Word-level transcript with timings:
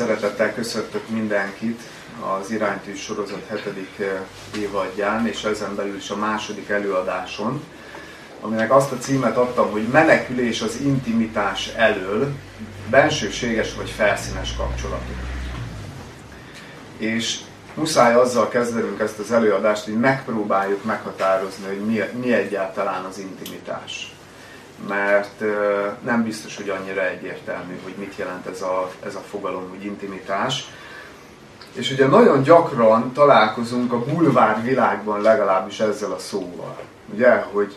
Szeretettel 0.00 0.54
köszöntök 0.54 1.08
mindenkit 1.08 1.80
az 2.40 2.50
Iránytű 2.50 2.94
sorozat 2.94 3.46
hetedik 3.48 3.98
eh, 3.98 4.06
évadján, 4.60 5.26
és 5.26 5.44
ezen 5.44 5.74
belül 5.74 5.96
is 5.96 6.10
a 6.10 6.16
második 6.16 6.68
előadáson, 6.68 7.62
aminek 8.40 8.72
azt 8.72 8.92
a 8.92 8.98
címet 8.98 9.36
adtam, 9.36 9.70
hogy 9.70 9.82
menekülés 9.82 10.60
az 10.60 10.80
intimitás 10.80 11.68
elől, 11.76 12.32
bensőséges 12.90 13.74
vagy 13.74 13.90
felszínes 13.90 14.56
kapcsolatok. 14.56 15.16
És 16.98 17.38
muszáj 17.74 18.14
azzal 18.14 18.48
kezdenünk 18.48 19.00
ezt 19.00 19.18
az 19.18 19.32
előadást, 19.32 19.84
hogy 19.84 19.98
megpróbáljuk 19.98 20.84
meghatározni, 20.84 21.66
hogy 21.66 21.84
mi, 21.84 22.00
mi 22.20 22.32
egyáltalán 22.32 23.04
az 23.04 23.18
intimitás 23.18 24.12
mert 24.88 25.42
nem 26.02 26.22
biztos, 26.22 26.56
hogy 26.56 26.68
annyira 26.68 27.08
egyértelmű, 27.08 27.78
hogy 27.82 27.94
mit 27.98 28.16
jelent 28.16 28.46
ez 28.46 28.62
a, 28.62 28.90
ez 29.04 29.14
a 29.14 29.22
fogalom, 29.30 29.68
hogy 29.68 29.84
intimitás. 29.84 30.64
És 31.72 31.90
ugye 31.90 32.06
nagyon 32.06 32.42
gyakran 32.42 33.12
találkozunk 33.12 33.92
a 33.92 34.04
bulvár 34.04 34.62
világban 34.62 35.20
legalábbis 35.20 35.80
ezzel 35.80 36.12
a 36.12 36.18
szóval. 36.18 36.78
Ugye, 37.12 37.36
hogy 37.36 37.74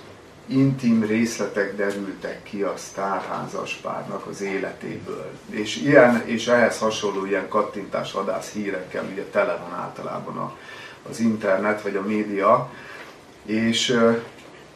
intim 0.48 1.04
részletek 1.04 1.76
derültek 1.76 2.44
ki 2.44 2.62
a 2.62 2.74
sztárházas 2.78 3.80
párnak 3.82 4.26
az 4.26 4.42
életéből. 4.42 5.32
És, 5.50 5.78
ilyen, 5.78 6.24
és 6.26 6.48
ehhez 6.48 6.78
hasonló 6.78 7.26
ilyen 7.26 7.48
kattintás 7.48 8.12
vadász 8.12 8.52
hírekkel 8.52 9.06
ugye 9.12 9.24
tele 9.24 9.58
van 9.68 9.80
általában 9.80 10.38
a, 10.38 10.54
az 11.10 11.20
internet 11.20 11.82
vagy 11.82 11.96
a 11.96 12.02
média. 12.02 12.70
És 13.46 14.00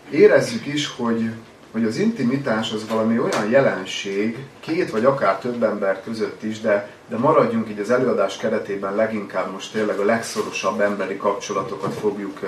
érezzük 0.09 0.65
is, 0.65 0.87
hogy 0.95 1.31
hogy 1.77 1.85
az 1.85 1.97
intimitás 1.97 2.71
az 2.71 2.87
valami 2.87 3.19
olyan 3.19 3.49
jelenség, 3.49 4.37
két 4.59 4.91
vagy 4.91 5.05
akár 5.05 5.39
több 5.39 5.63
ember 5.63 6.03
között 6.03 6.43
is, 6.43 6.61
de, 6.61 6.89
de 7.09 7.17
maradjunk 7.17 7.69
így 7.69 7.79
az 7.79 7.89
előadás 7.89 8.37
keretében 8.37 8.95
leginkább 8.95 9.51
most 9.51 9.71
tényleg 9.71 9.99
a 9.99 10.05
legszorosabb 10.05 10.79
emberi 10.79 11.17
kapcsolatokat 11.17 11.93
fogjuk 11.93 12.39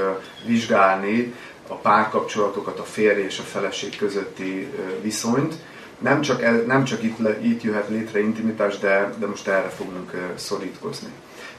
vizsgálni, 0.46 1.34
a 1.68 1.74
párkapcsolatokat, 1.74 2.80
a 2.80 2.84
férj 2.84 3.22
és 3.22 3.40
a 3.40 3.44
feleség 3.44 3.98
közötti 3.98 4.68
viszonyt. 5.02 5.56
Nem 6.00 6.22
csak, 6.22 6.66
nem 6.66 6.84
csak 6.84 7.04
itt, 7.04 7.18
itt 7.42 7.64
jöhet 7.64 7.90
létre 7.90 8.20
intimitás, 8.20 8.78
de, 8.78 9.14
de 9.20 9.28
most 9.28 9.48
erre 9.48 9.70
fogunk 9.70 10.12
szorítkozni. 10.36 11.10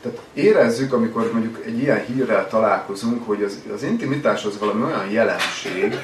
Tehát 0.02 0.18
érezzük, 0.34 0.92
amikor 0.92 1.32
mondjuk 1.32 1.58
egy 1.66 1.78
ilyen 1.78 2.04
hírrel 2.04 2.48
találkozunk, 2.48 3.26
hogy 3.26 3.42
az, 3.42 3.58
az 3.74 3.82
intimitás 3.82 4.44
az 4.44 4.58
valami 4.58 4.82
olyan 4.82 5.10
jelenség, 5.10 5.94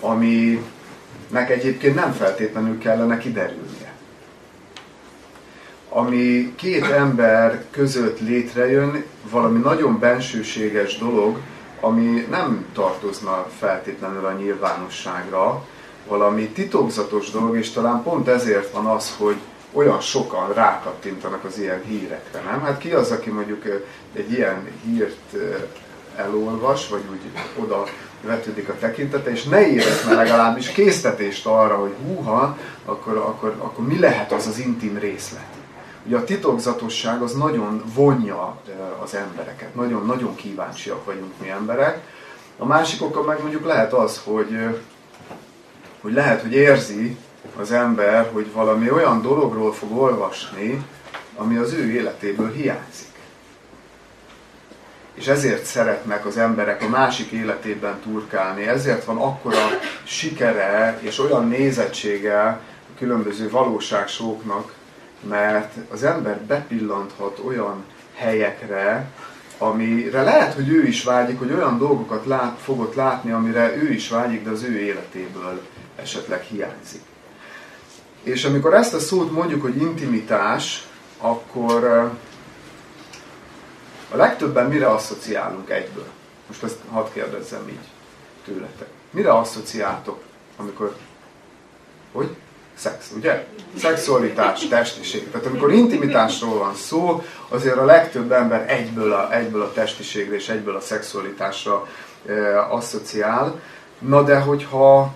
aminek 0.00 1.50
egyébként 1.50 1.94
nem 1.94 2.12
feltétlenül 2.12 2.78
kellene 2.78 3.18
kiderülnie. 3.18 3.92
Ami 5.88 6.54
két 6.56 6.84
ember 6.84 7.64
között 7.70 8.20
létrejön, 8.20 9.04
valami 9.30 9.58
nagyon 9.58 9.98
bensőséges 9.98 10.98
dolog, 10.98 11.38
ami 11.80 12.26
nem 12.30 12.66
tartozna 12.74 13.46
feltétlenül 13.58 14.24
a 14.24 14.32
nyilvánosságra, 14.32 15.64
valami 16.08 16.48
titokzatos 16.48 17.30
dolog, 17.30 17.56
és 17.56 17.70
talán 17.70 18.02
pont 18.02 18.28
ezért 18.28 18.72
van 18.72 18.86
az, 18.86 19.14
hogy 19.18 19.36
olyan 19.72 20.00
sokan 20.00 20.52
rákattintanak 20.52 21.44
az 21.44 21.58
ilyen 21.58 21.82
hírekre, 21.84 22.40
nem? 22.42 22.60
Hát 22.60 22.78
ki 22.78 22.92
az, 22.92 23.10
aki 23.10 23.30
mondjuk 23.30 23.64
egy 24.12 24.32
ilyen 24.32 24.68
hírt 24.84 25.36
elolvas, 26.24 26.88
vagy 26.88 27.02
úgy 27.10 27.20
oda 27.62 27.84
vetődik 28.22 28.68
a 28.68 28.76
tekintete, 28.78 29.30
és 29.30 29.44
ne 29.44 29.66
érezne 29.66 30.14
legalábbis 30.14 30.68
késztetést 30.68 31.46
arra, 31.46 31.76
hogy 31.76 31.94
húha, 32.06 32.56
akkor, 32.84 33.16
akkor, 33.16 33.54
akkor 33.58 33.86
mi 33.86 33.98
lehet 33.98 34.32
az 34.32 34.46
az 34.46 34.58
intim 34.58 34.98
részlet. 34.98 35.46
Ugye 36.06 36.16
a 36.16 36.24
titokzatosság 36.24 37.22
az 37.22 37.34
nagyon 37.34 37.82
vonja 37.94 38.56
az 39.02 39.14
embereket, 39.14 39.74
nagyon-nagyon 39.74 40.34
kíváncsiak 40.34 41.04
vagyunk 41.04 41.32
mi 41.40 41.48
emberek. 41.48 42.00
A 42.58 42.66
másik 42.66 43.02
oka 43.02 43.22
meg 43.22 43.40
mondjuk 43.40 43.66
lehet 43.66 43.92
az, 43.92 44.20
hogy, 44.24 44.80
hogy 46.00 46.12
lehet, 46.12 46.42
hogy 46.42 46.52
érzi 46.52 47.16
az 47.60 47.72
ember, 47.72 48.30
hogy 48.32 48.52
valami 48.52 48.90
olyan 48.90 49.22
dologról 49.22 49.72
fog 49.72 49.96
olvasni, 49.98 50.84
ami 51.36 51.56
az 51.56 51.72
ő 51.72 51.90
életéből 51.90 52.52
hiányzik 52.52 53.09
és 55.14 55.26
ezért 55.26 55.64
szeretnek 55.64 56.26
az 56.26 56.36
emberek 56.36 56.82
a 56.82 56.88
másik 56.88 57.30
életében 57.30 58.00
turkálni, 58.02 58.66
ezért 58.66 59.04
van 59.04 59.16
akkora 59.16 59.68
sikere 60.04 60.98
és 61.00 61.18
olyan 61.18 61.48
nézettsége 61.48 62.40
a 62.40 62.60
különböző 62.98 63.50
valóságsóknak, 63.50 64.72
mert 65.28 65.74
az 65.90 66.02
ember 66.02 66.40
bepillanthat 66.40 67.40
olyan 67.46 67.84
helyekre, 68.14 69.10
amire 69.58 70.22
lehet, 70.22 70.54
hogy 70.54 70.68
ő 70.68 70.86
is 70.86 71.04
vágyik, 71.04 71.38
hogy 71.38 71.52
olyan 71.52 71.78
dolgokat 71.78 72.26
lát, 72.26 72.58
fogott 72.60 72.94
látni, 72.94 73.30
amire 73.30 73.76
ő 73.76 73.92
is 73.92 74.08
vágyik, 74.08 74.44
de 74.44 74.50
az 74.50 74.62
ő 74.62 74.78
életéből 74.78 75.60
esetleg 75.96 76.42
hiányzik. 76.42 77.00
És 78.22 78.44
amikor 78.44 78.74
ezt 78.74 78.94
a 78.94 78.98
szót 78.98 79.32
mondjuk, 79.32 79.62
hogy 79.62 79.76
intimitás, 79.76 80.86
akkor 81.18 82.10
a 84.10 84.16
legtöbben 84.16 84.68
mire 84.68 84.90
asszociálunk 84.90 85.70
egyből? 85.70 86.06
Most 86.46 86.62
ezt 86.62 86.76
hadd 86.90 87.06
kérdezzem 87.12 87.68
így 87.68 87.88
tőletek. 88.44 88.88
Mire 89.10 89.32
asszociáltok, 89.32 90.20
amikor... 90.56 90.94
Hogy? 92.12 92.36
Szex, 92.74 93.10
ugye? 93.16 93.46
Szexualitás, 93.78 94.68
testiség. 94.68 95.30
Tehát 95.30 95.46
amikor 95.46 95.72
intimitásról 95.72 96.58
van 96.58 96.74
szó, 96.74 97.24
azért 97.48 97.76
a 97.76 97.84
legtöbb 97.84 98.32
ember 98.32 98.70
egyből 98.70 99.12
a, 99.12 99.34
egyből 99.34 99.62
a 99.62 99.72
testiségre 99.72 100.34
és 100.34 100.48
egyből 100.48 100.76
a 100.76 100.80
szexualitásra 100.80 101.86
e, 102.26 102.60
asszociál. 102.60 103.60
Na 103.98 104.22
de 104.22 104.38
hogyha 104.38 105.14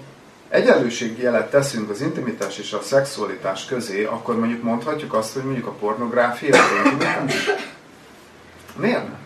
egyenlőségjelet 0.49 1.51
teszünk 1.51 1.91
az 1.91 2.01
intimitás 2.01 2.59
és 2.59 2.73
a 2.73 2.81
szexualitás 2.83 3.65
közé, 3.65 4.05
akkor 4.05 4.39
mondjuk 4.39 4.63
mondhatjuk 4.63 5.15
azt, 5.15 5.35
hogy 5.35 5.45
mondjuk 5.45 5.67
a 5.67 5.71
pornográfia? 5.71 6.57
Miért 8.77 9.03
nem? 9.03 9.19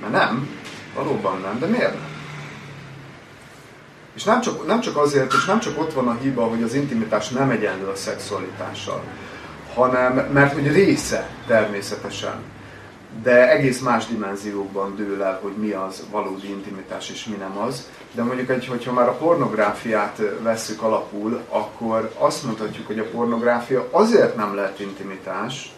Mert 0.00 0.12
nem, 0.12 0.48
valóban 0.94 1.40
nem, 1.40 1.58
de 1.58 1.66
miért 1.66 1.92
nem? 1.92 2.14
És 4.14 4.24
nem 4.24 4.40
csak, 4.40 4.66
nem 4.66 4.80
csak 4.80 4.96
azért, 4.96 5.32
és 5.32 5.44
nem 5.44 5.60
csak 5.60 5.80
ott 5.80 5.92
van 5.92 6.08
a 6.08 6.18
hiba, 6.20 6.44
hogy 6.44 6.62
az 6.62 6.74
intimitás 6.74 7.28
nem 7.28 7.50
egyenlő 7.50 7.86
a 7.86 7.96
szexualitással, 7.96 9.02
hanem 9.74 10.12
mert 10.14 10.52
hogy 10.52 10.72
része 10.72 11.28
természetesen, 11.46 12.42
de 13.22 13.50
egész 13.50 13.80
más 13.80 14.06
dimenziókban 14.06 14.96
dől 14.96 15.22
el, 15.22 15.38
hogy 15.42 15.52
mi 15.56 15.70
az 15.70 16.02
valódi 16.10 16.48
intimitás 16.48 17.10
és 17.10 17.24
mi 17.24 17.36
nem 17.36 17.58
az. 17.58 17.90
De 18.12 18.22
mondjuk, 18.22 18.48
egy, 18.48 18.66
hogyha 18.66 18.92
már 18.92 19.08
a 19.08 19.16
pornográfiát 19.16 20.20
vesszük 20.42 20.82
alapul, 20.82 21.42
akkor 21.48 22.12
azt 22.18 22.44
mondhatjuk, 22.44 22.86
hogy 22.86 22.98
a 22.98 23.10
pornográfia 23.10 23.88
azért 23.90 24.36
nem 24.36 24.54
lehet 24.54 24.80
intimitás, 24.80 25.75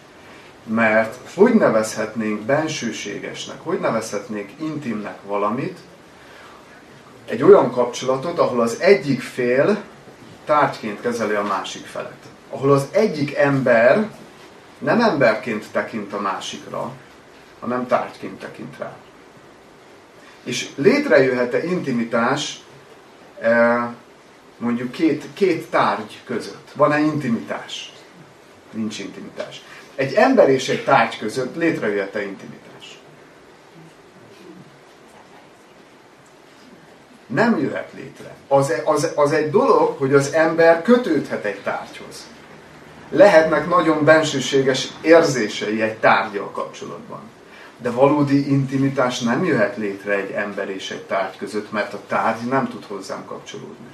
mert 0.69 1.17
hogy 1.35 1.55
nevezhetnénk 1.55 2.41
bensőségesnek, 2.41 3.57
hogy 3.63 3.81
nevezhetnénk 3.81 4.51
intimnek 4.61 5.19
valamit, 5.27 5.79
egy 7.27 7.43
olyan 7.43 7.71
kapcsolatot, 7.71 8.39
ahol 8.39 8.61
az 8.61 8.81
egyik 8.81 9.21
fél 9.21 9.83
tárgyként 10.45 11.01
kezeli 11.01 11.35
a 11.35 11.43
másik 11.43 11.87
felet. 11.87 12.23
Ahol 12.51 12.73
az 12.73 12.87
egyik 12.91 13.35
ember 13.35 14.11
nem 14.79 15.01
emberként 15.01 15.65
tekint 15.73 16.13
a 16.13 16.21
másikra, 16.21 16.93
hanem 17.61 17.87
tárgyként 17.87 18.39
tekint 18.39 18.79
rá. 18.79 18.97
És 20.45 20.69
létrejöhet-e 20.75 21.65
intimitás 21.65 22.61
eh, 23.41 23.83
mondjuk 24.57 24.91
két, 24.91 25.25
két 25.35 25.71
tárgy 25.71 26.21
között? 26.25 26.71
Van-e 26.75 27.01
intimitás? 27.01 27.93
Nincs 28.71 28.99
intimitás 28.99 29.63
egy 29.99 30.15
ember 30.15 30.49
és 30.49 30.69
egy 30.69 30.85
tárgy 30.85 31.19
között 31.19 31.57
létrejöhet-e 31.57 32.23
intimitás? 32.23 32.99
Nem 37.27 37.59
jöhet 37.59 37.91
létre. 37.95 38.35
Az, 38.49 38.73
az, 38.85 39.13
az 39.15 39.33
egy 39.33 39.51
dolog, 39.51 39.99
hogy 39.99 40.15
az 40.15 40.33
ember 40.33 40.83
kötődhet 40.83 41.45
egy 41.45 41.61
tárgyhoz. 41.61 42.27
Lehetnek 43.11 43.69
nagyon 43.69 44.05
bensőséges 44.05 44.89
érzései 45.01 45.83
egy 45.83 45.97
tárgyal 45.99 46.51
kapcsolatban. 46.51 47.21
De 47.79 47.91
valódi 47.91 48.51
intimitás 48.51 49.21
nem 49.21 49.45
jöhet 49.45 49.77
létre 49.77 50.13
egy 50.13 50.31
ember 50.31 50.71
és 50.71 50.91
egy 50.91 51.03
tárgy 51.03 51.37
között, 51.37 51.73
mert 51.73 51.95
a 51.95 52.01
tárgy 52.07 52.49
nem 52.49 52.69
tud 52.69 52.85
hozzám 52.85 53.25
kapcsolódni. 53.25 53.87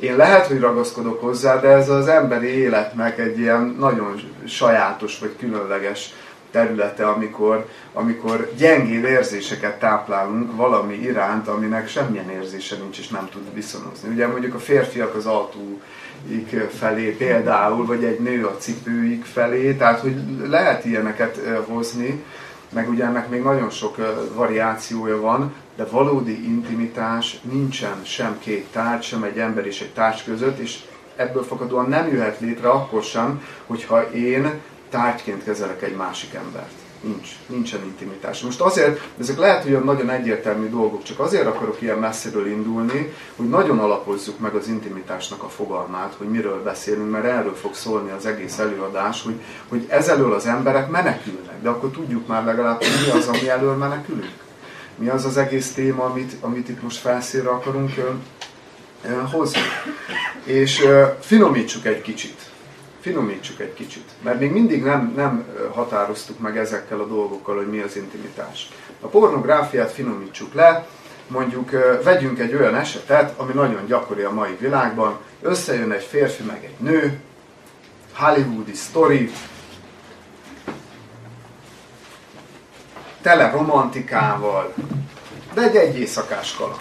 Én 0.00 0.16
lehet, 0.16 0.46
hogy 0.46 0.60
ragaszkodok 0.60 1.20
hozzá, 1.20 1.60
de 1.60 1.68
ez 1.68 1.88
az 1.88 2.08
emberi 2.08 2.46
életnek 2.46 3.18
egy 3.18 3.38
ilyen 3.38 3.76
nagyon 3.78 4.20
sajátos 4.46 5.18
vagy 5.18 5.36
különleges 5.38 6.14
területe, 6.50 7.08
amikor, 7.08 7.66
amikor 7.92 8.50
gyengébb 8.56 9.04
érzéseket 9.04 9.78
táplálunk 9.78 10.56
valami 10.56 10.94
iránt, 10.94 11.48
aminek 11.48 11.88
semmilyen 11.88 12.30
érzése 12.30 12.76
nincs 12.76 12.98
és 12.98 13.08
nem 13.08 13.28
tud 13.32 13.54
viszonozni. 13.54 14.08
Ugye 14.08 14.26
mondjuk 14.26 14.54
a 14.54 14.58
férfiak 14.58 15.14
az 15.14 15.26
autó 15.26 15.80
felé 16.78 17.10
például, 17.10 17.86
vagy 17.86 18.04
egy 18.04 18.20
nő 18.20 18.46
a 18.46 18.56
cipőik 18.58 19.24
felé, 19.24 19.72
tehát 19.72 20.00
hogy 20.00 20.16
lehet 20.48 20.84
ilyeneket 20.84 21.40
hozni, 21.66 22.24
meg 22.72 22.88
ugye 22.88 23.04
ennek 23.04 23.28
még 23.28 23.42
nagyon 23.42 23.70
sok 23.70 23.96
variációja 24.34 25.20
van, 25.20 25.54
de 25.78 25.84
valódi 25.84 26.44
intimitás 26.44 27.38
nincsen 27.42 28.04
sem 28.04 28.38
két 28.38 28.66
tárgy, 28.72 29.02
sem 29.02 29.22
egy 29.22 29.38
ember 29.38 29.66
és 29.66 29.80
egy 29.80 29.92
társ 29.92 30.24
között, 30.24 30.58
és 30.58 30.78
ebből 31.16 31.42
fakadóan 31.42 31.88
nem 31.88 32.08
jöhet 32.08 32.40
létre 32.40 32.68
akkor 32.68 33.02
sem, 33.02 33.42
hogyha 33.66 34.10
én 34.10 34.60
tárgyként 34.90 35.44
kezelek 35.44 35.82
egy 35.82 35.96
másik 35.96 36.34
embert. 36.34 36.72
Nincs, 37.00 37.28
nincsen 37.46 37.84
intimitás. 37.84 38.40
Most 38.40 38.60
azért, 38.60 39.00
ezek 39.20 39.38
lehet, 39.38 39.62
hogy 39.62 39.84
nagyon 39.84 40.10
egyértelmű 40.10 40.68
dolgok, 40.68 41.02
csak 41.02 41.18
azért 41.20 41.46
akarok 41.46 41.82
ilyen 41.82 41.98
messziről 41.98 42.46
indulni, 42.46 43.12
hogy 43.36 43.48
nagyon 43.48 43.78
alapozzuk 43.78 44.38
meg 44.38 44.54
az 44.54 44.68
intimitásnak 44.68 45.42
a 45.42 45.48
fogalmát, 45.48 46.14
hogy 46.18 46.28
miről 46.28 46.62
beszélünk, 46.62 47.10
mert 47.10 47.24
erről 47.24 47.54
fog 47.54 47.74
szólni 47.74 48.10
az 48.10 48.26
egész 48.26 48.58
előadás, 48.58 49.22
hogy, 49.22 49.40
hogy 49.68 49.86
ezelől 49.88 50.32
az 50.32 50.46
emberek 50.46 50.90
menekülnek, 50.90 51.62
de 51.62 51.68
akkor 51.68 51.90
tudjuk 51.90 52.26
már 52.26 52.44
legalább, 52.44 52.78
hogy 52.78 53.04
mi 53.06 53.18
az, 53.18 53.28
ami 53.28 53.48
elől 53.48 53.74
menekülünk. 53.74 54.46
Mi 54.98 55.08
az 55.08 55.24
az 55.24 55.36
egész 55.36 55.72
téma, 55.72 56.04
amit, 56.04 56.32
amit 56.40 56.68
itt 56.68 56.82
most 56.82 56.98
felszínre 56.98 57.48
akarunk 57.48 57.90
hozni. 59.30 59.60
És 60.44 60.84
finomítsuk 61.20 61.86
egy 61.86 62.02
kicsit 62.02 62.48
finomítsuk 63.00 63.60
egy 63.60 63.74
kicsit. 63.74 64.10
Mert 64.22 64.40
még 64.40 64.52
mindig 64.52 64.82
nem, 64.82 65.12
nem 65.16 65.44
határoztuk 65.72 66.38
meg 66.38 66.58
ezekkel 66.58 67.00
a 67.00 67.06
dolgokkal, 67.06 67.56
hogy 67.56 67.68
mi 67.68 67.80
az 67.80 67.96
intimitás. 67.96 68.68
A 69.00 69.06
pornográfiát 69.06 69.92
finomítsuk 69.92 70.54
le, 70.54 70.86
mondjuk 71.26 71.70
vegyünk 72.02 72.38
egy 72.38 72.54
olyan 72.54 72.74
esetet, 72.74 73.38
ami 73.38 73.52
nagyon 73.52 73.86
gyakori 73.86 74.22
a 74.22 74.32
mai 74.32 74.56
világban, 74.60 75.18
összejön 75.42 75.92
egy 75.92 76.02
férfi 76.02 76.42
meg 76.42 76.64
egy 76.64 76.84
nő, 76.86 77.20
hollywoodi 78.12 78.74
sztori, 78.74 79.30
tele 83.28 83.50
romantikával, 83.50 84.74
de 85.54 85.62
egy 85.62 85.76
egy 85.76 85.98
éjszakás 85.98 86.54
kaland. 86.54 86.80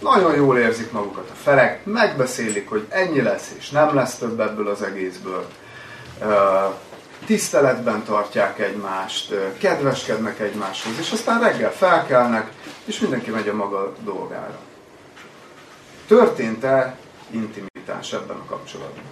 Nagyon 0.00 0.34
jól 0.34 0.58
érzik 0.58 0.92
magukat 0.92 1.30
a 1.30 1.34
felek, 1.34 1.84
megbeszélik, 1.84 2.68
hogy 2.68 2.86
ennyi 2.88 3.22
lesz 3.22 3.54
és 3.58 3.70
nem 3.70 3.94
lesz 3.94 4.14
több 4.14 4.40
ebből 4.40 4.68
az 4.68 4.82
egészből. 4.82 5.48
Tiszteletben 7.26 8.04
tartják 8.04 8.58
egymást, 8.58 9.34
kedveskednek 9.58 10.40
egymáshoz, 10.40 10.98
és 10.98 11.12
aztán 11.12 11.40
reggel 11.40 11.72
felkelnek, 11.72 12.52
és 12.84 13.00
mindenki 13.00 13.30
megy 13.30 13.48
a 13.48 13.54
maga 13.54 13.94
dolgára. 14.04 14.58
Történt-e 16.06 16.96
intimitás 17.30 18.12
ebben 18.12 18.36
a 18.36 18.44
kapcsolatban? 18.44 19.04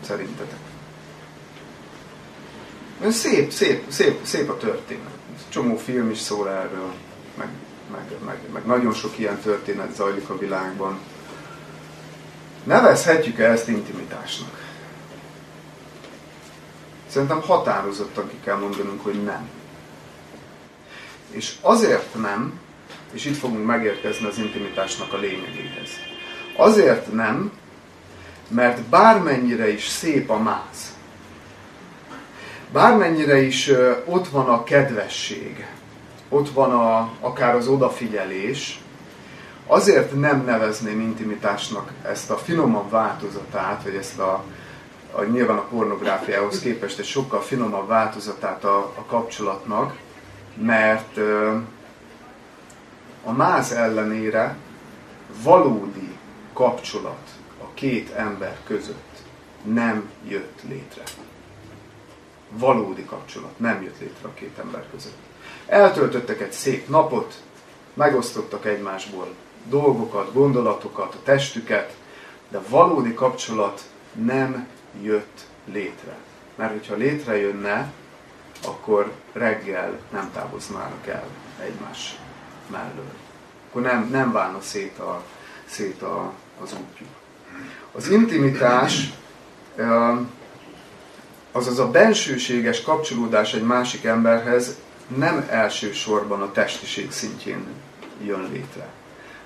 Szerintetek? 0.00 0.71
Szép, 3.10 3.52
szép, 3.52 3.84
szép, 3.88 4.24
szép 4.24 4.50
a 4.50 4.56
történet. 4.56 5.12
Csomó 5.48 5.76
film 5.76 6.10
is 6.10 6.18
szól 6.18 6.48
erről, 6.48 6.92
meg 7.38 7.48
meg, 7.92 8.04
meg, 8.24 8.38
meg 8.52 8.66
nagyon 8.66 8.92
sok 8.92 9.18
ilyen 9.18 9.38
történet 9.38 9.94
zajlik 9.94 10.28
a 10.28 10.38
világban. 10.38 10.98
Nevezhetjük-e 12.64 13.50
ezt 13.50 13.68
intimitásnak? 13.68 14.60
Szerintem 17.06 17.40
határozottan 17.40 18.28
ki 18.28 18.36
kell 18.44 18.56
mondanunk, 18.56 19.02
hogy 19.02 19.22
nem. 19.22 19.48
És 21.30 21.54
azért 21.60 22.14
nem, 22.14 22.60
és 23.12 23.24
itt 23.24 23.36
fogunk 23.36 23.66
megérkezni 23.66 24.26
az 24.26 24.38
intimitásnak 24.38 25.12
a 25.12 25.16
lényegéhez. 25.16 25.90
Azért 26.56 27.12
nem, 27.12 27.52
mert 28.48 28.82
bármennyire 28.82 29.72
is 29.72 29.88
szép 29.88 30.30
a 30.30 30.38
máz, 30.38 30.91
bármennyire 32.72 33.40
is 33.42 33.70
ott 34.04 34.28
van 34.28 34.48
a 34.48 34.64
kedvesség, 34.64 35.66
ott 36.28 36.50
van 36.50 36.72
a, 36.72 37.10
akár 37.20 37.54
az 37.54 37.66
odafigyelés, 37.68 38.80
azért 39.66 40.20
nem 40.20 40.44
nevezném 40.44 41.00
intimitásnak 41.00 41.92
ezt 42.04 42.30
a 42.30 42.36
finomabb 42.36 42.90
változatát, 42.90 43.82
vagy 43.82 43.94
ezt 43.94 44.18
a, 44.18 44.44
a 45.12 45.22
nyilván 45.22 45.56
a 45.56 45.66
pornográfiához 45.70 46.60
képest 46.60 46.98
egy 46.98 47.04
sokkal 47.04 47.40
finomabb 47.40 47.88
változatát 47.88 48.64
a, 48.64 48.76
a 48.78 49.04
kapcsolatnak, 49.06 49.96
mert 50.54 51.18
a 53.24 53.32
máz 53.32 53.72
ellenére 53.72 54.56
valódi 55.42 56.16
kapcsolat 56.52 57.28
a 57.60 57.64
két 57.74 58.10
ember 58.10 58.56
között 58.66 59.16
nem 59.62 60.10
jött 60.28 60.60
létre. 60.68 61.02
Valódi 62.52 63.04
kapcsolat 63.04 63.58
nem 63.58 63.82
jött 63.82 64.00
létre 64.00 64.28
a 64.28 64.34
két 64.34 64.58
ember 64.58 64.84
között. 64.90 65.16
Eltöltöttek 65.66 66.40
egy 66.40 66.52
szép 66.52 66.88
napot, 66.88 67.42
megosztottak 67.94 68.64
egymásból 68.64 69.34
dolgokat, 69.68 70.32
gondolatokat, 70.32 71.14
a 71.14 71.22
testüket, 71.22 71.96
de 72.48 72.60
valódi 72.68 73.14
kapcsolat 73.14 73.82
nem 74.12 74.66
jött 75.02 75.46
létre. 75.64 76.16
Mert 76.54 76.72
hogyha 76.72 76.94
létrejönne, 76.94 77.92
akkor 78.66 79.12
reggel 79.32 79.98
nem 80.10 80.30
távoznának 80.32 81.06
el 81.06 81.26
egymás 81.60 82.18
mellől. 82.70 83.12
Akkor 83.68 83.82
nem, 83.82 84.08
nem 84.10 84.32
válna 84.32 84.60
szét, 84.60 84.98
a, 84.98 85.22
szét 85.64 86.02
a, 86.02 86.32
az 86.62 86.72
útjuk. 86.72 87.08
Az 87.92 88.08
intimitás, 88.08 89.12
azaz 91.52 91.78
a 91.78 91.90
bensőséges 91.90 92.82
kapcsolódás 92.82 93.54
egy 93.54 93.62
másik 93.62 94.04
emberhez 94.04 94.76
nem 95.16 95.46
elsősorban 95.50 96.42
a 96.42 96.52
testiség 96.52 97.10
szintjén 97.10 97.66
jön 98.24 98.48
létre, 98.52 98.88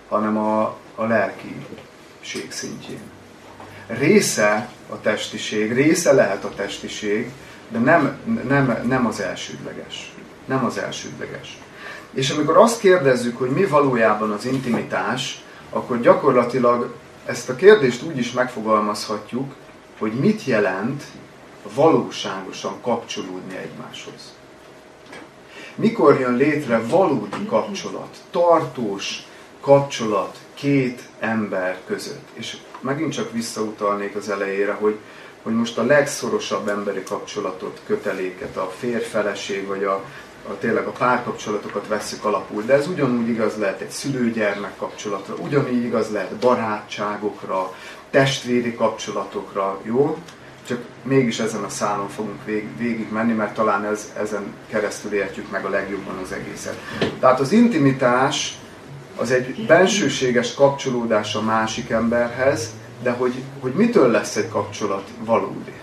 hanem 0.08 0.36
a, 0.36 0.76
a 0.94 1.04
lelkiség 1.04 2.52
szintjén. 2.52 3.00
Része 3.86 4.68
a 4.88 5.00
testiség, 5.00 5.72
része 5.72 6.12
lehet 6.12 6.44
a 6.44 6.54
testiség, 6.54 7.30
de 7.68 7.78
nem, 7.78 8.18
nem, 8.48 8.82
nem 8.86 9.06
az 9.06 9.20
elsődleges. 9.20 10.12
Nem 10.44 10.64
az 10.64 10.78
elsődleges. 10.78 11.58
És 12.12 12.30
amikor 12.30 12.56
azt 12.56 12.80
kérdezzük, 12.80 13.38
hogy 13.38 13.50
mi 13.50 13.64
valójában 13.64 14.30
az 14.30 14.44
intimitás, 14.44 15.44
akkor 15.70 16.00
gyakorlatilag 16.00 16.94
ezt 17.24 17.48
a 17.48 17.56
kérdést 17.56 18.02
úgy 18.02 18.18
is 18.18 18.32
megfogalmazhatjuk, 18.32 19.54
hogy 19.98 20.12
mit 20.12 20.44
jelent 20.44 21.02
valóságosan 21.74 22.80
kapcsolódni 22.80 23.56
egymáshoz. 23.56 24.34
Mikor 25.74 26.20
jön 26.20 26.36
létre 26.36 26.80
valódi 26.80 27.46
kapcsolat, 27.48 28.16
tartós 28.30 29.22
kapcsolat 29.60 30.38
két 30.54 31.02
ember 31.18 31.78
között? 31.86 32.28
És 32.32 32.56
megint 32.80 33.12
csak 33.12 33.32
visszautalnék 33.32 34.16
az 34.16 34.28
elejére, 34.28 34.72
hogy, 34.72 34.98
hogy 35.42 35.54
most 35.54 35.78
a 35.78 35.84
legszorosabb 35.84 36.68
emberi 36.68 37.02
kapcsolatot, 37.02 37.80
köteléket, 37.86 38.56
a 38.56 38.72
férfeleség 38.78 39.66
vagy 39.66 39.84
a, 39.84 40.04
a, 40.48 40.58
tényleg 40.58 40.86
a 40.86 40.90
párkapcsolatokat 40.90 41.88
vesszük 41.88 42.24
alapul, 42.24 42.62
de 42.62 42.74
ez 42.74 42.88
ugyanúgy 42.88 43.28
igaz 43.28 43.56
lehet 43.56 43.80
egy 43.80 43.90
szülőgyermek 43.90 44.76
kapcsolatra, 44.76 45.34
ugyanígy 45.34 45.84
igaz 45.84 46.10
lehet 46.10 46.36
barátságokra, 46.36 47.74
testvéri 48.10 48.74
kapcsolatokra, 48.74 49.80
jó? 49.82 50.18
Csak 50.66 50.78
mégis 51.02 51.38
ezen 51.38 51.62
a 51.62 51.68
szálon 51.68 52.08
fogunk 52.08 52.44
vég, 52.44 52.76
végig 52.78 53.12
menni, 53.12 53.32
mert 53.32 53.54
talán 53.54 53.84
ez, 53.84 54.12
ezen 54.18 54.54
keresztül 54.68 55.12
értjük 55.12 55.50
meg 55.50 55.64
a 55.64 55.68
legjobban 55.68 56.18
az 56.22 56.32
egészet. 56.32 56.80
Tehát 57.20 57.40
az 57.40 57.52
intimitás 57.52 58.58
az 59.16 59.30
egy 59.30 59.66
bensőséges 59.66 60.54
kapcsolódás 60.54 61.34
a 61.34 61.42
másik 61.42 61.90
emberhez, 61.90 62.70
de 63.02 63.10
hogy, 63.10 63.34
hogy 63.60 63.72
mitől 63.72 64.10
lesz 64.10 64.36
egy 64.36 64.48
kapcsolat 64.48 65.08
valódi? 65.18 65.74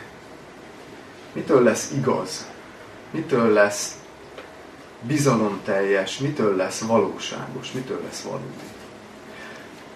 Mitől 1.34 1.64
lesz 1.64 1.92
igaz? 1.98 2.48
Mitől 3.12 3.54
lesz 3.54 3.96
bizalomteljes? 5.02 6.18
Mitől 6.18 6.56
lesz 6.56 6.80
valóságos? 6.80 7.72
Mitől 7.72 8.02
lesz 8.04 8.22
valódi? 8.22 8.64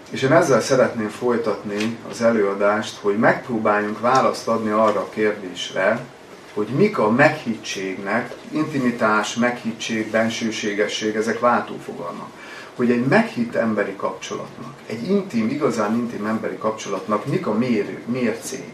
És 0.09 0.21
én 0.21 0.31
ezzel 0.31 0.61
szeretném 0.61 1.09
folytatni 1.09 1.97
az 2.09 2.21
előadást, 2.21 2.97
hogy 3.01 3.17
megpróbáljunk 3.17 3.99
választ 3.99 4.47
adni 4.47 4.69
arra 4.69 4.99
a 4.99 5.09
kérdésre, 5.09 6.05
hogy 6.53 6.67
mik 6.67 6.97
a 6.97 7.09
meghittségnek, 7.09 8.33
intimitás, 8.51 9.35
meghittség, 9.35 10.11
bensőségesség, 10.11 11.15
ezek 11.15 11.39
váltófogalmak. 11.39 12.29
Hogy 12.75 12.91
egy 12.91 13.05
meghitt 13.05 13.55
emberi 13.55 13.95
kapcsolatnak, 13.95 14.73
egy 14.85 15.09
intim, 15.09 15.49
igazán 15.49 15.95
intim 15.95 16.25
emberi 16.25 16.57
kapcsolatnak 16.57 17.25
mik 17.25 17.47
a 17.47 17.53
mérő, 17.53 18.01
mércéi, 18.05 18.73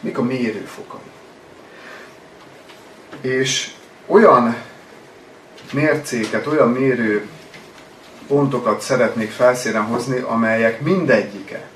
mik 0.00 0.18
a 0.18 0.22
mérőfokai. 0.22 1.00
És 3.20 3.70
olyan 4.06 4.56
mércéket, 5.72 6.46
olyan 6.46 6.70
mérő 6.70 7.28
pontokat 8.28 8.80
szeretnék 8.80 9.30
felszínen 9.30 9.82
hozni, 9.82 10.18
amelyek 10.18 10.80
mindegyike 10.80 11.68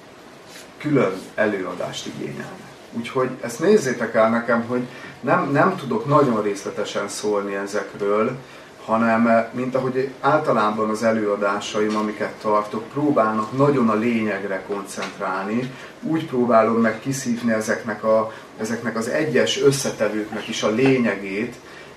külön 0.79 1.13
előadást 1.35 2.07
igényelnek. 2.07 2.71
Úgyhogy 2.93 3.31
ezt 3.41 3.61
nézzétek 3.61 4.15
el 4.15 4.31
nekem, 4.31 4.65
hogy 4.67 4.83
nem, 5.21 5.51
nem 5.53 5.77
tudok 5.77 6.07
nagyon 6.07 6.43
részletesen 6.43 7.09
szólni 7.09 7.55
ezekről, 7.55 8.39
hanem 8.85 9.27
eh, 9.27 9.47
mint 9.53 9.75
ahogy 9.75 10.13
általában 10.21 10.91
az 10.91 11.03
előadásaim, 11.03 11.97
amiket 11.97 12.33
tartok, 12.33 12.89
próbálnak 12.89 13.57
nagyon 13.57 13.89
a 13.89 13.95
lényegre 13.95 14.63
koncentrálni, 14.69 15.75
úgy 16.03 16.27
próbálom 16.27 16.81
meg 16.81 17.01
kiszívni 17.01 17.53
ezeknek, 17.53 18.05
a, 18.05 18.33
ezeknek 18.59 18.97
az 18.97 19.09
egyes 19.09 19.63
összetevőknek 19.63 20.49
is 20.49 20.63
a 20.63 20.71
lényegét, 20.71 21.55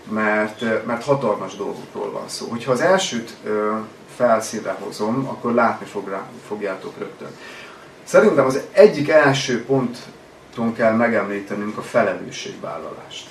mert, 0.10 0.62
eh, 0.62 0.82
mert 0.86 1.04
hatalmas 1.04 1.56
dolgokról 1.56 2.12
van 2.12 2.28
szó. 2.28 2.48
Hogyha 2.50 2.72
az 2.72 2.82
elsőt 2.82 3.36
ö, 3.44 3.74
felszínre 4.16 4.72
hozom, 4.80 5.28
akkor 5.28 5.54
látni 5.54 5.86
fog 5.86 6.08
rá, 6.08 6.28
fogjátok 6.48 6.98
rögtön. 6.98 7.30
Szerintem 8.04 8.46
az 8.46 8.60
egyik 8.72 9.10
első 9.10 9.66
ponton 9.66 10.74
kell 10.76 10.94
megemlítenünk 10.94 11.78
a 11.78 11.82
felelősségvállalást. 11.82 13.30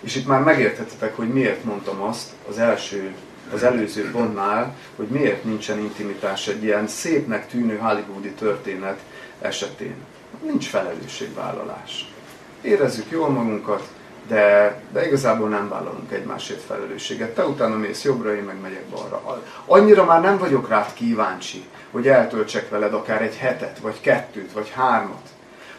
És 0.00 0.16
itt 0.16 0.26
már 0.26 0.40
megérthetitek, 0.40 1.16
hogy 1.16 1.28
miért 1.28 1.64
mondtam 1.64 2.02
azt 2.02 2.30
az 2.48 2.58
első, 2.58 3.14
az 3.52 3.62
előző 3.62 4.10
pontnál, 4.10 4.76
hogy 4.96 5.06
miért 5.06 5.44
nincsen 5.44 5.78
intimitás 5.78 6.48
egy 6.48 6.62
ilyen 6.62 6.86
szépnek 6.86 7.48
tűnő 7.48 7.76
hollywoodi 7.76 8.30
történet 8.30 8.98
esetén. 9.40 9.94
Nincs 10.42 10.66
felelősségvállalás. 10.66 12.12
Érezzük 12.60 13.10
jól 13.10 13.28
magunkat, 13.28 13.88
de, 14.28 14.80
de 14.92 15.06
igazából 15.06 15.48
nem 15.48 15.68
vállalunk 15.68 16.12
egymásért 16.12 16.62
felelősséget. 16.62 17.34
Te 17.34 17.44
utána 17.46 17.76
mész 17.76 18.04
jobbra, 18.04 18.34
én 18.34 18.42
meg 18.42 18.60
megyek 18.60 18.84
balra. 18.84 19.42
Annyira 19.66 20.04
már 20.04 20.20
nem 20.20 20.38
vagyok 20.38 20.68
rád 20.68 20.92
kíváncsi, 20.92 21.64
hogy 21.90 22.08
eltöltsek 22.08 22.68
veled 22.68 22.94
akár 22.94 23.22
egy 23.22 23.36
hetet, 23.36 23.78
vagy 23.78 24.00
kettőt, 24.00 24.52
vagy 24.52 24.70
hármat. 24.70 25.28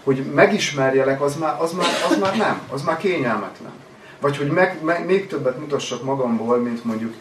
Hogy 0.04 0.25
megismerjelek, 0.34 1.22
az 1.22 1.36
már, 1.36 1.56
az 1.62 1.72
már, 1.72 1.88
az 2.10 2.18
már 2.18 2.38
nem, 2.38 2.62
az 2.70 2.82
már 2.82 2.98
kényelmetlen. 2.98 3.72
Vagy 4.20 4.38
hogy 4.38 4.48
meg, 4.48 4.84
meg, 4.84 5.06
még 5.06 5.27
többet 5.27 5.60
mutassak 5.60 6.04
magamból, 6.04 6.58
mint 6.58 6.84
mondjuk 6.84 7.13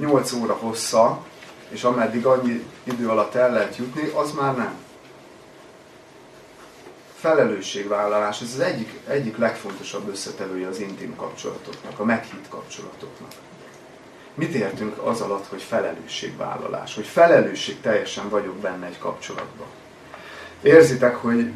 8 0.00 0.32
óra 0.32 0.52
hossza, 0.52 1.18
és 1.68 1.84
ameddig 1.84 2.26
annyi 2.26 2.64
idő 2.84 3.08
alatt 3.08 3.34
el 3.34 3.52
lehet 3.52 3.76
jutni, 3.76 4.10
az 4.14 4.32
már 4.32 4.56
nem. 4.56 4.83
Felelősségvállalás, 7.24 8.40
ez 8.40 8.52
az 8.54 8.60
egyik, 8.60 9.00
egyik 9.08 9.36
legfontosabb 9.36 10.08
összetevője 10.08 10.68
az 10.68 10.80
intim 10.80 11.16
kapcsolatoknak, 11.16 11.98
a 11.98 12.04
meghitt 12.04 12.48
kapcsolatoknak. 12.48 13.30
Mit 14.34 14.54
értünk 14.54 14.98
az 15.06 15.20
alatt, 15.20 15.46
hogy 15.46 15.62
felelősségvállalás? 15.62 16.94
Hogy 16.94 17.06
felelősség 17.06 17.80
teljesen 17.80 18.28
vagyok 18.28 18.56
benne 18.56 18.86
egy 18.86 18.98
kapcsolatban. 18.98 19.66
Érzitek, 20.62 21.16
hogy 21.16 21.50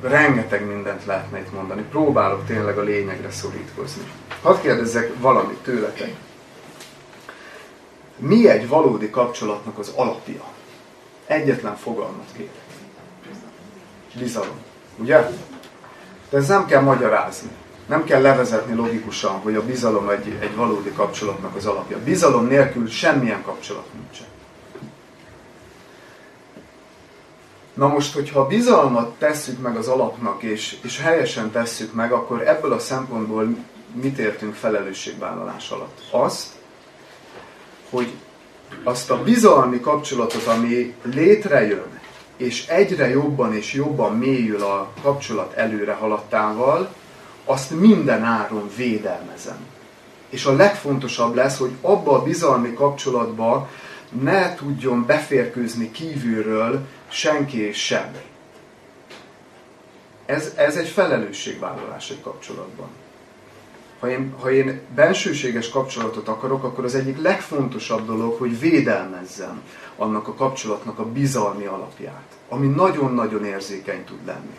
rengeteg 0.00 0.66
mindent 0.66 1.04
lehetne 1.04 1.38
itt 1.38 1.52
mondani. 1.52 1.82
Próbálok 1.82 2.46
tényleg 2.46 2.78
a 2.78 2.82
lényegre 2.82 3.30
szorítkozni. 3.30 4.02
Hadd 4.42 4.60
kérdezzek 4.60 5.12
valamit 5.20 5.58
tőletek. 5.58 6.14
Mi 8.16 8.48
egy 8.48 8.68
valódi 8.68 9.10
kapcsolatnak 9.10 9.78
az 9.78 9.92
alapja? 9.94 10.44
Egyetlen 11.26 11.76
fogalmat 11.76 12.28
kérek. 12.36 12.66
Bizalom. 14.18 14.66
Ugye? 14.98 15.30
De 16.30 16.36
ez 16.36 16.48
nem 16.48 16.66
kell 16.66 16.82
magyarázni. 16.82 17.48
Nem 17.86 18.04
kell 18.04 18.20
levezetni 18.20 18.74
logikusan, 18.74 19.32
hogy 19.32 19.54
a 19.54 19.64
bizalom 19.64 20.08
egy, 20.08 20.36
egy 20.40 20.56
valódi 20.56 20.92
kapcsolatnak 20.92 21.56
az 21.56 21.66
alapja. 21.66 21.98
Bizalom 22.04 22.46
nélkül 22.46 22.88
semmilyen 22.88 23.42
kapcsolat 23.42 23.86
nincsen. 23.92 24.26
Na 27.74 27.88
most, 27.88 28.14
hogyha 28.14 28.40
a 28.40 28.46
bizalmat 28.46 29.14
tesszük 29.18 29.60
meg 29.60 29.76
az 29.76 29.88
alapnak, 29.88 30.42
és, 30.42 30.78
és 30.82 31.00
helyesen 31.00 31.50
tesszük 31.50 31.92
meg, 31.92 32.12
akkor 32.12 32.48
ebből 32.48 32.72
a 32.72 32.78
szempontból 32.78 33.56
mit 33.92 34.18
értünk 34.18 34.54
felelősségvállalás 34.54 35.70
alatt? 35.70 36.00
Az, 36.10 36.52
hogy 37.90 38.12
azt 38.84 39.10
a 39.10 39.22
bizalmi 39.22 39.80
kapcsolatot, 39.80 40.46
ami 40.46 40.94
létrejön, 41.02 41.97
és 42.38 42.66
egyre 42.66 43.08
jobban 43.08 43.54
és 43.54 43.72
jobban 43.72 44.16
mélyül 44.16 44.62
a 44.62 44.92
kapcsolat 45.02 45.52
előre 45.52 45.92
haladtával, 45.92 46.88
azt 47.44 47.70
minden 47.70 48.22
áron 48.22 48.70
védelmezem. 48.76 49.66
És 50.28 50.44
a 50.44 50.52
legfontosabb 50.52 51.34
lesz, 51.34 51.58
hogy 51.58 51.72
abba 51.80 52.12
a 52.12 52.22
bizalmi 52.22 52.74
kapcsolatba 52.74 53.68
ne 54.22 54.54
tudjon 54.54 55.06
beférkőzni 55.06 55.90
kívülről 55.90 56.86
senki 57.08 57.60
és 57.60 57.84
semmi. 57.84 58.22
Ez, 60.26 60.52
ez 60.56 60.76
egy 60.76 60.88
felelősségvállalás 60.88 62.10
egy 62.10 62.20
kapcsolatban. 62.20 62.88
Ha 64.00 64.10
én, 64.10 64.34
ha 64.40 64.50
én 64.50 64.80
bensőséges 64.94 65.68
kapcsolatot 65.68 66.28
akarok, 66.28 66.64
akkor 66.64 66.84
az 66.84 66.94
egyik 66.94 67.20
legfontosabb 67.20 68.06
dolog, 68.06 68.38
hogy 68.38 68.60
védelmezzem 68.60 69.62
annak 69.96 70.28
a 70.28 70.34
kapcsolatnak 70.34 70.98
a 70.98 71.04
bizalmi 71.04 71.64
alapját, 71.64 72.36
ami 72.48 72.66
nagyon-nagyon 72.66 73.44
érzékeny 73.44 74.04
tud 74.04 74.18
lenni. 74.26 74.56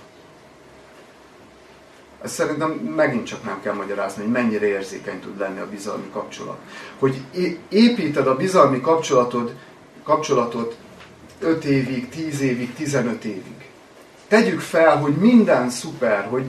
Ezt 2.22 2.34
szerintem 2.34 2.72
megint 2.72 3.26
csak 3.26 3.44
nem 3.44 3.62
kell 3.62 3.74
magyarázni, 3.74 4.24
hogy 4.24 4.32
mennyire 4.32 4.68
érzékeny 4.68 5.20
tud 5.20 5.38
lenni 5.38 5.60
a 5.60 5.70
bizalmi 5.70 6.10
kapcsolat. 6.12 6.58
Hogy 7.00 7.22
építed 7.70 8.28
a 8.28 8.36
bizalmi 8.36 8.82
kapcsolatod, 8.82 9.56
kapcsolatot 10.04 10.78
5 11.40 11.64
évig, 11.64 12.10
10 12.10 12.42
évig, 12.42 12.74
15 12.74 13.24
évig. 13.26 13.68
Tegyük 14.28 14.60
fel, 14.60 14.98
hogy 14.98 15.14
minden 15.14 15.70
szuper, 15.70 16.28
hogy, 16.30 16.46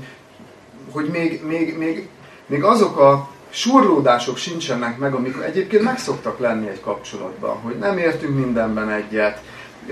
hogy 0.90 1.08
még, 1.08 1.44
még, 1.44 1.76
még, 1.76 2.08
még 2.50 2.64
azok 2.64 2.98
a 2.98 3.28
surlódások 3.50 4.36
sincsenek 4.36 4.98
meg, 4.98 5.14
amik 5.14 5.36
egyébként 5.42 5.82
meg 5.82 5.98
szoktak 5.98 6.38
lenni 6.38 6.68
egy 6.68 6.80
kapcsolatban, 6.80 7.56
hogy 7.56 7.78
nem 7.78 7.98
értünk 7.98 8.34
mindenben 8.34 8.90
egyet, 8.90 9.42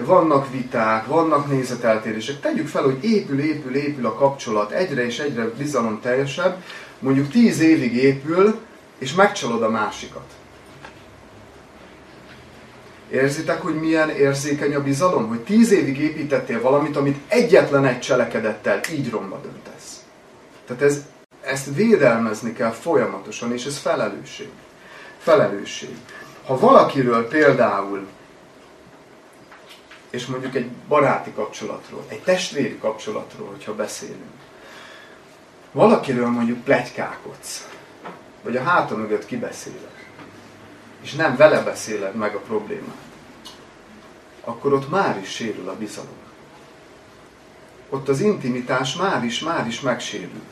vannak 0.05 0.51
viták, 0.51 1.07
vannak 1.07 1.49
nézeteltérések. 1.51 2.41
Tegyük 2.41 2.69
fel, 2.69 2.83
hogy 2.83 3.05
épül, 3.05 3.41
épül, 3.41 3.75
épül 3.75 4.07
a 4.07 4.15
kapcsolat, 4.15 4.71
egyre 4.71 5.05
és 5.05 5.19
egyre 5.19 5.51
bizalom 5.59 6.01
teljesebb, 6.03 6.63
mondjuk 6.99 7.29
tíz 7.29 7.61
évig 7.61 7.95
épül, 7.95 8.59
és 8.99 9.15
megcsalod 9.15 9.63
a 9.63 9.71
másikat. 9.71 10.27
Érzitek, 13.11 13.63
hogy 13.63 13.75
milyen 13.75 14.11
érzékeny 14.11 14.75
a 14.75 14.83
bizalom? 14.83 15.29
Hogy 15.29 15.41
tíz 15.41 15.71
évig 15.71 15.99
építettél 15.99 16.61
valamit, 16.61 16.97
amit 16.97 17.19
egyetlen 17.29 17.85
egy 17.85 18.01
cselekedettel 18.01 18.81
így 18.93 19.11
romba 19.11 19.41
döntesz. 19.43 20.05
Tehát 20.67 20.83
ez, 20.83 21.05
ezt 21.49 21.75
védelmezni 21.75 22.53
kell 22.53 22.71
folyamatosan, 22.71 23.53
és 23.53 23.65
ez 23.65 23.79
felelősség. 23.79 24.51
Felelősség. 25.19 25.97
Ha 26.47 26.59
valakiről 26.59 27.29
például 27.29 28.07
és 30.11 30.27
mondjuk 30.27 30.55
egy 30.55 30.71
baráti 30.89 31.33
kapcsolatról, 31.33 32.05
egy 32.09 32.23
testvéri 32.23 32.79
kapcsolatról, 32.79 33.49
hogyha 33.49 33.75
beszélünk. 33.75 34.33
Valakiről 35.73 36.29
mondjuk 36.29 36.65
plegykákodsz, 36.65 37.69
vagy 38.43 38.57
a 38.57 38.63
háta 38.63 38.97
mögött 38.97 39.27
kibeszéled, 39.27 40.07
és 41.03 41.15
nem 41.15 41.37
vele 41.37 41.63
beszéled 41.63 42.15
meg 42.15 42.35
a 42.35 42.39
problémát, 42.39 43.07
akkor 44.45 44.73
ott 44.73 44.91
már 44.91 45.19
is 45.19 45.29
sérül 45.29 45.69
a 45.69 45.77
bizalom. 45.77 46.27
Ott 47.89 48.09
az 48.09 48.21
intimitás 48.21 48.97
már 48.97 49.25
is, 49.25 49.41
már 49.41 49.67
is 49.67 49.81
megsérül. 49.81 50.43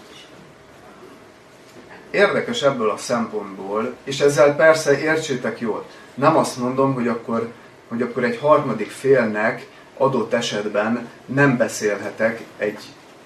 Érdekes 2.17 2.63
ebből 2.63 2.91
a 2.91 2.97
szempontból, 2.97 3.95
és 4.05 4.21
ezzel 4.21 4.57
persze 4.57 5.01
értsétek 5.01 5.61
jól, 5.61 5.85
nem 6.15 6.37
azt 6.37 6.59
mondom, 6.59 6.95
hogy 6.95 7.09
akkor 7.09 7.53
hogy 7.89 8.03
akkor 8.03 8.25
egy 8.25 8.39
harmadik 8.39 8.91
félnek 8.91 9.67
adott 9.97 10.33
esetben 10.33 11.09
nem 11.27 11.57
beszélhetek 11.57 12.43
egy, 12.57 12.79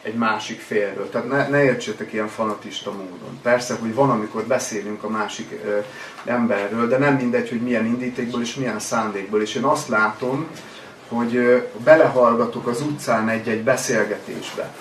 egy 0.03 0.15
másik 0.15 0.61
félről. 0.61 1.11
Tehát 1.11 1.29
ne, 1.29 1.49
ne 1.49 1.63
értsétek 1.63 2.13
ilyen 2.13 2.29
fanatista 2.29 2.91
módon. 2.91 3.41
Persze, 3.43 3.75
hogy 3.75 3.95
van, 3.95 4.11
amikor 4.11 4.43
beszélünk 4.43 5.03
a 5.03 5.09
másik 5.09 5.61
ö, 5.65 5.79
emberről, 6.25 6.89
de 6.89 6.99
nem 6.99 7.15
mindegy, 7.15 7.49
hogy 7.49 7.61
milyen 7.61 7.87
indítékból 7.87 8.41
és 8.41 8.55
milyen 8.55 8.79
szándékból. 8.79 9.43
És 9.43 9.55
én 9.55 9.65
azt 9.65 9.89
látom, 9.89 10.47
hogy 11.09 11.37
ö, 11.37 11.59
belehallgatok 11.85 12.67
az 12.67 12.81
utcán 12.81 13.29
egy-egy 13.29 13.63
beszélgetésbe. 13.63 14.75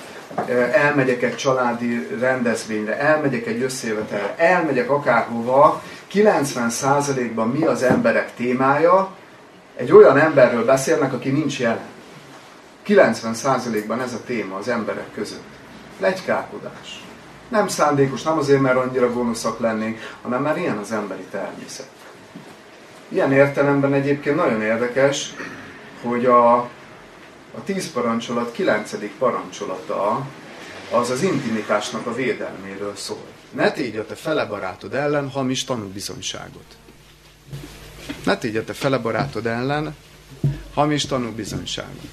Elmegyek 0.72 1.22
egy 1.22 1.36
családi 1.36 2.08
rendezvényre, 2.20 3.00
elmegyek 3.00 3.46
egy 3.46 3.62
összejövetelre, 3.62 4.36
elmegyek 4.38 4.90
akárhova, 4.90 5.82
90%-ban 6.14 7.50
mi 7.50 7.66
az 7.66 7.84
emberek 7.84 8.36
témája, 8.36 9.10
egy 9.76 9.92
olyan 9.92 10.18
emberről 10.18 10.66
beszélnek, 10.66 11.14
aki 11.14 11.30
nincs 11.30 11.60
jelen. 11.60 11.88
90%-ban 12.88 14.02
ez 14.02 14.14
a 14.14 14.24
téma 14.26 14.56
az 14.56 14.68
emberek 14.68 15.12
között. 15.14 15.44
Legykálkodás. 16.00 17.04
Nem 17.50 17.68
szándékos, 17.68 18.22
nem 18.22 18.38
azért, 18.38 18.62
mert 18.62 18.78
annyira 18.78 19.14
gonoszak 19.14 19.60
lennénk, 19.60 20.00
hanem 20.22 20.42
mert 20.42 20.58
ilyen 20.58 20.78
az 20.78 20.92
emberi 20.92 21.26
természet. 21.32 21.90
Ilyen 23.10 23.32
értelemben 23.32 23.94
egyébként 23.94 24.36
nagyon 24.36 24.62
érdekes, 24.62 25.34
hogy 26.02 26.26
a, 26.26 26.70
a 27.58 27.64
tíz 27.64 27.92
parancsolat 27.92 28.52
kilencedik 28.52 29.12
parancsolata 29.18 30.28
az 30.92 31.10
az 31.10 31.22
intimitásnak 31.22 32.06
a 32.06 32.14
védelméről 32.14 32.96
szól. 32.96 33.26
Ne 33.52 33.72
tégy 33.72 33.96
a 33.96 34.06
te 34.06 34.16
fele 34.16 34.46
barátod 34.46 34.94
ellen 34.94 35.30
hamis 35.30 35.64
tanúbizonyságot. 35.64 36.78
Ne 38.24 38.38
tégy 38.38 38.58
a 38.58 38.64
te 38.64 38.74
fele 38.74 38.98
barátod 38.98 39.46
ellen 39.46 39.96
hamis 40.74 41.06
tanúbizonyságot. 41.06 42.10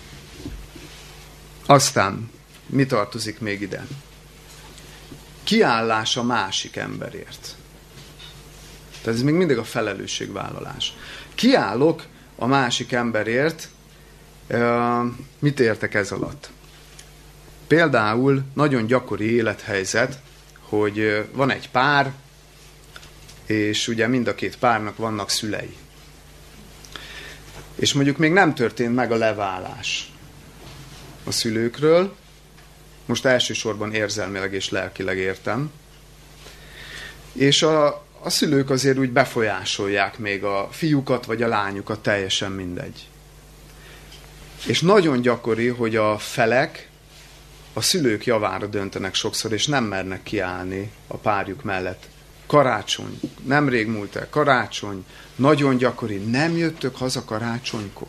Aztán, 1.66 2.30
mi 2.66 2.86
tartozik 2.86 3.40
még 3.40 3.60
ide? 3.60 3.86
Kiállás 5.44 6.16
a 6.16 6.22
másik 6.22 6.76
emberért. 6.76 7.54
Tehát 9.02 9.18
ez 9.18 9.24
még 9.24 9.34
mindig 9.34 9.58
a 9.58 9.64
felelősségvállalás. 9.64 10.92
Kiállok 11.34 12.02
a 12.36 12.46
másik 12.46 12.92
emberért, 12.92 13.68
mit 15.38 15.60
értek 15.60 15.94
ez 15.94 16.10
alatt? 16.10 16.50
Például 17.66 18.42
nagyon 18.54 18.86
gyakori 18.86 19.34
élethelyzet, 19.34 20.18
hogy 20.60 21.28
van 21.32 21.50
egy 21.50 21.70
pár, 21.70 22.12
és 23.46 23.88
ugye 23.88 24.06
mind 24.06 24.28
a 24.28 24.34
két 24.34 24.58
párnak 24.58 24.96
vannak 24.96 25.30
szülei. 25.30 25.76
És 27.74 27.92
mondjuk 27.92 28.16
még 28.16 28.32
nem 28.32 28.54
történt 28.54 28.94
meg 28.94 29.12
a 29.12 29.16
leválás 29.16 30.12
a 31.24 31.30
szülőkről, 31.30 32.16
most 33.06 33.24
elsősorban 33.24 33.94
érzelmileg 33.94 34.52
és 34.52 34.70
lelkileg 34.70 35.18
értem, 35.18 35.70
és 37.32 37.62
a, 37.62 37.86
a 38.20 38.30
szülők 38.30 38.70
azért 38.70 38.98
úgy 38.98 39.10
befolyásolják 39.10 40.18
még 40.18 40.44
a 40.44 40.68
fiúkat 40.70 41.24
vagy 41.24 41.42
a 41.42 41.48
lányukat, 41.48 42.02
teljesen 42.02 42.52
mindegy. 42.52 43.08
És 44.66 44.80
nagyon 44.80 45.20
gyakori, 45.20 45.66
hogy 45.66 45.96
a 45.96 46.18
felek 46.18 46.88
a 47.72 47.80
szülők 47.80 48.26
javára 48.26 48.66
döntenek 48.66 49.14
sokszor, 49.14 49.52
és 49.52 49.66
nem 49.66 49.84
mernek 49.84 50.22
kiállni 50.22 50.90
a 51.06 51.16
párjuk 51.16 51.62
mellett. 51.62 52.02
Karácsony, 52.46 53.20
nemrég 53.44 53.86
múlt 53.86 54.16
el, 54.16 54.28
karácsony, 54.30 55.04
nagyon 55.36 55.76
gyakori, 55.76 56.16
nem 56.16 56.56
jöttök 56.56 56.96
haza 56.96 57.24
karácsonykor. 57.24 58.06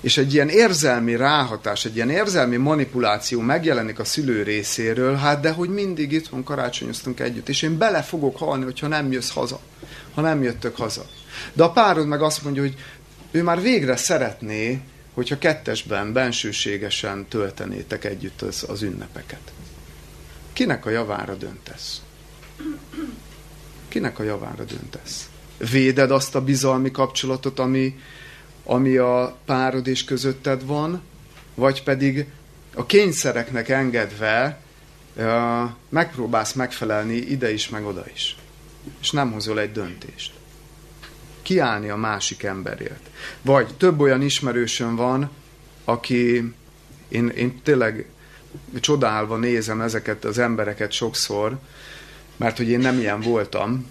És 0.00 0.16
egy 0.16 0.34
ilyen 0.34 0.48
érzelmi 0.48 1.16
ráhatás, 1.16 1.84
egy 1.84 1.96
ilyen 1.96 2.10
érzelmi 2.10 2.56
manipuláció 2.56 3.40
megjelenik 3.40 3.98
a 3.98 4.04
szülő 4.04 4.42
részéről, 4.42 5.14
hát 5.14 5.40
de 5.40 5.50
hogy 5.50 5.68
mindig 5.68 6.12
itt 6.12 6.28
van, 6.28 6.44
karácsonyoztunk 6.44 7.20
együtt, 7.20 7.48
és 7.48 7.62
én 7.62 7.78
bele 7.78 8.02
fogok 8.02 8.38
halni, 8.38 8.64
hogyha 8.64 8.86
nem 8.86 9.12
jössz 9.12 9.30
haza, 9.30 9.60
ha 10.14 10.20
nem 10.20 10.42
jöttök 10.42 10.76
haza. 10.76 11.06
De 11.52 11.64
a 11.64 11.70
párod 11.70 12.06
meg 12.06 12.22
azt 12.22 12.42
mondja, 12.42 12.62
hogy 12.62 12.74
ő 13.30 13.42
már 13.42 13.60
végre 13.60 13.96
szeretné, 13.96 14.80
hogyha 15.14 15.38
kettesben, 15.38 16.12
bensőségesen 16.12 17.26
töltenétek 17.28 18.04
együtt 18.04 18.42
az, 18.42 18.64
az 18.68 18.82
ünnepeket. 18.82 19.52
Kinek 20.52 20.86
a 20.86 20.90
javára 20.90 21.34
döntesz? 21.34 22.02
Kinek 23.88 24.18
a 24.18 24.22
javára 24.22 24.64
döntesz? 24.64 25.28
Véded 25.70 26.10
azt 26.10 26.34
a 26.34 26.44
bizalmi 26.44 26.90
kapcsolatot, 26.90 27.58
ami, 27.58 27.98
ami 28.64 28.96
a 28.96 29.36
párod 29.44 29.86
és 29.86 30.04
közötted 30.04 30.66
van, 30.66 31.02
vagy 31.54 31.82
pedig 31.82 32.26
a 32.74 32.86
kényszereknek 32.86 33.68
engedve 33.68 34.60
megpróbálsz 35.88 36.52
megfelelni 36.52 37.14
ide 37.14 37.52
is, 37.52 37.68
meg 37.68 37.84
oda 37.84 38.04
is. 38.14 38.36
És 39.00 39.10
nem 39.10 39.32
hozol 39.32 39.60
egy 39.60 39.72
döntést 39.72 40.35
kiállni 41.46 41.88
a 41.88 41.96
másik 41.96 42.42
emberért. 42.42 43.10
Vagy 43.42 43.74
több 43.76 44.00
olyan 44.00 44.22
ismerősöm 44.22 44.96
van, 44.96 45.30
aki, 45.84 46.52
én, 47.08 47.28
én 47.28 47.60
tényleg 47.62 48.06
csodálva 48.80 49.36
nézem 49.36 49.80
ezeket 49.80 50.24
az 50.24 50.38
embereket 50.38 50.92
sokszor, 50.92 51.58
mert 52.36 52.56
hogy 52.56 52.68
én 52.68 52.78
nem 52.78 52.98
ilyen 52.98 53.20
voltam, 53.20 53.86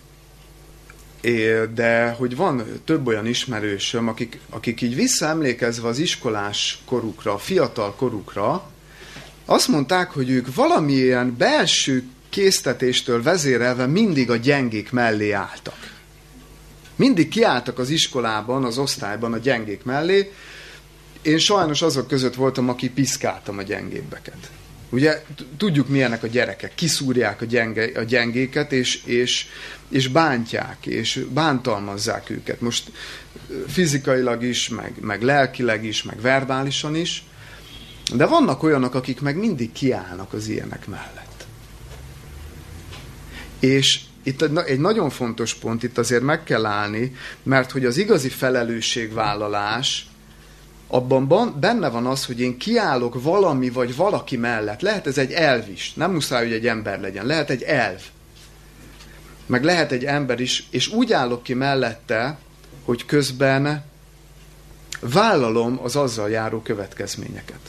de 1.73 2.09
hogy 2.09 2.35
van 2.35 2.63
több 2.85 3.07
olyan 3.07 3.25
ismerősöm, 3.25 4.07
akik, 4.07 4.39
akik 4.49 4.81
így 4.81 4.95
visszaemlékezve 4.95 5.87
az 5.87 5.99
iskolás 5.99 6.79
korukra, 6.85 7.33
a 7.33 7.37
fiatal 7.37 7.95
korukra, 7.95 8.69
azt 9.45 9.67
mondták, 9.67 10.11
hogy 10.11 10.29
ők 10.29 10.55
valamilyen 10.55 11.35
belső 11.37 12.03
késztetéstől 12.29 13.23
vezérelve 13.23 13.85
mindig 13.85 14.29
a 14.29 14.35
gyengék 14.35 14.91
mellé 14.91 15.31
álltak. 15.31 15.94
Mindig 16.95 17.27
kiálltak 17.27 17.79
az 17.79 17.89
iskolában, 17.89 18.63
az 18.63 18.77
osztályban 18.77 19.34
a 19.34 19.38
gyengék 19.38 19.84
mellé. 19.84 20.31
Én 21.21 21.38
sajnos 21.38 21.81
azok 21.81 22.08
között 22.08 22.36
voltam, 22.36 22.69
aki 22.69 22.89
piszkáltam 22.89 23.58
a 23.58 23.62
gyengébbeket. 23.62 24.49
Ugye 24.89 25.23
tudjuk 25.58 25.88
milyenek 25.88 26.23
a 26.23 26.27
gyerekek, 26.27 26.75
kiszúrják 26.75 27.41
a, 27.41 27.45
gyenge, 27.45 27.99
a 27.99 28.03
gyengéket, 28.03 28.71
és, 28.71 29.03
és, 29.03 29.45
és 29.89 30.08
bántják, 30.08 30.86
és 30.86 31.25
bántalmazzák 31.29 32.29
őket. 32.29 32.62
Most 32.62 32.91
fizikailag 33.67 34.43
is, 34.43 34.69
meg, 34.69 34.93
meg 35.01 35.21
lelkileg 35.21 35.86
is, 35.86 36.03
meg 36.03 36.21
verbálisan 36.21 36.95
is. 36.95 37.23
De 38.13 38.25
vannak 38.25 38.63
olyanok, 38.63 38.95
akik 38.95 39.21
meg 39.21 39.38
mindig 39.38 39.71
kiállnak 39.71 40.34
az 40.34 40.47
ilyenek 40.47 40.88
mellett. 40.88 41.45
És 43.60 43.99
itt 44.25 44.41
egy 44.41 44.79
nagyon 44.79 45.09
fontos 45.09 45.53
pont, 45.53 45.83
itt 45.83 45.97
azért 45.97 46.21
meg 46.21 46.43
kell 46.43 46.65
állni, 46.65 47.15
mert 47.43 47.71
hogy 47.71 47.85
az 47.85 47.97
igazi 47.97 48.29
felelősségvállalás, 48.29 50.07
abban 50.88 51.55
benne 51.59 51.89
van 51.89 52.05
az, 52.05 52.25
hogy 52.25 52.39
én 52.39 52.57
kiállok 52.57 53.23
valami 53.23 53.69
vagy 53.69 53.95
valaki 53.95 54.38
mellett. 54.38 54.81
Lehet 54.81 55.07
ez 55.07 55.17
egy 55.17 55.31
elv 55.31 55.69
is, 55.69 55.93
nem 55.93 56.11
muszáj, 56.11 56.43
hogy 56.43 56.53
egy 56.53 56.67
ember 56.67 56.99
legyen, 56.99 57.25
lehet 57.25 57.49
egy 57.49 57.61
elv. 57.61 58.01
Meg 59.45 59.63
lehet 59.63 59.91
egy 59.91 60.03
ember 60.03 60.39
is, 60.39 60.67
és 60.69 60.88
úgy 60.88 61.13
állok 61.13 61.43
ki 61.43 61.53
mellette, 61.53 62.38
hogy 62.85 63.05
közben 63.05 63.83
vállalom 64.99 65.79
az 65.83 65.95
azzal 65.95 66.29
járó 66.29 66.61
következményeket. 66.61 67.59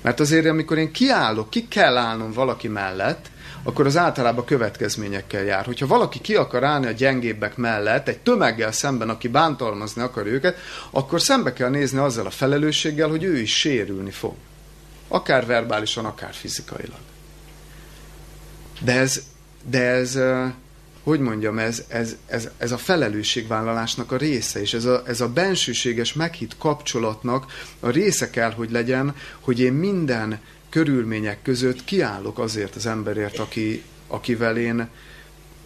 Mert 0.00 0.20
azért, 0.20 0.46
amikor 0.46 0.78
én 0.78 0.92
kiállok, 0.92 1.50
ki 1.50 1.68
kell 1.68 1.96
állnom 1.96 2.32
valaki 2.32 2.68
mellett, 2.68 3.30
akkor 3.62 3.86
az 3.86 3.96
általában 3.96 4.44
következményekkel 4.44 5.42
jár. 5.42 5.64
Hogyha 5.64 5.86
valaki 5.86 6.20
ki 6.20 6.34
akar 6.34 6.64
állni 6.64 6.86
a 6.86 6.90
gyengébbek 6.90 7.56
mellett, 7.56 8.08
egy 8.08 8.18
tömeggel 8.18 8.72
szemben, 8.72 9.08
aki 9.08 9.28
bántalmazni 9.28 10.02
akar 10.02 10.26
őket, 10.26 10.56
akkor 10.90 11.20
szembe 11.20 11.52
kell 11.52 11.70
nézni 11.70 11.98
azzal 11.98 12.26
a 12.26 12.30
felelősséggel, 12.30 13.08
hogy 13.08 13.24
ő 13.24 13.38
is 13.38 13.58
sérülni 13.58 14.10
fog. 14.10 14.34
Akár 15.08 15.46
verbálisan, 15.46 16.04
akár 16.04 16.34
fizikailag. 16.34 16.98
De 18.80 18.92
ez, 18.92 19.22
de 19.70 19.82
ez 19.82 20.18
hogy 21.02 21.20
mondjam, 21.20 21.58
ez, 21.58 21.84
ez, 21.88 22.16
ez, 22.26 22.48
ez 22.58 22.72
a 22.72 22.78
felelősségvállalásnak 22.78 24.12
a 24.12 24.16
része, 24.16 24.60
és 24.60 24.74
ez 24.74 24.84
a, 24.84 25.02
ez 25.06 25.20
a 25.20 25.28
bensőséges 25.28 26.12
meghitt 26.12 26.56
kapcsolatnak 26.58 27.52
a 27.80 27.90
része 27.90 28.30
kell, 28.30 28.52
hogy 28.52 28.70
legyen, 28.70 29.14
hogy 29.40 29.60
én 29.60 29.72
minden 29.72 30.40
körülmények 30.70 31.42
között 31.42 31.84
kiállok 31.84 32.38
azért 32.38 32.76
az 32.76 32.86
emberért, 32.86 33.38
aki, 33.38 33.82
akivel 34.06 34.56
én, 34.56 34.88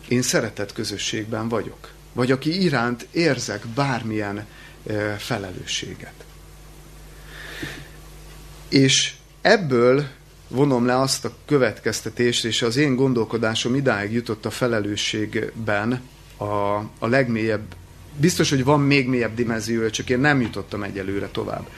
én 0.09 0.23
szeretett 0.23 0.73
közösségben 0.73 1.49
vagyok. 1.49 1.93
Vagy 2.12 2.31
aki 2.31 2.62
iránt 2.62 3.07
érzek 3.11 3.67
bármilyen 3.67 4.47
e, 4.87 5.17
felelősséget. 5.17 6.25
És 8.69 9.14
ebből 9.40 10.07
vonom 10.49 10.87
le 10.87 11.01
azt 11.01 11.25
a 11.25 11.35
következtetést, 11.47 12.45
és 12.45 12.62
az 12.62 12.77
én 12.77 12.97
gondolkodásom 12.97 13.75
idáig 13.75 14.12
jutott 14.12 14.45
a 14.47 14.51
felelősségben 14.51 16.01
a, 16.37 16.45
a 16.99 17.07
legmélyebb, 17.07 17.75
biztos, 18.17 18.51
hogy 18.51 18.64
van 18.64 18.81
még 18.81 19.09
mélyebb 19.09 19.35
dimenziója, 19.35 19.90
csak 19.90 20.11
én 20.11 20.19
nem 20.19 20.40
jutottam 20.40 20.83
egyelőre 20.83 21.29
tovább. 21.29 21.69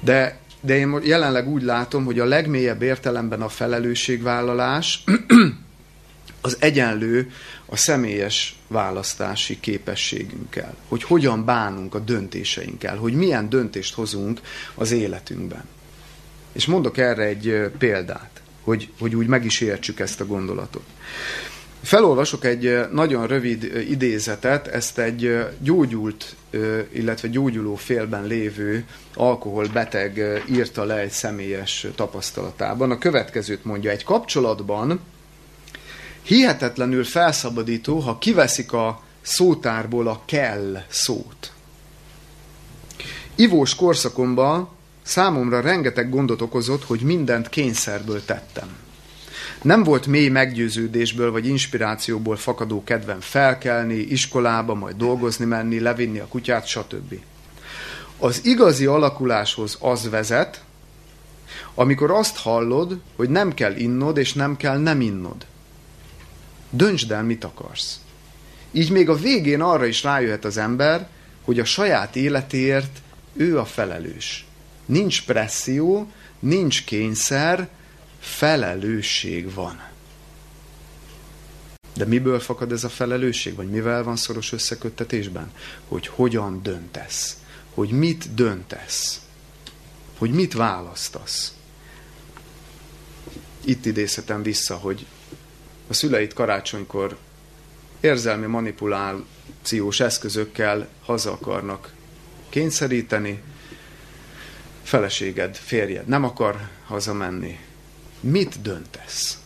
De 0.00 0.38
de 0.64 0.76
én 0.76 1.00
jelenleg 1.02 1.48
úgy 1.48 1.62
látom, 1.62 2.04
hogy 2.04 2.18
a 2.18 2.24
legmélyebb 2.24 2.82
értelemben 2.82 3.42
a 3.42 3.48
felelősségvállalás 3.48 5.04
az 6.40 6.56
egyenlő 6.60 7.30
a 7.66 7.76
személyes 7.76 8.56
választási 8.66 9.60
képességünkkel. 9.60 10.74
Hogy 10.88 11.02
hogyan 11.02 11.44
bánunk 11.44 11.94
a 11.94 11.98
döntéseinkkel, 11.98 12.96
hogy 12.96 13.12
milyen 13.12 13.48
döntést 13.48 13.94
hozunk 13.94 14.40
az 14.74 14.90
életünkben. 14.90 15.64
És 16.52 16.66
mondok 16.66 16.98
erre 16.98 17.22
egy 17.22 17.70
példát, 17.78 18.42
hogy, 18.62 18.90
hogy 18.98 19.14
úgy 19.14 19.26
meg 19.26 19.44
is 19.44 19.60
értsük 19.60 20.00
ezt 20.00 20.20
a 20.20 20.26
gondolatot. 20.26 20.84
Felolvasok 21.84 22.44
egy 22.44 22.90
nagyon 22.92 23.26
rövid 23.26 23.84
idézetet, 23.88 24.66
ezt 24.66 24.98
egy 24.98 25.44
gyógyult, 25.58 26.34
illetve 26.92 27.28
gyógyuló 27.28 27.74
félben 27.74 28.24
lévő 28.24 28.84
alkoholbeteg 29.14 30.42
írta 30.50 30.84
le 30.84 30.96
egy 30.96 31.10
személyes 31.10 31.86
tapasztalatában. 31.94 32.90
A 32.90 32.98
következőt 32.98 33.64
mondja, 33.64 33.90
egy 33.90 34.04
kapcsolatban 34.04 35.00
hihetetlenül 36.22 37.04
felszabadító, 37.04 37.98
ha 37.98 38.18
kiveszik 38.18 38.72
a 38.72 39.02
szótárból 39.20 40.08
a 40.08 40.22
kell 40.24 40.82
szót. 40.88 41.52
Ivós 43.34 43.74
korszakomban 43.74 44.68
számomra 45.02 45.60
rengeteg 45.60 46.10
gondot 46.10 46.40
okozott, 46.40 46.84
hogy 46.84 47.00
mindent 47.00 47.48
kényszerből 47.48 48.24
tettem. 48.24 48.83
Nem 49.64 49.82
volt 49.82 50.06
mély 50.06 50.28
meggyőződésből 50.28 51.30
vagy 51.30 51.46
inspirációból 51.46 52.36
fakadó 52.36 52.84
kedvem 52.84 53.20
felkelni, 53.20 53.94
iskolába, 53.94 54.74
majd 54.74 54.96
dolgozni 54.96 55.44
menni, 55.44 55.80
levinni 55.80 56.18
a 56.18 56.26
kutyát, 56.26 56.66
stb. 56.66 57.14
Az 58.18 58.44
igazi 58.44 58.86
alakuláshoz 58.86 59.76
az 59.80 60.08
vezet, 60.10 60.62
amikor 61.74 62.10
azt 62.10 62.36
hallod, 62.36 63.00
hogy 63.16 63.28
nem 63.28 63.54
kell 63.54 63.76
innod, 63.76 64.16
és 64.16 64.32
nem 64.32 64.56
kell 64.56 64.78
nem 64.78 65.00
innod. 65.00 65.46
Döntsd 66.70 67.10
el, 67.10 67.22
mit 67.22 67.44
akarsz. 67.44 68.00
Így 68.72 68.90
még 68.90 69.08
a 69.08 69.14
végén 69.14 69.60
arra 69.60 69.86
is 69.86 70.02
rájöhet 70.02 70.44
az 70.44 70.56
ember, 70.56 71.08
hogy 71.44 71.58
a 71.58 71.64
saját 71.64 72.16
életéért 72.16 73.02
ő 73.32 73.58
a 73.58 73.64
felelős. 73.64 74.46
Nincs 74.86 75.24
presszió, 75.24 76.12
nincs 76.38 76.84
kényszer, 76.84 77.68
felelősség 78.24 79.54
van. 79.54 79.82
De 81.94 82.04
miből 82.04 82.40
fakad 82.40 82.72
ez 82.72 82.84
a 82.84 82.88
felelősség, 82.88 83.54
vagy 83.54 83.70
mivel 83.70 84.02
van 84.02 84.16
szoros 84.16 84.52
összeköttetésben? 84.52 85.52
Hogy 85.88 86.06
hogyan 86.06 86.62
döntesz, 86.62 87.36
hogy 87.74 87.90
mit 87.90 88.34
döntesz, 88.34 89.20
hogy 90.18 90.30
mit 90.30 90.52
választasz. 90.52 91.54
Itt 93.64 93.84
idézhetem 93.86 94.42
vissza, 94.42 94.76
hogy 94.76 95.06
a 95.88 95.94
szüleit 95.94 96.32
karácsonykor 96.32 97.18
érzelmi 98.00 98.46
manipulációs 98.46 100.00
eszközökkel 100.00 100.88
haza 101.02 101.32
akarnak 101.32 101.92
kényszeríteni, 102.48 103.42
feleséged, 104.82 105.56
férjed 105.56 106.06
nem 106.06 106.24
akar 106.24 106.68
hazamenni. 106.86 107.58
Mit 108.20 108.62
döntesz? 108.62 109.38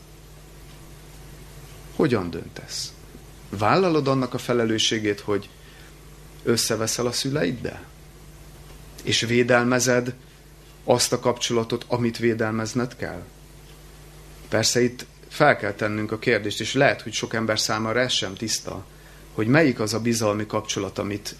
Hogyan 1.96 2.31
döntesz? 2.31 2.92
Vállalod 3.48 4.09
annak 4.09 4.35
a 4.35 4.38
felelősségét, 4.38 5.20
hogy 5.20 5.48
összeveszel 6.42 7.07
a 7.07 7.12
szüleiddel? 7.12 7.87
És 9.02 9.20
védelmezed 9.20 10.14
azt 10.85 11.12
a 11.12 11.18
kapcsolatot, 11.18 11.85
amit 11.88 12.18
védelmezned 12.18 12.96
kell? 12.96 13.22
Persze 14.48 14.83
itt 14.83 15.07
fel 15.28 15.57
kell 15.57 15.72
tennünk 15.72 16.12
a 16.12 16.18
kérdést, 16.18 16.61
és 16.61 16.74
lehet, 16.74 17.02
hogy 17.02 17.12
sok 17.12 17.35
ember 17.35 17.59
számára 17.59 18.00
ez 18.00 18.12
sem 18.12 18.35
tiszta, 18.35 18.85
hogy 19.33 19.46
melyik 19.46 19.81
az 19.81 19.94
a 19.94 20.00
bizalmi 20.00 20.46
kapcsolat, 20.46 20.98
amit 20.98 21.37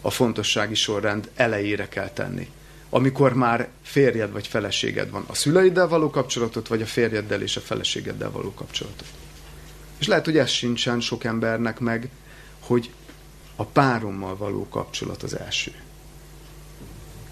a 0.00 0.10
fontossági 0.10 0.74
sorrend 0.74 1.30
elejére 1.34 1.88
kell 1.88 2.08
tenni. 2.08 2.50
Amikor 2.94 3.32
már 3.32 3.68
férjed 3.82 4.32
vagy 4.32 4.46
feleséged 4.46 5.10
van. 5.10 5.24
A 5.26 5.34
szüleiddel 5.34 5.88
való 5.88 6.10
kapcsolatot, 6.10 6.68
vagy 6.68 6.82
a 6.82 6.86
férjeddel 6.86 7.42
és 7.42 7.56
a 7.56 7.60
feleségeddel 7.60 8.30
való 8.30 8.54
kapcsolatot. 8.54 9.06
És 9.98 10.06
lehet, 10.06 10.24
hogy 10.24 10.38
ez 10.38 10.48
sincsen 10.48 11.00
sok 11.00 11.24
embernek 11.24 11.80
meg, 11.80 12.08
hogy 12.60 12.90
a 13.56 13.64
párommal 13.64 14.36
való 14.36 14.68
kapcsolat 14.68 15.22
az 15.22 15.38
első. 15.38 15.72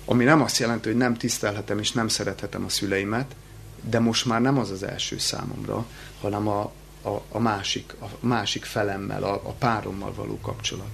Ami 0.05 0.25
nem 0.25 0.40
azt 0.42 0.59
jelenti, 0.59 0.88
hogy 0.88 0.98
nem 0.98 1.16
tisztelhetem 1.16 1.79
és 1.79 1.92
nem 1.92 2.09
szerethetem 2.09 2.64
a 2.64 2.68
szüleimet, 2.68 3.35
de 3.81 3.98
most 3.98 4.27
már 4.27 4.40
nem 4.40 4.59
az 4.59 4.70
az 4.70 4.83
első 4.83 5.18
számomra, 5.18 5.87
hanem 6.20 6.48
a, 6.48 6.72
a, 7.03 7.22
a, 7.29 7.38
másik, 7.38 7.94
a 8.01 8.07
másik 8.20 8.64
felemmel, 8.64 9.22
a, 9.22 9.33
a 9.33 9.53
párommal 9.53 10.12
való 10.14 10.38
kapcsolat. 10.38 10.90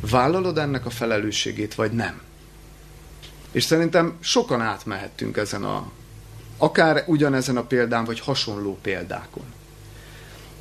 Vállalod 0.00 0.58
ennek 0.58 0.86
a 0.86 0.90
felelősségét, 0.90 1.74
vagy 1.74 1.92
nem? 1.92 2.26
És 3.52 3.64
szerintem 3.64 4.16
sokan 4.20 4.60
átmehettünk 4.60 5.36
ezen 5.36 5.64
a, 5.64 5.90
akár 6.56 7.04
ugyanezen 7.06 7.56
a 7.56 7.62
példán, 7.62 8.04
vagy 8.04 8.20
hasonló 8.20 8.78
példákon. 8.82 9.44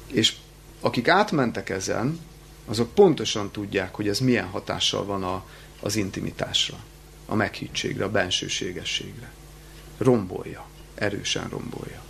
És 0.08 0.36
akik 0.82 1.08
átmentek 1.08 1.70
ezen, 1.70 2.20
azok 2.66 2.94
pontosan 2.94 3.52
tudják, 3.52 3.96
hogy 3.96 4.08
ez 4.08 4.20
milyen 4.20 4.46
hatással 4.46 5.06
van 5.06 5.24
a, 5.24 5.46
az 5.82 5.96
intimitásra, 5.96 6.78
a 7.26 7.36
meghittségre, 7.36 8.04
a 8.04 8.12
bensőségességre. 8.12 9.32
Rombolja, 9.98 10.66
erősen 10.96 11.50
rombolja. 11.50 12.02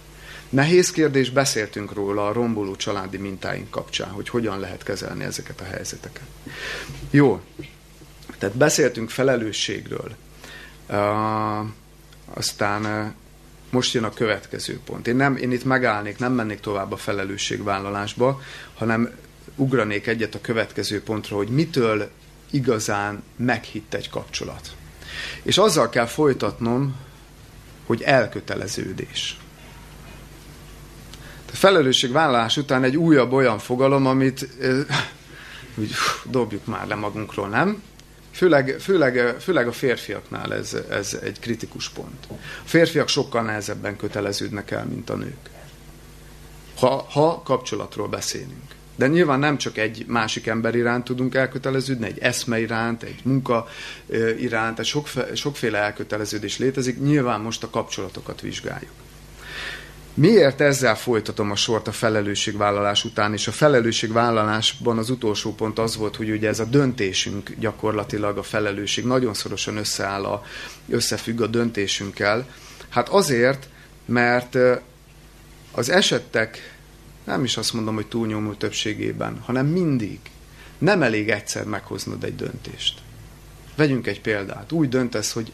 Nehéz 0.50 0.92
kérdés, 0.92 1.30
beszéltünk 1.30 1.94
róla 1.94 2.28
a 2.28 2.34
romboló 2.34 2.76
családi 2.76 3.18
mintáink 3.18 3.70
kapcsán, 3.70 4.10
hogy 4.10 4.30
hogyan 4.30 4.60
lehet 4.60 4.84
kezelni 4.84 5.24
ezeket 5.24 5.62
a 5.62 5.64
helyzeteket. 5.64 6.28
Jó, 7.10 7.42
tehát 8.38 8.56
beszéltünk 8.56 9.10
felelősségről. 9.10 10.16
Aztán 12.34 13.14
most 13.70 13.94
jön 13.94 14.04
a 14.04 14.14
következő 14.14 14.80
pont. 14.86 15.08
Én, 15.08 15.16
nem, 15.16 15.36
én 15.36 15.52
itt 15.52 15.64
megállnék, 15.64 16.18
nem 16.18 16.34
mennék 16.34 16.60
tovább 16.60 16.92
a 16.92 16.98
felelősségvállalásba, 16.98 18.42
hanem 18.74 19.10
ugranék 19.56 20.08
egyet 20.08 20.36
a 20.36 20.42
következő 20.42 21.02
pontra, 21.02 21.36
hogy 21.36 21.50
mitől 21.50 22.10
igazán 22.50 23.24
meghitt 23.36 23.94
egy 23.94 24.10
kapcsolat. 24.10 24.76
És 25.42 25.58
azzal 25.58 25.90
kell 25.90 26.06
folytatnom, 26.06 26.96
hogy 27.86 28.02
elköteleződés. 28.02 29.38
A 31.52 31.56
felelősségvállalás 31.56 32.58
után 32.58 32.84
egy 32.84 32.98
újabb 32.98 33.32
olyan 33.32 33.60
fogalom, 33.60 34.06
amit 34.06 34.48
úgy 35.80 35.92
dobjuk 36.24 36.66
már 36.66 36.88
le 36.88 36.96
magunkról, 36.96 37.48
nem? 37.48 37.82
Főleg, 38.38 38.76
főleg, 38.80 39.36
főleg 39.40 39.68
a 39.68 39.72
férfiaknál 39.72 40.54
ez, 40.54 40.78
ez 40.90 41.18
egy 41.24 41.40
kritikus 41.40 41.90
pont. 41.90 42.28
A 42.30 42.34
férfiak 42.64 43.08
sokkal 43.08 43.44
nehezebben 43.44 43.96
köteleződnek 43.96 44.72
el, 44.72 44.86
mint 44.86 45.10
a 45.10 45.16
nők. 45.16 45.50
Ha, 46.76 47.06
ha 47.10 47.42
kapcsolatról 47.42 48.08
beszélünk. 48.08 48.76
De 48.96 49.08
nyilván 49.08 49.40
nem 49.40 49.58
csak 49.58 49.78
egy 49.78 50.06
másik 50.08 50.48
ember 50.48 50.76
iránt 50.76 51.04
tudunk 51.04 51.36
elköteleződni, 51.36 52.06
egy 52.06 52.20
eszme 52.20 52.60
iránt, 52.60 53.04
egy 53.04 53.20
munka 53.24 53.68
iránt, 54.40 54.80
egy 54.80 54.94
sokféle, 55.34 55.78
elköteleződés 55.78 56.58
létezik. 56.58 57.00
Nyilván 57.00 57.42
most 57.42 57.64
a 57.64 57.70
kapcsolatokat 57.70 58.42
vizsgáljuk. 58.42 58.92
Miért 60.18 60.62
ezzel 60.62 60.96
folytatom 60.96 61.52
a 61.52 61.56
sort 61.56 61.88
a 61.88 61.92
felelősségvállalás 61.92 63.04
után, 63.04 63.34
és 63.34 63.48
a 63.48 63.52
felelősségvállalásban 63.52 64.98
az 64.98 65.10
utolsó 65.10 65.56
pont 65.56 65.80
az 65.80 65.96
volt, 65.96 66.16
hogy 66.16 66.30
ugye 66.30 66.48
ez 66.48 66.60
a 66.60 66.66
döntésünk 66.66 67.56
gyakorlatilag 67.60 68.38
a 68.38 68.44
felelősség 68.44 69.06
nagyon 69.06 69.34
szorosan 69.34 69.78
összeáll, 69.78 70.24
a, 70.24 70.44
összefügg 70.90 71.42
a 71.42 71.48
döntésünkkel. 71.48 72.48
Hát 72.90 73.10
azért, 73.10 73.70
mert 74.06 74.58
az 75.72 75.90
esetek, 75.90 76.78
nem 77.24 77.44
is 77.44 77.58
azt 77.58 77.74
mondom, 77.74 77.96
hogy 77.96 78.08
túlnyomó 78.08 78.54
többségében, 78.54 79.40
hanem 79.46 79.66
mindig 79.66 80.20
nem 80.78 81.02
elég 81.02 81.30
egyszer 81.30 81.64
meghoznod 81.64 82.24
egy 82.24 82.36
döntést. 82.36 83.00
Vegyünk 83.76 84.08
egy 84.08 84.22
példát. 84.22 84.72
Úgy 84.72 84.90
döntesz, 84.90 85.32
hogy, 85.32 85.52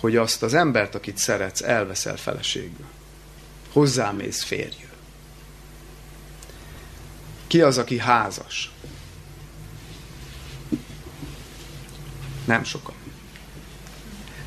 hogy 0.00 0.16
azt 0.16 0.42
az 0.42 0.54
embert, 0.54 0.94
akit 0.94 1.18
szeretsz, 1.18 1.62
elveszel 1.62 2.16
feleségül 2.16 2.86
hozzámész 3.78 4.42
férjül. 4.42 4.88
Ki 7.46 7.62
az, 7.62 7.78
aki 7.78 7.98
házas? 7.98 8.70
Nem 12.44 12.64
sokan. 12.64 12.94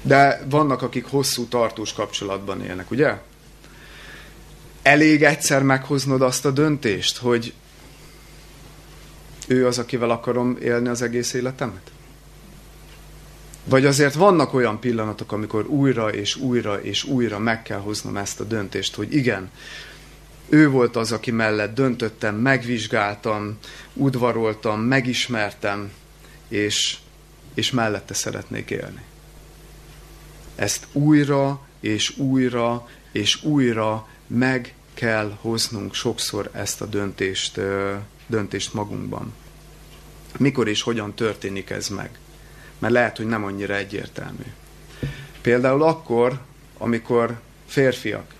De 0.01 0.45
vannak, 0.49 0.81
akik 0.81 1.05
hosszú 1.05 1.45
tartós 1.45 1.93
kapcsolatban 1.93 2.63
élnek, 2.63 2.91
ugye? 2.91 3.21
Elég 4.81 5.23
egyszer 5.23 5.63
meghoznod 5.63 6.21
azt 6.21 6.45
a 6.45 6.51
döntést, 6.51 7.17
hogy 7.17 7.53
ő 9.47 9.67
az, 9.67 9.79
akivel 9.79 10.09
akarom 10.09 10.57
élni 10.61 10.87
az 10.87 11.01
egész 11.01 11.33
életemet? 11.33 11.91
Vagy 13.63 13.85
azért 13.85 14.13
vannak 14.13 14.53
olyan 14.53 14.79
pillanatok, 14.79 15.31
amikor 15.31 15.65
újra 15.65 16.13
és 16.13 16.35
újra 16.35 16.81
és 16.81 17.03
újra 17.03 17.39
meg 17.39 17.63
kell 17.63 17.79
hoznom 17.79 18.17
ezt 18.17 18.39
a 18.39 18.43
döntést, 18.43 18.95
hogy 18.95 19.15
igen, 19.15 19.49
ő 20.49 20.69
volt 20.69 20.95
az, 20.95 21.11
aki 21.11 21.31
mellett 21.31 21.75
döntöttem, 21.75 22.35
megvizsgáltam, 22.35 23.57
udvaroltam, 23.93 24.81
megismertem, 24.81 25.91
és, 26.47 26.97
és 27.53 27.71
mellette 27.71 28.13
szeretnék 28.13 28.69
élni. 28.69 29.01
Ezt 30.55 30.87
újra 30.91 31.61
és 31.79 32.17
újra 32.17 32.87
és 33.11 33.43
újra 33.43 34.07
meg 34.27 34.73
kell 34.93 35.37
hoznunk 35.41 35.93
sokszor 35.93 36.49
ezt 36.53 36.81
a 36.81 36.85
döntést, 36.85 37.59
döntést 38.27 38.73
magunkban. 38.73 39.33
Mikor 40.37 40.67
és 40.67 40.81
hogyan 40.81 41.13
történik 41.13 41.69
ez 41.69 41.87
meg? 41.87 42.19
Mert 42.81 42.93
lehet, 42.93 43.17
hogy 43.17 43.25
nem 43.25 43.43
annyira 43.43 43.75
egyértelmű. 43.75 44.45
Például 45.41 45.83
akkor, 45.83 46.41
amikor 46.77 47.39
férfiak, 47.67 48.33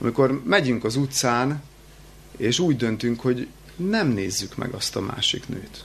amikor 0.00 0.42
megyünk 0.44 0.84
az 0.84 0.96
utcán, 0.96 1.62
és 2.36 2.58
úgy 2.58 2.76
döntünk, 2.76 3.20
hogy 3.20 3.48
nem 3.76 4.08
nézzük 4.08 4.56
meg 4.56 4.72
azt 4.72 4.96
a 4.96 5.00
másik 5.00 5.48
nőt. 5.48 5.84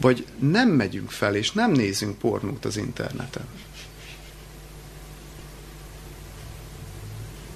Vagy 0.00 0.26
nem 0.38 0.68
megyünk 0.68 1.10
fel, 1.10 1.34
és 1.34 1.52
nem 1.52 1.70
nézünk 1.70 2.18
pornót 2.18 2.64
az 2.64 2.76
interneten. 2.76 3.46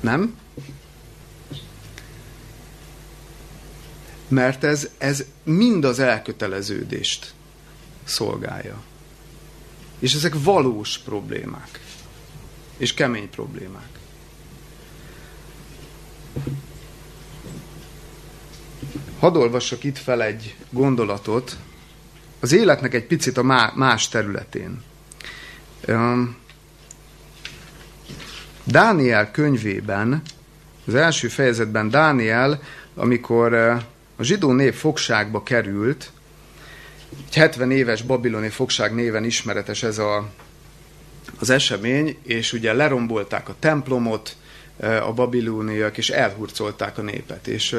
Nem? 0.01 0.39
Mert 4.29 4.65
ez, 4.65 4.89
ez 4.99 5.25
mind 5.43 5.85
az 5.85 5.99
elköteleződést 5.99 7.35
szolgálja. 8.05 8.83
És 9.99 10.15
ezek 10.15 10.35
valós 10.43 10.99
problémák. 10.99 11.81
És 12.77 12.95
kemény 12.95 13.31
problémák. 13.31 13.89
Hadd 19.19 19.37
olvassak 19.37 19.85
itt 19.85 19.99
fel 19.99 20.23
egy 20.23 20.57
gondolatot 20.71 21.57
az 22.43 22.53
életnek 22.53 22.95
egy 22.95 23.07
picit 23.07 23.37
a 23.37 23.73
más 23.75 24.09
területén. 24.09 24.83
Dániel 28.65 29.31
könyvében, 29.31 30.23
az 30.87 30.95
első 30.95 31.29
fejezetben 31.29 31.91
Dániel, 31.91 32.63
amikor 32.95 33.55
a 34.17 34.23
zsidó 34.23 34.53
nép 34.53 34.75
fogságba 34.75 35.43
került, 35.43 36.11
70 37.33 37.71
éves 37.71 38.03
babiloni 38.03 38.49
fogság 38.49 38.95
néven 38.95 39.25
ismeretes 39.25 39.83
ez 39.83 39.99
a, 39.99 40.29
az 41.39 41.51
esemény, 41.51 42.17
és 42.23 42.53
ugye 42.53 42.73
lerombolták 42.73 43.49
a 43.49 43.55
templomot, 43.59 44.37
a 44.81 45.13
babilóniak, 45.13 45.99
és 45.99 46.11
elhurcolták 46.11 46.99
a 46.99 47.03
népet. 47.03 47.47
És 47.47 47.77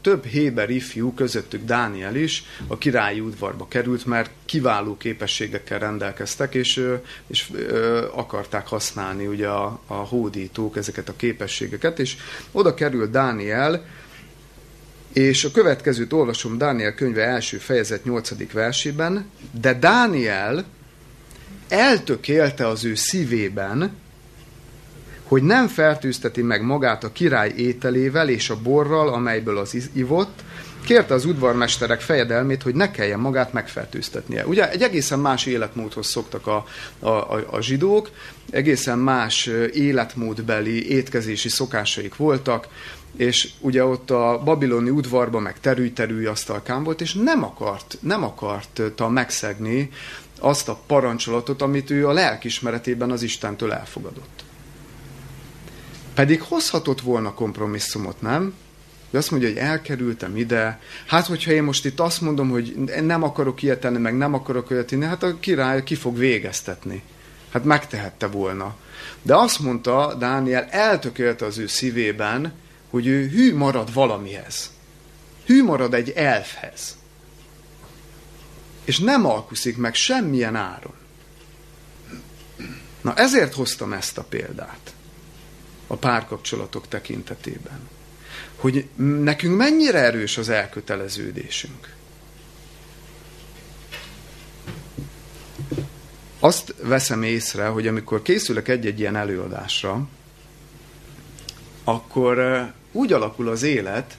több 0.00 0.24
héber 0.24 0.70
ifjú, 0.70 1.14
közöttük 1.14 1.64
Dániel 1.64 2.16
is, 2.16 2.44
a 2.66 2.78
királyi 2.78 3.20
udvarba 3.20 3.68
került, 3.68 4.06
mert 4.06 4.30
kiváló 4.44 4.96
képességekkel 4.96 5.78
rendelkeztek, 5.78 6.54
és, 6.54 6.86
és 7.26 7.50
akarták 8.14 8.66
használni 8.66 9.26
ugye 9.26 9.48
a, 9.48 9.80
a 9.86 9.94
hódítók 9.94 10.76
ezeket 10.76 11.08
a 11.08 11.16
képességeket, 11.16 11.98
és 11.98 12.16
oda 12.52 12.74
került 12.74 13.10
Dániel, 13.10 13.84
és 15.12 15.44
a 15.44 15.50
következőt 15.50 16.12
olvasom 16.12 16.58
Dániel 16.58 16.94
könyve 16.94 17.22
első 17.22 17.56
fejezet 17.56 18.04
8. 18.04 18.52
versében, 18.52 19.30
de 19.60 19.74
Dániel 19.74 20.64
eltökélte 21.68 22.66
az 22.66 22.84
ő 22.84 22.94
szívében, 22.94 23.96
hogy 25.22 25.42
nem 25.42 25.68
fertőzteti 25.68 26.42
meg 26.42 26.62
magát 26.62 27.04
a 27.04 27.12
király 27.12 27.52
ételével 27.56 28.28
és 28.28 28.50
a 28.50 28.60
borral, 28.62 29.08
amelyből 29.08 29.58
az 29.58 29.90
ivott, 29.92 30.42
kérte 30.84 31.14
az 31.14 31.24
udvarmesterek 31.24 32.00
fejedelmét, 32.00 32.62
hogy 32.62 32.74
ne 32.74 32.90
kelljen 32.90 33.20
magát 33.20 33.52
megfertőztetnie. 33.52 34.46
Ugye 34.46 34.70
egy 34.70 34.82
egészen 34.82 35.18
más 35.18 35.46
életmódhoz 35.46 36.06
szoktak 36.06 36.46
a, 36.46 36.64
a, 36.98 37.08
a, 37.08 37.46
a 37.50 37.60
zsidók, 37.60 38.10
egészen 38.50 38.98
más 38.98 39.50
életmódbeli 39.72 40.90
étkezési 40.90 41.48
szokásaik 41.48 42.16
voltak, 42.16 42.68
és 43.16 43.50
ugye 43.60 43.84
ott 43.84 44.10
a 44.10 44.40
babiloni 44.44 44.90
udvarban 44.90 45.42
meg 45.42 45.60
terű-terű 45.60 46.26
asztalkán 46.26 46.84
volt, 46.84 47.00
és 47.00 47.14
nem 47.14 47.44
akart, 47.44 47.98
nem 48.00 48.24
akarta 48.24 49.08
megszegni 49.08 49.90
azt 50.40 50.68
a 50.68 50.80
parancsolatot, 50.86 51.62
amit 51.62 51.90
ő 51.90 52.08
a 52.08 52.12
lelkismeretében 52.12 53.10
az 53.10 53.22
Istentől 53.22 53.72
elfogadott. 53.72 54.44
Pedig 56.14 56.42
hozhatott 56.42 57.00
volna 57.00 57.34
kompromisszumot, 57.34 58.20
nem? 58.20 58.54
De 59.10 59.18
azt 59.18 59.30
mondja, 59.30 59.48
hogy 59.48 59.58
elkerültem 59.58 60.36
ide. 60.36 60.80
Hát, 61.06 61.26
hogyha 61.26 61.52
én 61.52 61.62
most 61.62 61.84
itt 61.84 62.00
azt 62.00 62.20
mondom, 62.20 62.50
hogy 62.50 62.74
nem 63.02 63.22
akarok 63.22 63.62
ilyet 63.62 63.80
tenni, 63.80 63.98
meg 63.98 64.16
nem 64.16 64.34
akarok 64.34 64.70
olyat 64.70 64.86
tenni, 64.86 65.04
hát 65.04 65.22
a 65.22 65.38
király 65.40 65.82
ki 65.82 65.94
fog 65.94 66.16
végeztetni. 66.16 67.02
Hát 67.52 67.64
megtehette 67.64 68.26
volna. 68.26 68.76
De 69.22 69.34
azt 69.34 69.58
mondta 69.58 70.14
Dániel, 70.18 70.66
eltökélte 70.70 71.44
az 71.44 71.58
ő 71.58 71.66
szívében, 71.66 72.52
hogy 72.90 73.06
ő 73.06 73.28
hű 73.28 73.56
marad 73.56 73.92
valamihez. 73.92 74.70
Hű 75.44 75.64
marad 75.64 75.94
egy 75.94 76.10
elfhez. 76.10 76.96
És 78.84 78.98
nem 78.98 79.26
alkuszik 79.26 79.76
meg 79.76 79.94
semmilyen 79.94 80.56
áron. 80.56 80.94
Na 83.00 83.14
ezért 83.14 83.54
hoztam 83.54 83.92
ezt 83.92 84.18
a 84.18 84.22
példát 84.22 84.94
a 85.86 85.96
párkapcsolatok 85.96 86.88
tekintetében. 86.88 87.88
Hogy 88.56 88.88
nekünk 88.96 89.56
mennyire 89.56 89.98
erős 89.98 90.38
az 90.38 90.48
elköteleződésünk. 90.48 91.94
Azt 96.38 96.74
veszem 96.82 97.22
észre, 97.22 97.66
hogy 97.66 97.86
amikor 97.86 98.22
készülök 98.22 98.68
egy-egy 98.68 99.00
ilyen 99.00 99.16
előadásra, 99.16 100.08
akkor 101.84 102.38
úgy 102.92 103.12
alakul 103.12 103.48
az 103.48 103.62
élet, 103.62 104.16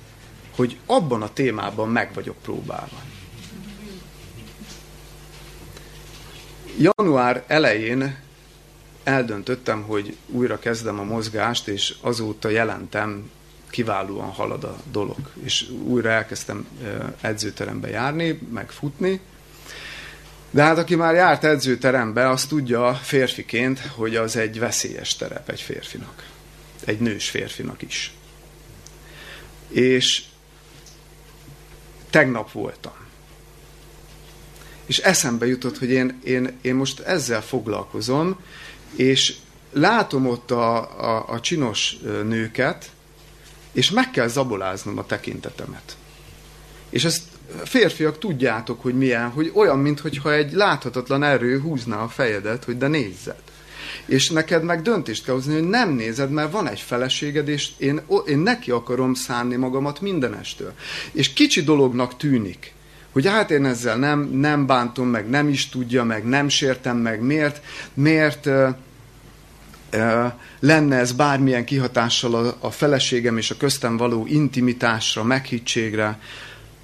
hogy 0.56 0.78
abban 0.86 1.22
a 1.22 1.34
témában 1.34 1.90
meg 1.90 2.14
vagyok 2.14 2.36
próbálva. 2.42 3.02
Január 6.78 7.44
elején 7.48 8.18
eldöntöttem, 9.04 9.82
hogy 9.82 10.18
újra 10.28 10.60
kezdem 10.60 11.00
a 11.00 11.04
mozgást, 11.04 11.68
és 11.68 11.96
azóta 12.02 12.50
jelentem, 12.50 13.30
kiválóan 13.70 14.30
halad 14.30 14.64
a 14.64 14.78
dolog. 14.92 15.32
És 15.44 15.70
újra 15.84 16.10
elkezdtem 16.10 16.68
edzőterembe 17.22 17.90
járni, 17.90 18.40
meg 18.52 18.72
futni. 18.72 19.20
De 20.50 20.64
hát 20.64 20.78
aki 20.78 20.96
már 20.96 21.14
járt 21.14 21.44
edzőterembe, 21.44 22.30
az 22.30 22.46
tudja 22.46 22.94
férfiként, 22.94 23.80
hogy 23.80 24.16
az 24.16 24.36
egy 24.36 24.60
veszélyes 24.60 25.16
terep 25.16 25.50
egy 25.50 25.62
férfinak. 25.62 26.26
Egy 26.86 27.00
nős 27.00 27.30
férfinak 27.30 27.82
is. 27.82 28.14
És 29.72 30.24
tegnap 32.10 32.52
voltam. 32.52 32.94
És 34.86 34.98
eszembe 34.98 35.46
jutott, 35.46 35.78
hogy 35.78 35.90
én, 35.90 36.20
én, 36.24 36.58
én 36.62 36.76
most 36.76 37.00
ezzel 37.00 37.42
foglalkozom, 37.42 38.40
és 38.96 39.36
látom 39.72 40.28
ott 40.28 40.52
a, 40.52 40.78
a, 40.78 41.30
a 41.30 41.40
csinos 41.40 41.98
nőket, 42.24 42.92
és 43.72 43.90
meg 43.90 44.12
kell 44.12 44.28
zaboláznom 44.28 44.98
a 44.98 45.06
tekintetemet. 45.06 45.98
És 46.90 47.04
ezt 47.04 47.24
férfiak 47.64 48.20
tudjátok, 48.20 48.82
hogy 48.82 48.98
milyen, 48.98 49.30
hogy 49.30 49.52
olyan, 49.54 49.80
mintha 49.80 50.34
egy 50.34 50.52
láthatatlan 50.52 51.24
erő 51.24 51.60
húzná 51.60 51.98
a 51.98 52.08
fejedet, 52.08 52.64
hogy 52.64 52.78
de 52.78 52.88
nézzed. 52.88 53.42
És 54.06 54.30
neked 54.30 54.64
meg 54.64 54.82
döntést 54.82 55.24
kell 55.24 55.34
hozni, 55.34 55.54
hogy 55.54 55.70
nem 55.70 55.90
nézed, 55.90 56.32
mert 56.32 56.52
van 56.52 56.68
egy 56.68 56.80
feleséged, 56.80 57.48
és 57.48 57.70
én, 57.78 58.02
én 58.26 58.38
neki 58.38 58.72
akarom 58.72 59.14
szánni 59.14 59.56
magamat 59.56 60.02
mindenestől. 60.02 60.74
És 61.12 61.34
kicsi 61.34 61.62
dolognak 61.62 62.18
tűnik, 62.18 62.74
hogy 63.12 63.28
hát 63.28 63.52
én 63.52 63.66
ezzel 63.66 63.98
nem, 63.98 64.20
nem 64.20 64.66
bántom 64.66 65.08
meg, 65.08 65.30
nem 65.30 65.48
is 65.48 65.70
tudja 65.70 66.04
meg, 66.04 66.26
nem 66.26 66.50
sértem 66.50 66.98
meg, 66.98 67.22
miért, 67.22 67.62
miért 67.94 68.50
lenne 70.60 70.98
ez 70.98 71.12
bármilyen 71.12 71.66
kihatással 71.66 72.36
a, 72.36 72.56
a 72.60 72.72
feleségem 72.72 73.38
és 73.38 73.52
a 73.52 73.58
köztem 73.58 73.98
való 73.98 74.26
intimitásra, 74.28 75.24
meghittségre. 75.24 76.20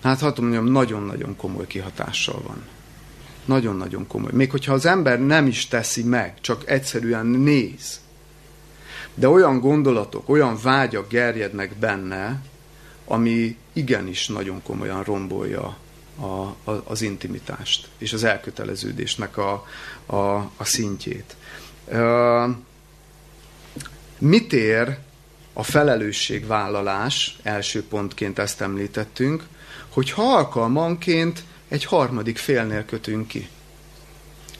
Hát 0.03 0.19
hadd 0.19 0.41
mondjam, 0.41 0.65
nagyon-nagyon 0.65 1.35
komoly 1.35 1.67
kihatással 1.67 2.41
van. 2.47 2.76
Nagyon-nagyon 3.47 4.07
komoly. 4.07 4.31
Még 4.33 4.51
hogyha 4.51 4.73
az 4.73 4.85
ember 4.85 5.19
nem 5.19 5.47
is 5.47 5.67
teszi 5.67 6.03
meg, 6.03 6.33
csak 6.41 6.69
egyszerűen 6.69 7.25
néz. 7.25 7.99
De 9.13 9.29
olyan 9.29 9.59
gondolatok, 9.59 10.29
olyan 10.29 10.57
vágyak 10.63 11.09
gerjednek 11.09 11.75
benne, 11.75 12.41
ami 13.05 13.57
igenis 13.73 14.27
nagyon 14.27 14.61
komolyan 14.63 15.03
rombolja 15.03 15.77
a, 16.19 16.25
a, 16.71 16.83
az 16.83 17.01
intimitást 17.01 17.87
és 17.97 18.13
az 18.13 18.23
elköteleződésnek 18.23 19.37
a, 19.37 19.65
a, 20.05 20.15
a 20.37 20.63
szintjét. 20.63 21.35
Mit 24.17 24.53
ér 24.53 24.97
a 25.53 25.63
felelősségvállalás, 25.63 27.37
első 27.43 27.83
pontként 27.83 28.39
ezt 28.39 28.61
említettünk, 28.61 29.47
hogy 29.89 30.11
ha 30.11 30.21
alkalmanként 30.21 31.43
egy 31.67 31.85
harmadik 31.85 32.37
félnél 32.37 32.85
kötünk 32.85 33.27
ki. 33.27 33.47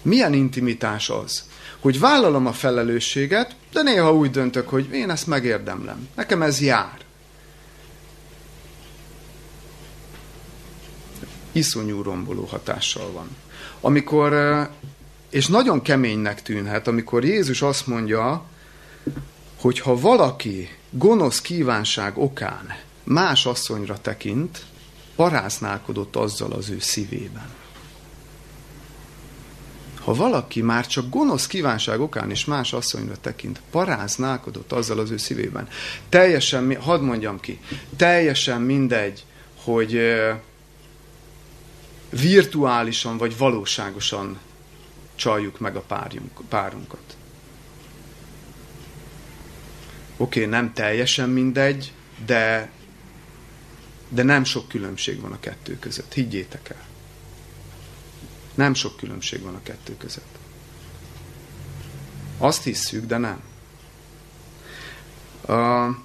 Milyen 0.02 0.34
intimitás 0.34 1.10
az? 1.10 1.44
Hogy 1.80 2.00
vállalom 2.00 2.46
a 2.46 2.54
felelősséget, 2.54 3.56
de 3.72 3.82
néha 3.82 4.14
úgy 4.14 4.32
döntök, 4.32 4.70
hogy 4.70 4.90
én 4.92 5.10
ezt 5.10 5.28
megérdemlem. 5.28 6.08
Nekem 6.16 6.42
ez 6.42 6.62
jár. 6.62 7.06
iszonyú 11.58 12.02
romboló 12.02 12.44
hatással 12.44 13.12
van. 13.12 13.28
Amikor, 13.82 14.34
és 15.30 15.48
nagyon 15.48 15.82
keménynek 15.82 16.42
tűnhet, 16.42 16.88
amikor 16.88 17.26
Jézus 17.26 17.62
azt 17.62 17.88
mondja, 17.88 18.46
hogy 19.62 19.80
ha 19.80 20.00
valaki 20.00 20.70
gonosz 20.90 21.42
kívánság 21.42 22.18
okán 22.18 22.76
más 23.04 23.46
asszonyra 23.46 24.02
tekint, 24.02 24.66
paráználkodott 25.18 26.16
azzal 26.16 26.52
az 26.52 26.70
ő 26.70 26.80
szívében. 26.80 27.50
Ha 29.96 30.14
valaki 30.14 30.62
már 30.62 30.88
csak 30.88 31.10
gonosz 31.10 31.48
kívánság 31.48 32.00
okán 32.00 32.30
és 32.30 32.46
más 32.46 32.74
asszonyra 32.74 33.18
tekint, 33.22 33.62
paráználkodott 33.72 34.72
azzal 34.72 35.00
az 35.00 35.12
ő 35.12 35.18
szívében. 35.18 35.68
Teljesen, 36.10 36.82
hadd 36.82 37.02
mondjam 37.02 37.40
ki, 37.40 37.60
teljesen 37.96 38.62
mindegy, 38.62 39.26
hogy 39.64 40.00
virtuálisan 42.10 43.18
vagy 43.18 43.38
valóságosan 43.38 44.40
csaljuk 45.16 45.60
meg 45.60 45.76
a 45.76 45.82
párjunk, 45.82 46.42
párunkat. 46.50 47.18
Oké, 50.18 50.40
okay, 50.40 50.52
nem 50.52 50.74
teljesen 50.74 51.30
mindegy, 51.30 51.92
de, 52.26 52.70
de 54.10 54.24
nem 54.24 54.44
sok 54.44 54.68
különbség 54.68 55.22
van 55.22 55.32
a 55.32 55.40
kettő 55.40 55.80
között. 55.80 56.14
Higgyétek 56.14 56.70
el. 56.70 56.86
Nem 58.54 58.74
sok 58.74 58.98
különbség 58.98 59.42
van 59.42 59.56
a 59.56 59.64
kettő 59.64 59.98
között. 59.98 60.38
Azt 62.38 62.64
hisszük, 62.64 63.06
de 63.06 63.18
nem. 63.18 63.42
Uh, 65.42 65.96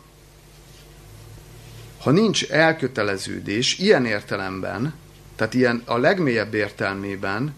ha 1.99 2.11
nincs 2.11 2.45
elköteleződés 2.45 3.79
ilyen 3.79 4.07
értelemben, 4.07 4.95
tehát 5.37 5.55
ilyen 5.55 5.83
a 5.85 5.97
legmélyebb 5.97 6.55
értelmében, 6.55 7.55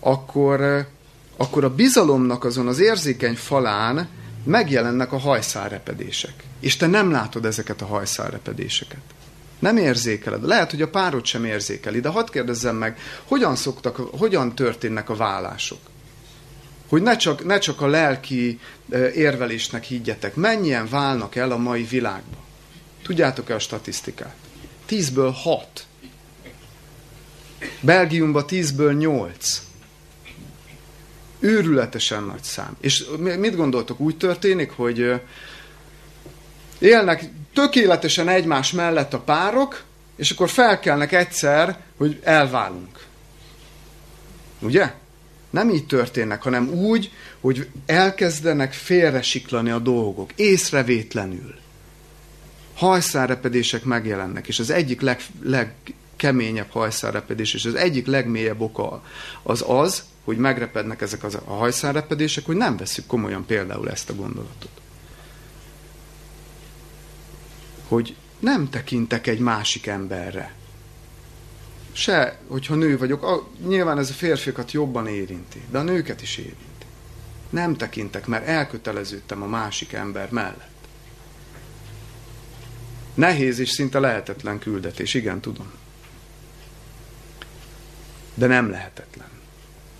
akkor, 0.00 0.86
akkor 1.36 1.64
a 1.64 1.74
bizalomnak 1.74 2.44
azon 2.44 2.66
az 2.66 2.78
érzékeny 2.78 3.36
falán 3.36 4.08
megjelennek 4.44 5.12
a 5.12 5.18
hajszárrepedések. 5.18 6.44
És 6.60 6.76
te 6.76 6.86
nem 6.86 7.10
látod 7.10 7.44
ezeket 7.44 7.82
a 7.82 7.86
hajszárrepedéseket. 7.86 9.15
Nem 9.58 9.76
érzékeled. 9.76 10.42
Lehet, 10.42 10.70
hogy 10.70 10.82
a 10.82 10.88
párod 10.88 11.24
sem 11.24 11.44
érzékeli, 11.44 12.00
de 12.00 12.08
hadd 12.08 12.30
kérdezzem 12.30 12.76
meg, 12.76 12.98
hogyan, 13.24 13.56
szoktak, 13.56 13.96
hogyan 13.96 14.54
történnek 14.54 15.10
a 15.10 15.16
vállások? 15.16 15.78
Hogy 16.88 17.02
ne 17.02 17.16
csak, 17.16 17.44
ne 17.44 17.58
csak 17.58 17.80
a 17.80 17.86
lelki 17.86 18.60
érvelésnek 19.14 19.84
higgyetek. 19.84 20.34
Mennyien 20.34 20.88
válnak 20.88 21.36
el 21.36 21.50
a 21.50 21.56
mai 21.56 21.82
világban? 21.82 22.44
Tudjátok-e 23.02 23.54
a 23.54 23.58
statisztikát? 23.58 24.34
Tízből 24.86 25.30
hat. 25.30 25.86
Belgiumban 27.80 28.46
tízből 28.46 28.92
nyolc. 28.92 29.62
Őrületesen 31.38 32.22
nagy 32.22 32.42
szám. 32.42 32.76
És 32.80 33.04
mit 33.18 33.56
gondoltok, 33.56 34.00
úgy 34.00 34.16
történik, 34.16 34.70
hogy 34.70 35.20
élnek 36.78 37.30
tökéletesen 37.56 38.28
egymás 38.28 38.72
mellett 38.72 39.14
a 39.14 39.20
párok, 39.20 39.82
és 40.16 40.30
akkor 40.30 40.48
felkelnek 40.48 41.12
egyszer, 41.12 41.78
hogy 41.96 42.20
elválunk. 42.22 43.04
Ugye? 44.60 44.92
Nem 45.50 45.70
így 45.70 45.86
történnek, 45.86 46.42
hanem 46.42 46.68
úgy, 46.68 47.10
hogy 47.40 47.68
elkezdenek 47.86 48.72
félresiklani 48.72 49.70
a 49.70 49.78
dolgok, 49.78 50.30
észrevétlenül. 50.34 51.54
Hajszárrepedések 52.74 53.84
megjelennek, 53.84 54.48
és 54.48 54.58
az 54.58 54.70
egyik 54.70 55.00
leg, 55.00 55.20
legkeményebb 55.42 56.70
hajszárrepedés, 56.70 57.54
és 57.54 57.64
az 57.64 57.74
egyik 57.74 58.06
legmélyebb 58.06 58.60
oka 58.60 59.02
az 59.42 59.64
az, 59.66 60.02
hogy 60.24 60.36
megrepednek 60.36 61.00
ezek 61.00 61.24
a 61.24 61.54
hajszárrepedések, 61.54 62.46
hogy 62.46 62.56
nem 62.56 62.76
veszük 62.76 63.06
komolyan 63.06 63.46
például 63.46 63.90
ezt 63.90 64.10
a 64.10 64.14
gondolatot. 64.14 64.85
Hogy 67.88 68.16
nem 68.38 68.70
tekintek 68.70 69.26
egy 69.26 69.38
másik 69.38 69.86
emberre. 69.86 70.54
Se, 71.92 72.38
hogyha 72.46 72.74
nő 72.74 72.98
vagyok, 72.98 73.22
a, 73.22 73.48
nyilván 73.66 73.98
ez 73.98 74.10
a 74.10 74.14
férfiakat 74.14 74.72
jobban 74.72 75.06
érinti, 75.06 75.62
de 75.70 75.78
a 75.78 75.82
nőket 75.82 76.22
is 76.22 76.36
érinti. 76.36 76.86
Nem 77.50 77.76
tekintek, 77.76 78.26
mert 78.26 78.46
elköteleződtem 78.46 79.42
a 79.42 79.46
másik 79.46 79.92
ember 79.92 80.30
mellett. 80.30 80.74
Nehéz 83.14 83.58
és 83.58 83.70
szinte 83.70 83.98
lehetetlen 83.98 84.58
küldetés, 84.58 85.14
igen, 85.14 85.40
tudom. 85.40 85.72
De 88.34 88.46
nem 88.46 88.70
lehetetlen. 88.70 89.28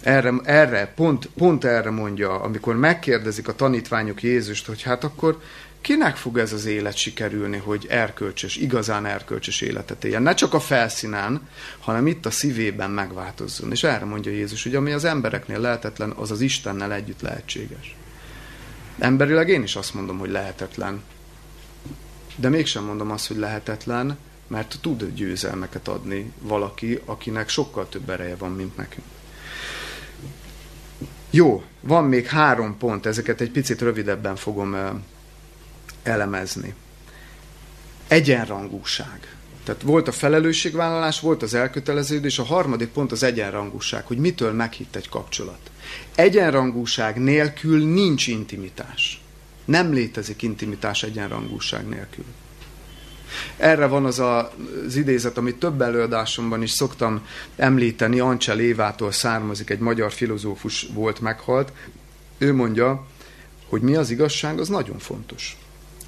Erre, 0.02 0.32
erre 0.44 0.92
pont, 0.94 1.28
pont 1.36 1.64
erre 1.64 1.90
mondja, 1.90 2.40
amikor 2.40 2.76
megkérdezik 2.76 3.48
a 3.48 3.54
tanítványok 3.54 4.22
Jézust, 4.22 4.66
hogy 4.66 4.82
hát 4.82 5.04
akkor 5.04 5.40
kinek 5.86 6.16
fog 6.16 6.38
ez 6.38 6.52
az 6.52 6.64
élet 6.64 6.96
sikerülni, 6.96 7.56
hogy 7.56 7.86
erkölcsös, 7.88 8.56
igazán 8.56 9.06
erkölcsös 9.06 9.60
életet 9.60 10.04
éljen? 10.04 10.22
Ne 10.22 10.34
csak 10.34 10.54
a 10.54 10.60
felszínen, 10.60 11.48
hanem 11.80 12.06
itt 12.06 12.26
a 12.26 12.30
szívében 12.30 12.90
megváltozzon. 12.90 13.70
És 13.70 13.84
erre 13.84 14.04
mondja 14.04 14.32
Jézus, 14.32 14.62
hogy 14.62 14.74
ami 14.74 14.92
az 14.92 15.04
embereknél 15.04 15.60
lehetetlen, 15.60 16.10
az 16.10 16.30
az 16.30 16.40
Istennel 16.40 16.92
együtt 16.92 17.20
lehetséges. 17.20 17.96
Emberileg 18.98 19.48
én 19.48 19.62
is 19.62 19.76
azt 19.76 19.94
mondom, 19.94 20.18
hogy 20.18 20.30
lehetetlen. 20.30 21.02
De 22.36 22.48
mégsem 22.48 22.84
mondom 22.84 23.10
azt, 23.10 23.26
hogy 23.26 23.36
lehetetlen, 23.36 24.18
mert 24.46 24.78
tud 24.80 25.04
győzelmeket 25.14 25.88
adni 25.88 26.32
valaki, 26.40 27.00
akinek 27.04 27.48
sokkal 27.48 27.88
több 27.88 28.10
ereje 28.10 28.36
van, 28.36 28.52
mint 28.52 28.76
nekünk. 28.76 29.06
Jó, 31.30 31.64
van 31.80 32.04
még 32.04 32.26
három 32.26 32.78
pont, 32.78 33.06
ezeket 33.06 33.40
egy 33.40 33.50
picit 33.50 33.80
rövidebben 33.80 34.36
fogom 34.36 34.74
elemezni. 36.06 36.74
Egyenrangúság. 38.08 39.36
Tehát 39.64 39.82
volt 39.82 40.08
a 40.08 40.12
felelősségvállalás, 40.12 41.20
volt 41.20 41.42
az 41.42 41.54
elköteleződés, 41.54 42.38
a 42.38 42.44
harmadik 42.44 42.88
pont 42.88 43.12
az 43.12 43.22
egyenrangúság, 43.22 44.06
hogy 44.06 44.18
mitől 44.18 44.52
meghitt 44.52 44.96
egy 44.96 45.08
kapcsolat. 45.08 45.70
Egyenrangúság 46.14 47.16
nélkül 47.16 47.86
nincs 47.86 48.26
intimitás. 48.26 49.20
Nem 49.64 49.92
létezik 49.92 50.42
intimitás 50.42 51.02
egyenrangúság 51.02 51.88
nélkül. 51.88 52.24
Erre 53.56 53.86
van 53.86 54.04
az 54.04 54.18
a, 54.18 54.52
az 54.86 54.96
idézet, 54.96 55.36
amit 55.36 55.58
több 55.58 55.80
előadásomban 55.80 56.62
is 56.62 56.70
szoktam 56.70 57.26
említeni, 57.56 58.20
Ancsel 58.20 58.60
Évától 58.60 59.12
származik, 59.12 59.70
egy 59.70 59.78
magyar 59.78 60.12
filozófus 60.12 60.86
volt, 60.92 61.20
meghalt. 61.20 61.72
Ő 62.38 62.54
mondja, 62.54 63.06
hogy 63.68 63.80
mi 63.80 63.94
az 63.94 64.10
igazság, 64.10 64.58
az 64.58 64.68
nagyon 64.68 64.98
fontos. 64.98 65.56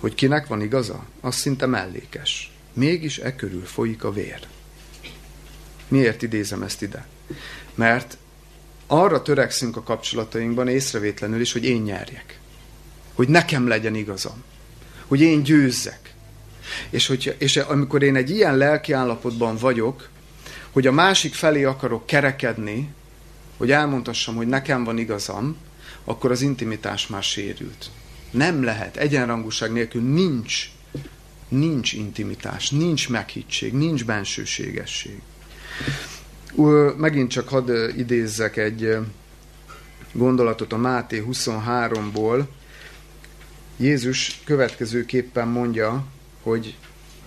Hogy 0.00 0.14
kinek 0.14 0.46
van 0.46 0.62
igaza, 0.62 1.04
az 1.20 1.34
szinte 1.34 1.66
mellékes. 1.66 2.52
Mégis 2.72 3.18
e 3.18 3.34
körül 3.34 3.64
folyik 3.64 4.04
a 4.04 4.12
vér. 4.12 4.46
Miért 5.88 6.22
idézem 6.22 6.62
ezt 6.62 6.82
ide? 6.82 7.06
Mert 7.74 8.16
arra 8.86 9.22
törekszünk 9.22 9.76
a 9.76 9.82
kapcsolatainkban 9.82 10.68
észrevétlenül 10.68 11.40
is, 11.40 11.52
hogy 11.52 11.64
én 11.64 11.82
nyerjek. 11.82 12.38
Hogy 13.14 13.28
nekem 13.28 13.68
legyen 13.68 13.94
igazam. 13.94 14.44
Hogy 15.06 15.20
én 15.20 15.42
győzzek. 15.42 16.14
És, 16.90 17.06
hogy, 17.06 17.34
és 17.38 17.56
amikor 17.56 18.02
én 18.02 18.16
egy 18.16 18.30
ilyen 18.30 18.56
lelki 18.56 18.92
állapotban 18.92 19.56
vagyok, 19.56 20.08
hogy 20.70 20.86
a 20.86 20.92
másik 20.92 21.34
felé 21.34 21.64
akarok 21.64 22.06
kerekedni, 22.06 22.88
hogy 23.56 23.70
elmondhassam, 23.70 24.36
hogy 24.36 24.46
nekem 24.46 24.84
van 24.84 24.98
igazam, 24.98 25.56
akkor 26.04 26.30
az 26.30 26.42
intimitás 26.42 27.06
már 27.06 27.22
sérült. 27.22 27.90
Nem 28.30 28.62
lehet. 28.62 28.96
Egyenrangúság 28.96 29.72
nélkül 29.72 30.02
nincs, 30.02 30.70
nincs 31.48 31.92
intimitás, 31.92 32.70
nincs 32.70 33.08
meghittség, 33.08 33.72
nincs 33.72 34.04
bensőségesség. 34.04 35.20
Megint 36.96 37.30
csak 37.30 37.48
hadd 37.48 37.70
idézzek 37.96 38.56
egy 38.56 38.96
gondolatot 40.12 40.72
a 40.72 40.76
Máté 40.76 41.24
23-ból. 41.30 42.44
Jézus 43.76 44.40
következőképpen 44.44 45.48
mondja, 45.48 46.06
hogy 46.42 46.76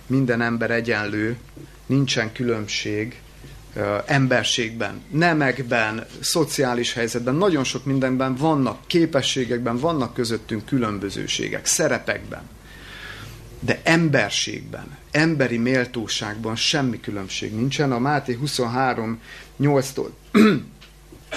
minden 0.06 0.40
ember 0.40 0.70
egyenlő, 0.70 1.36
nincsen 1.86 2.32
különbség, 2.32 3.21
emberségben, 4.06 5.02
nemekben, 5.10 6.06
szociális 6.20 6.92
helyzetben, 6.92 7.34
nagyon 7.34 7.64
sok 7.64 7.84
mindenben 7.84 8.34
vannak 8.34 8.86
képességekben, 8.86 9.78
vannak 9.78 10.14
közöttünk 10.14 10.64
különbözőségek, 10.64 11.66
szerepekben. 11.66 12.42
De 13.60 13.80
emberségben, 13.84 14.98
emberi 15.10 15.56
méltóságban 15.58 16.56
semmi 16.56 17.00
különbség 17.00 17.54
nincsen. 17.54 17.92
A 17.92 17.98
Máté 17.98 18.32
23 18.32 19.20
8-tól 19.60 20.08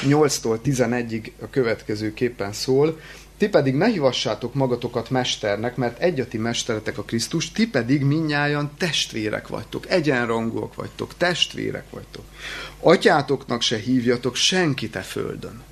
8-tól 0.02 0.60
11-ig 0.64 1.32
a 1.42 1.50
következő 1.50 2.14
képen 2.14 2.54
szól, 2.54 3.00
ti 3.38 3.50
pedig 3.50 3.76
ne 3.76 3.88
hívassátok 3.88 4.54
magatokat 4.54 5.10
mesternek, 5.10 5.76
mert 5.76 6.00
egy 6.00 6.20
a 6.20 6.28
ti 6.28 6.38
mesteretek 6.38 6.98
a 6.98 7.04
Krisztus, 7.04 7.52
ti 7.52 7.68
pedig 7.68 8.04
minnyáján 8.04 8.72
testvérek 8.78 9.48
vagytok, 9.48 9.90
egyenrangúak 9.90 10.76
vagytok, 10.76 11.18
testvérek 11.18 11.90
vagytok. 11.90 12.24
Atyátoknak 12.80 13.62
se 13.62 13.78
hívjatok 13.78 14.36
senkit 14.36 14.96
e 14.96 15.02
földön, 15.02 15.64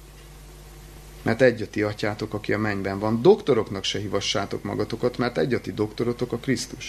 mert 1.21 1.41
egy 1.41 1.61
a 1.61 1.67
ti 1.67 1.81
atyátok, 1.81 2.33
aki 2.33 2.53
a 2.53 2.57
mennyben 2.57 2.99
van. 2.99 3.21
Doktoroknak 3.21 3.83
se 3.83 3.99
hívassátok 3.99 4.63
magatokat, 4.63 5.17
mert 5.17 5.37
egy 5.37 5.53
a 5.53 5.61
ti 5.61 5.73
doktorotok 5.73 6.31
a 6.31 6.37
Krisztus. 6.37 6.87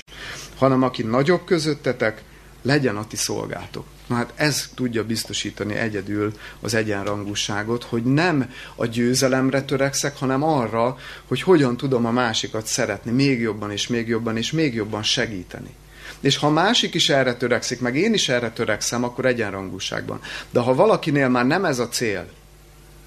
Hanem 0.56 0.82
aki 0.82 1.02
nagyobb 1.02 1.44
közöttetek, 1.44 2.22
legyen 2.64 2.96
a 2.96 3.06
ti 3.06 3.16
szolgátok. 3.16 3.86
Na 4.06 4.14
hát 4.14 4.32
ez 4.34 4.70
tudja 4.74 5.04
biztosítani 5.04 5.74
egyedül 5.74 6.32
az 6.60 6.74
egyenrangúságot, 6.74 7.84
hogy 7.84 8.02
nem 8.02 8.50
a 8.74 8.86
győzelemre 8.86 9.62
törekszek, 9.62 10.16
hanem 10.16 10.42
arra, 10.42 10.96
hogy 11.28 11.42
hogyan 11.42 11.76
tudom 11.76 12.06
a 12.06 12.10
másikat 12.10 12.66
szeretni 12.66 13.10
még 13.10 13.40
jobban 13.40 13.70
és 13.70 13.86
még 13.86 14.08
jobban 14.08 14.36
és 14.36 14.52
még 14.52 14.74
jobban 14.74 15.02
segíteni. 15.02 15.74
És 16.20 16.36
ha 16.36 16.50
másik 16.50 16.94
is 16.94 17.08
erre 17.08 17.34
törekszik, 17.34 17.80
meg 17.80 17.96
én 17.96 18.14
is 18.14 18.28
erre 18.28 18.50
törekszem, 18.50 19.04
akkor 19.04 19.24
egyenrangúságban. 19.26 20.20
De 20.50 20.60
ha 20.60 20.74
valakinél 20.74 21.28
már 21.28 21.46
nem 21.46 21.64
ez 21.64 21.78
a 21.78 21.88
cél, 21.88 22.26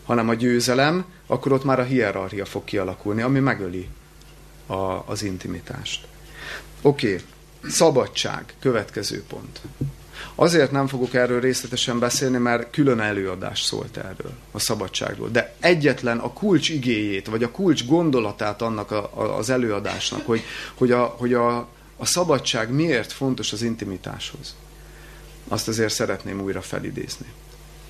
hanem 0.05 0.29
a 0.29 0.33
győzelem, 0.33 1.05
akkor 1.27 1.51
ott 1.51 1.63
már 1.63 1.79
a 1.79 1.83
hierarchia 1.83 2.45
fog 2.45 2.63
kialakulni, 2.63 3.21
ami 3.21 3.39
megöli 3.39 3.87
a, 4.65 5.03
az 5.05 5.23
intimitást. 5.23 6.07
Oké, 6.81 7.13
okay. 7.13 7.25
Szabadság, 7.69 8.53
következő 8.59 9.23
pont. 9.27 9.61
Azért 10.35 10.71
nem 10.71 10.87
fogok 10.87 11.13
erről 11.13 11.39
részletesen 11.39 11.99
beszélni, 11.99 12.37
mert 12.37 12.69
külön 12.71 12.99
előadás 12.99 13.61
szólt 13.61 13.97
erről, 13.97 14.33
a 14.51 14.59
szabadságról. 14.59 15.29
De 15.29 15.55
egyetlen 15.59 16.17
a 16.17 16.33
kulcs 16.33 16.69
igéjét, 16.69 17.27
vagy 17.27 17.43
a 17.43 17.51
kulcs 17.51 17.85
gondolatát 17.85 18.61
annak 18.61 18.91
a, 18.91 19.11
a, 19.13 19.37
az 19.37 19.49
előadásnak, 19.49 20.25
hogy, 20.25 20.41
hogy, 20.73 20.91
a, 20.91 21.03
hogy 21.03 21.33
a, 21.33 21.57
a 21.97 22.05
szabadság 22.05 22.71
miért 22.71 23.11
fontos 23.11 23.53
az 23.53 23.61
intimitáshoz, 23.61 24.55
azt 25.47 25.67
azért 25.67 25.93
szeretném 25.93 26.41
újra 26.41 26.61
felidézni. 26.61 27.27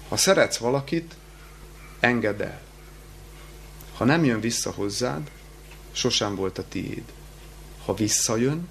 Ha 0.09 0.17
szeretsz 0.17 0.57
valakit, 0.57 1.15
engedd 1.99 2.41
el. 2.41 2.61
Ha 3.97 4.05
nem 4.05 4.25
jön 4.25 4.39
vissza 4.39 4.71
hozzád, 4.71 5.29
sosem 5.91 6.35
volt 6.35 6.57
a 6.57 6.67
tiéd. 6.69 7.03
Ha 7.85 7.93
visszajön, 7.93 8.67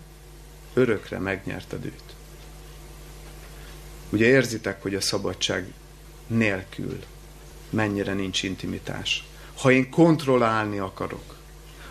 örökre 0.76 1.18
megnyerted 1.18 1.84
őt. 1.84 2.02
Ugye 4.10 4.26
érzitek, 4.26 4.82
hogy 4.82 4.94
a 4.94 5.00
szabadság 5.00 5.72
nélkül 6.26 6.98
mennyire 7.70 8.12
nincs 8.12 8.42
intimitás. 8.42 9.24
Ha 9.58 9.70
én 9.70 9.90
kontrollálni 9.90 10.78
akarok, 10.78 11.36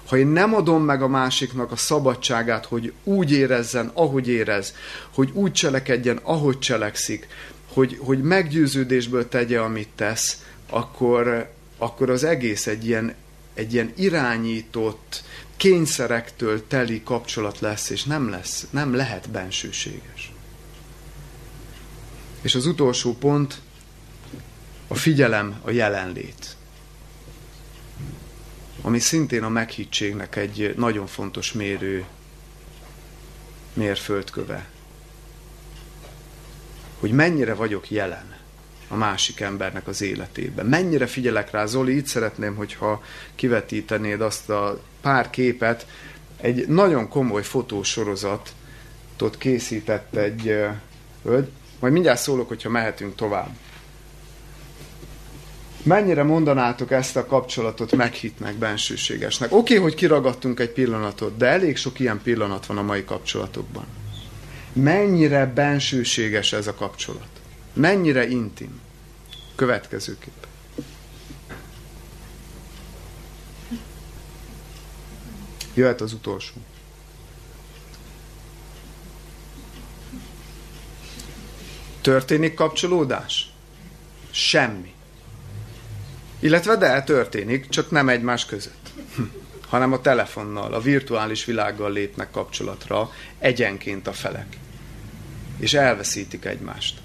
ha 0.05 0.17
én 0.17 0.27
nem 0.27 0.53
adom 0.53 0.83
meg 0.83 1.01
a 1.01 1.07
másiknak 1.07 1.71
a 1.71 1.75
szabadságát, 1.75 2.65
hogy 2.65 2.93
úgy 3.03 3.31
érezzen, 3.31 3.91
ahogy 3.93 4.27
érez, 4.27 4.75
hogy 5.13 5.29
úgy 5.33 5.51
cselekedjen, 5.51 6.19
ahogy 6.23 6.59
cselekszik, 6.59 7.27
hogy, 7.73 7.97
hogy 7.99 8.21
meggyőződésből 8.21 9.29
tegye, 9.29 9.59
amit 9.59 9.89
tesz, 9.95 10.43
akkor, 10.69 11.49
akkor 11.77 12.09
az 12.09 12.23
egész 12.23 12.67
egy 12.67 12.85
ilyen, 12.87 13.15
egy 13.53 13.73
ilyen 13.73 13.93
irányított, 13.95 15.23
kényszerektől 15.57 16.67
teli 16.67 17.03
kapcsolat 17.03 17.59
lesz, 17.59 17.89
és 17.89 18.03
nem 18.03 18.29
lesz, 18.29 18.67
nem 18.69 18.93
lehet 18.93 19.29
bensőséges. 19.29 20.31
És 22.41 22.55
az 22.55 22.65
utolsó 22.65 23.13
pont, 23.13 23.61
a 24.87 24.95
figyelem, 24.95 25.59
a 25.61 25.71
jelenlét. 25.71 26.55
Ami 28.81 28.99
szintén 28.99 29.43
a 29.43 29.49
meghittségnek 29.49 30.35
egy 30.35 30.73
nagyon 30.77 31.07
fontos 31.07 31.51
mérő, 31.51 32.05
mérföldköve. 33.73 34.69
Hogy 36.99 37.11
mennyire 37.11 37.53
vagyok 37.53 37.91
jelen 37.91 38.34
a 38.87 38.95
másik 38.95 39.39
embernek 39.39 39.87
az 39.87 40.01
életében. 40.01 40.65
Mennyire 40.65 41.05
figyelek 41.05 41.51
rá, 41.51 41.65
Zoli, 41.65 41.95
így 41.95 42.05
szeretném, 42.05 42.55
hogyha 42.55 43.03
kivetítenéd 43.35 44.21
azt 44.21 44.49
a 44.49 44.81
pár 45.01 45.29
képet, 45.29 45.87
egy 46.41 46.67
nagyon 46.67 47.07
komoly 47.07 47.43
fotósorozatot 47.43 49.37
készített 49.37 50.15
egy 50.15 50.57
hölgy, 51.23 51.49
majd 51.79 51.93
mindjárt 51.93 52.21
szólok, 52.21 52.47
hogyha 52.47 52.69
mehetünk 52.69 53.15
tovább. 53.15 53.49
Mennyire 55.83 56.23
mondanátok 56.23 56.91
ezt 56.91 57.15
a 57.15 57.25
kapcsolatot 57.25 57.95
meghittnek, 57.95 58.55
bensőségesnek? 58.55 59.51
Oké, 59.51 59.73
okay, 59.73 59.77
hogy 59.77 59.95
kiragadtunk 59.95 60.59
egy 60.59 60.69
pillanatot, 60.69 61.37
de 61.37 61.45
elég 61.45 61.77
sok 61.77 61.99
ilyen 61.99 62.21
pillanat 62.23 62.65
van 62.65 62.77
a 62.77 62.81
mai 62.81 63.03
kapcsolatokban. 63.03 63.85
Mennyire 64.73 65.45
bensőséges 65.45 66.53
ez 66.53 66.67
a 66.67 66.73
kapcsolat? 66.73 67.34
Mennyire 67.75 68.27
intim? 68.27 68.81
Következőképp. 69.55 70.43
Jöhet 75.73 76.01
az 76.01 76.13
utolsó. 76.13 76.53
Történik 82.01 82.53
kapcsolódás? 82.53 83.53
Semmi. 84.31 84.93
Illetve 86.39 86.75
de 86.75 87.03
történik, 87.03 87.69
csak 87.69 87.91
nem 87.91 88.09
egymás 88.09 88.45
között, 88.45 88.89
hanem 89.67 89.93
a 89.93 90.01
telefonnal, 90.01 90.73
a 90.73 90.81
virtuális 90.81 91.45
világgal 91.45 91.91
lépnek 91.91 92.31
kapcsolatra 92.31 93.11
egyenként 93.39 94.07
a 94.07 94.13
felek. 94.13 94.57
És 95.59 95.73
elveszítik 95.73 96.45
egymást. 96.45 97.01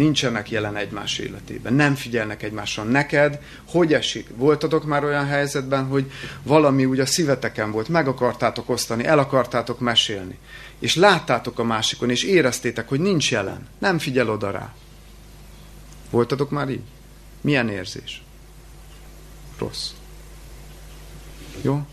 Nincsenek 0.00 0.50
jelen 0.50 0.76
egymás 0.76 1.18
életében, 1.18 1.72
nem 1.72 1.94
figyelnek 1.94 2.42
egymásra. 2.42 2.82
Neked 2.82 3.40
hogy 3.68 3.92
esik? 3.92 4.28
Voltatok 4.36 4.84
már 4.84 5.04
olyan 5.04 5.26
helyzetben, 5.26 5.86
hogy 5.86 6.12
valami 6.42 6.84
úgy 6.84 7.00
a 7.00 7.06
szíveteken 7.06 7.70
volt, 7.70 7.88
meg 7.88 8.08
akartátok 8.08 8.68
osztani, 8.68 9.04
el 9.04 9.18
akartátok 9.18 9.80
mesélni, 9.80 10.38
és 10.78 10.94
láttátok 10.94 11.58
a 11.58 11.64
másikon, 11.64 12.10
és 12.10 12.22
éreztétek, 12.22 12.88
hogy 12.88 13.00
nincs 13.00 13.30
jelen, 13.30 13.68
nem 13.78 13.98
figyel 13.98 14.30
oda 14.30 14.50
rá. 14.50 14.74
Voltatok 16.10 16.50
már 16.50 16.68
így? 16.68 16.84
Milyen 17.40 17.68
érzés? 17.68 18.22
Rossz. 19.58 19.90
Jó? 21.62 21.86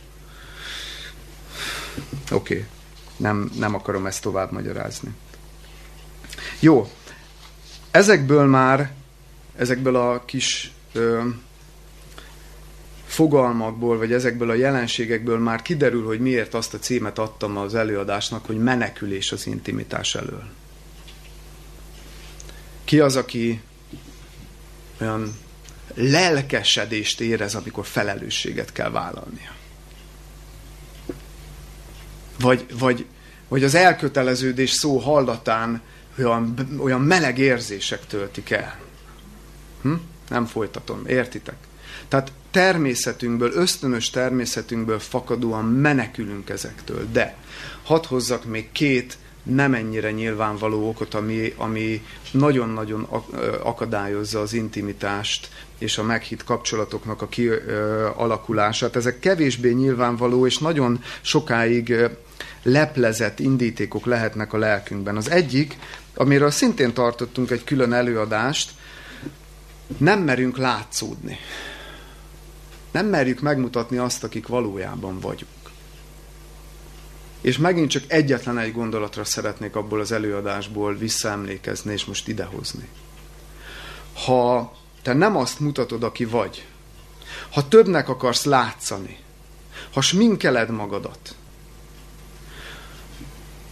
Oké. 2.32 2.54
Okay. 2.54 2.66
Nem, 3.18 3.52
nem 3.58 3.76
akarom 3.76 4.06
ezt 4.06 4.22
tovább 4.22 4.52
magyarázni. 4.52 5.10
Jó. 6.60 6.92
Ezekből 7.92 8.46
már, 8.46 8.92
ezekből 9.56 9.96
a 9.96 10.26
kis 10.26 10.72
ö, 10.94 11.22
fogalmakból, 13.06 13.98
vagy 13.98 14.14
ezekből 14.14 14.50
a 14.50 14.54
jelenségekből 14.54 15.38
már 15.38 15.62
kiderül, 15.62 16.06
hogy 16.06 16.20
miért 16.20 16.54
azt 16.54 16.74
a 16.74 16.80
címet 16.80 17.20
adtam 17.20 17.58
az 17.58 17.76
előadásnak, 17.76 18.46
hogy 18.46 18.58
menekülés 18.58 19.32
az 19.32 19.48
intimitás 19.48 20.16
elől. 20.16 20.44
Ki 22.84 23.00
az, 23.00 23.16
aki 23.16 23.62
olyan 25.02 25.38
lelkesedést 25.94 27.22
érez, 27.22 27.56
amikor 27.56 27.86
felelősséget 27.86 28.72
kell 28.72 28.90
vállalnia? 28.90 29.56
Vagy, 32.40 32.66
vagy, 32.80 33.06
vagy 33.48 33.64
az 33.64 33.76
elköteleződés 33.76 34.72
szó 34.72 34.98
hallatán 34.98 35.82
olyan, 36.18 36.54
olyan 36.80 37.02
meleg 37.02 37.38
érzések 37.38 38.06
töltik 38.06 38.50
el. 38.50 38.80
Hm? 39.82 39.94
Nem 40.30 40.46
folytatom, 40.46 41.02
értitek? 41.08 41.56
Tehát 42.08 42.32
természetünkből, 42.52 43.52
ösztönös 43.54 44.10
természetünkből 44.10 45.00
fakadóan 45.00 45.66
menekülünk 45.66 46.50
ezektől. 46.50 47.08
De 47.12 47.36
hadd 47.84 48.08
hozzak 48.08 48.46
még 48.46 48.72
két 48.72 49.18
nem 49.44 49.74
ennyire 49.74 50.12
nyilvánvaló 50.12 50.90
okot, 50.90 51.14
ami, 51.14 51.54
ami 51.58 52.06
nagyon-nagyon 52.32 53.08
akadályozza 53.64 54.40
az 54.40 54.54
intimitást 54.54 55.50
és 55.78 55.98
a 55.98 56.04
meghitt 56.04 56.44
kapcsolatoknak 56.44 57.22
a 57.22 57.28
kialakulását. 57.28 58.96
Ezek 58.96 59.20
kevésbé 59.20 59.72
nyilvánvaló 59.72 60.46
és 60.46 60.58
nagyon 60.58 61.04
sokáig 61.22 61.96
leplezett 62.64 63.40
indítékok 63.40 64.06
lehetnek 64.06 64.54
a 64.54 64.58
lelkünkben. 64.58 65.18
Az 65.18 65.30
egyik, 65.30 65.78
amiről 66.18 66.52
szintén 66.52 66.94
tartottunk 66.94 67.52
egy 67.52 67.64
külön 67.64 67.94
előadást, 67.94 68.72
nem 69.98 70.20
merünk 70.20 70.58
látszódni. 70.58 71.38
Nem 72.92 73.06
merjük 73.06 73.40
megmutatni 73.40 73.98
azt, 73.98 74.24
akik 74.24 74.48
valójában 74.48 75.20
vagyunk. 75.20 75.52
És 77.42 77.58
megint 77.58 77.90
csak 77.90 78.04
egyetlen 78.08 78.58
egy 78.58 78.74
gondolatra 78.74 79.24
szeretnék 79.24 79.76
abból 79.76 80.00
az 80.00 80.12
előadásból 80.12 80.96
visszaemlékezni, 80.96 81.94
és 81.94 82.06
most 82.06 82.28
idehozni. 82.28 82.88
Ha 84.26 84.74
te 85.02 85.14
nem 85.14 85.36
azt 85.36 85.60
mutatod, 85.60 86.04
aki 86.04 86.26
vagy, 86.26 86.66
ha 87.52 87.68
többnek 87.68 88.10
akarsz 88.10 88.44
látszani, 88.44 89.20
ha 89.94 90.02
sminkeled 90.02 90.70
magadat, 90.70 91.36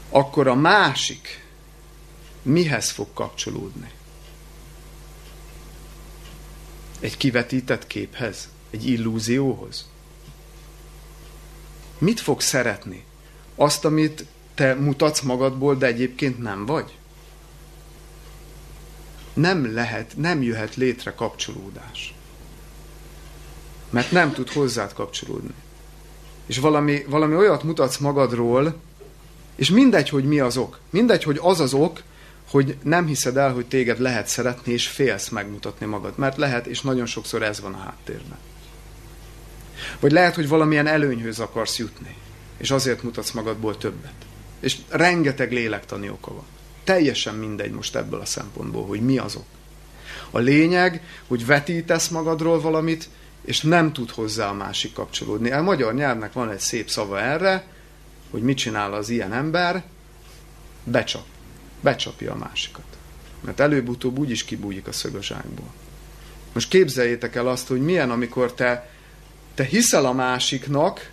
akkor 0.10 0.48
a 0.48 0.56
másik 0.56 1.45
mihez 2.46 2.90
fog 2.90 3.08
kapcsolódni? 3.14 3.92
Egy 7.00 7.18
kivetített 7.18 7.88
képhez? 7.88 8.50
Egy 8.70 8.88
illúzióhoz? 8.88 9.90
Mit 11.98 12.20
fog 12.20 12.42
szeretni? 12.42 13.04
Azt, 13.56 13.86
amit 13.86 14.26
te 14.54 14.74
mutatsz 14.74 15.22
magadból, 15.22 15.76
de 15.76 15.86
egyébként 15.86 16.40
nem 16.40 16.66
vagy? 16.66 16.94
nem 19.36 19.74
lehet, 19.74 20.14
nem 20.18 20.42
jöhet 20.42 20.76
létre 20.76 21.14
kapcsolódás. 21.14 22.14
Mert 23.90 24.12
nem 24.12 24.34
tud 24.34 24.50
hozzád 24.50 24.94
kapcsolódni. 24.94 25.54
És 26.46 26.58
valami, 26.58 27.06
valami 27.08 27.36
olyat 27.36 27.64
mutatsz 27.64 27.98
magadról, 27.98 28.76
és 29.56 29.70
mindegy, 29.70 30.10
hogy 30.10 30.26
mi 30.26 30.40
az 30.40 30.58
ok. 30.58 30.80
Mindegy, 30.90 31.24
hogy 31.24 31.40
az 31.42 31.60
az 31.60 31.74
ok, 31.74 32.02
hogy 32.50 32.78
nem 32.84 33.06
hiszed 33.06 33.38
el, 33.38 33.54
hogy 33.54 33.66
téged 33.66 34.00
lehet 34.00 34.28
szeretni, 34.28 34.74
és 34.74 34.88
félsz 34.88 35.30
megmutatni 35.30 35.86
magad. 35.86 36.14
Mert 36.18 36.38
lehet, 36.38 36.66
és 36.66 36.82
nagyon 36.82 37.06
sokszor 37.06 37.44
ez 37.44 37.62
van 37.62 37.74
a 37.74 37.78
háttérben. 37.78 38.38
Vagy 40.00 40.12
lehet, 40.12 40.36
hogy 40.36 40.48
valamilyen 40.48 40.88
előnyhöz 40.88 41.40
akarsz 41.40 41.78
jutni, 41.78 42.16
és 42.58 42.72
azért 42.72 43.04
mutatsz 43.04 43.32
magadból 43.32 43.78
többet. 43.78 44.14
És 44.60 44.78
rengeteg 44.90 45.52
lélektani 45.52 46.10
oka 46.10 46.34
van. 46.34 46.46
Teljesen 46.84 47.36
mindegy 47.36 47.72
most 47.72 47.96
ebből 47.96 48.20
a 48.20 48.26
szempontból, 48.26 48.86
hogy 48.86 49.02
mi 49.02 49.18
azok. 49.18 49.46
A 50.32 50.40
lényeg, 50.40 51.02
hogy 51.28 51.46
vetítesz 51.46 52.08
magadról 52.08 52.62
valamit, 52.62 53.10
és 53.46 53.62
nem 53.62 53.94
tud 53.94 54.12
hozzá 54.12 54.50
a 54.50 54.54
másik 54.54 54.94
kapcsolódni. 54.94 55.52
A 55.52 55.62
magyar 55.62 55.94
nyelvnek 55.94 56.34
van 56.34 56.50
egy 56.50 56.60
szép 56.60 56.90
szava 56.90 57.22
erre, 57.22 57.68
hogy 58.32 58.42
mit 58.42 58.58
csinál 58.58 58.94
az 58.94 59.10
ilyen 59.10 59.34
ember, 59.34 59.84
becsap. 60.84 61.26
Becsapja 61.86 62.32
a 62.32 62.36
másikat. 62.36 62.86
Mert 63.42 63.60
előbb-utóbb 63.60 64.20
úgyis 64.20 64.44
kibújik 64.44 64.88
a 64.88 64.92
szög 64.92 65.16
a 65.16 65.22
zsákból. 65.22 65.74
Most 66.54 66.70
képzeljétek 66.70 67.36
el 67.36 67.48
azt, 67.48 67.68
hogy 67.68 67.82
milyen, 67.82 68.12
amikor 68.12 68.54
te, 68.54 68.90
te 69.54 69.64
hiszel 69.64 70.06
a 70.06 70.14
másiknak, 70.14 71.12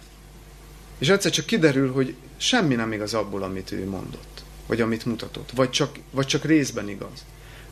és 0.99 1.09
egyszer 1.09 1.31
csak 1.31 1.47
kiderül, 1.47 1.93
hogy 1.93 2.15
semmi 2.37 2.75
nem 2.75 2.93
igaz 2.93 3.15
abból, 3.15 3.43
amit 3.43 3.73
ő 3.73 3.89
mondott, 3.89 4.45
vagy 4.67 4.81
amit 4.81 5.05
mutatott, 5.05 5.51
vagy 5.51 5.71
csak, 5.71 5.99
vagy 6.11 6.27
csak 6.27 6.45
részben 6.45 6.89
igaz. 6.89 7.25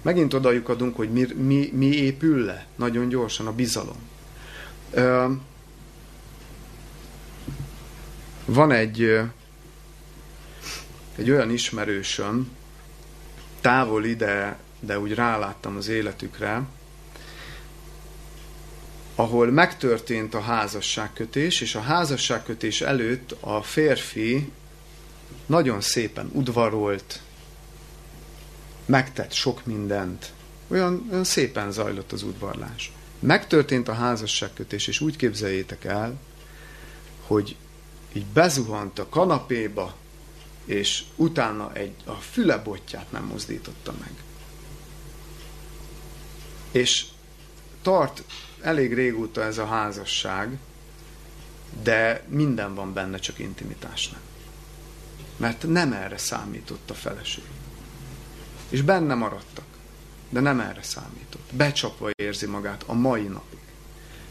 Megint 0.03 0.35
odajuk 0.35 0.69
adunk, 0.69 0.97
hogy 0.97 1.11
mi, 1.11 1.27
mi, 1.37 1.71
mi 1.75 1.87
épül 1.87 2.45
le 2.45 2.67
nagyon 2.77 3.09
gyorsan, 3.09 3.47
a 3.47 3.53
bizalom. 3.53 3.99
Ö, 4.91 5.33
van 8.45 8.73
egy, 8.73 9.21
egy 11.17 11.31
olyan 11.31 11.51
ismerősöm, 11.51 12.59
távol 13.61 14.05
ide, 14.05 14.59
de 14.81 14.99
úgy 14.99 15.15
ráláttam 15.15 15.77
az 15.77 15.89
életükre, 15.89 16.63
ahol 19.15 19.51
megtörtént 19.51 20.35
a 20.35 20.41
házasságkötés, 20.41 21.61
és 21.61 21.75
a 21.75 21.81
házasságkötés 21.81 22.81
előtt 22.81 23.37
a 23.41 23.63
férfi 23.63 24.53
nagyon 25.47 25.81
szépen 25.81 26.31
udvarolt, 26.33 27.21
megtett 28.87 29.33
sok 29.33 29.67
mindent. 29.67 30.33
Olyan, 30.69 31.07
olyan 31.11 31.25
szépen 31.25 31.73
zajlott 31.73 32.13
az 32.13 32.23
udvarlás. 32.23 32.93
Megtörtént 33.19 33.89
a 33.89 33.93
házasságkötés, 33.93 34.87
és 34.87 35.01
úgy 35.01 35.17
képzeljétek 35.17 35.85
el, 35.85 36.19
hogy 37.27 37.57
így 38.13 38.27
bezuhant 38.27 38.99
a 38.99 39.09
kanapéba, 39.09 39.95
és 40.71 41.05
utána 41.17 41.73
egy, 41.73 41.95
a 42.05 42.13
fülebotját 42.13 43.13
nem 43.13 43.25
mozdította 43.25 43.95
meg. 44.01 44.13
És 46.71 47.07
tart 47.83 48.25
elég 48.61 48.95
régóta 48.95 49.43
ez 49.43 49.59
a 49.59 49.67
házasság, 49.67 50.59
de 51.83 52.25
minden 52.29 52.75
van 52.75 52.93
benne, 52.93 53.19
csak 53.19 53.39
intimitás 53.39 54.09
nem. 54.09 54.21
Mert 55.37 55.69
nem 55.69 55.93
erre 55.93 56.19
számított 56.19 56.91
a 56.91 56.95
feleség. 56.95 57.45
És 58.69 58.83
benne 58.83 59.15
maradtak, 59.15 59.67
de 60.29 60.41
nem 60.41 60.61
erre 60.61 60.83
számított. 60.83 61.53
Becsapva 61.53 62.11
érzi 62.17 62.47
magát 62.47 62.83
a 62.87 62.93
mai 62.93 63.27
napig. 63.27 63.59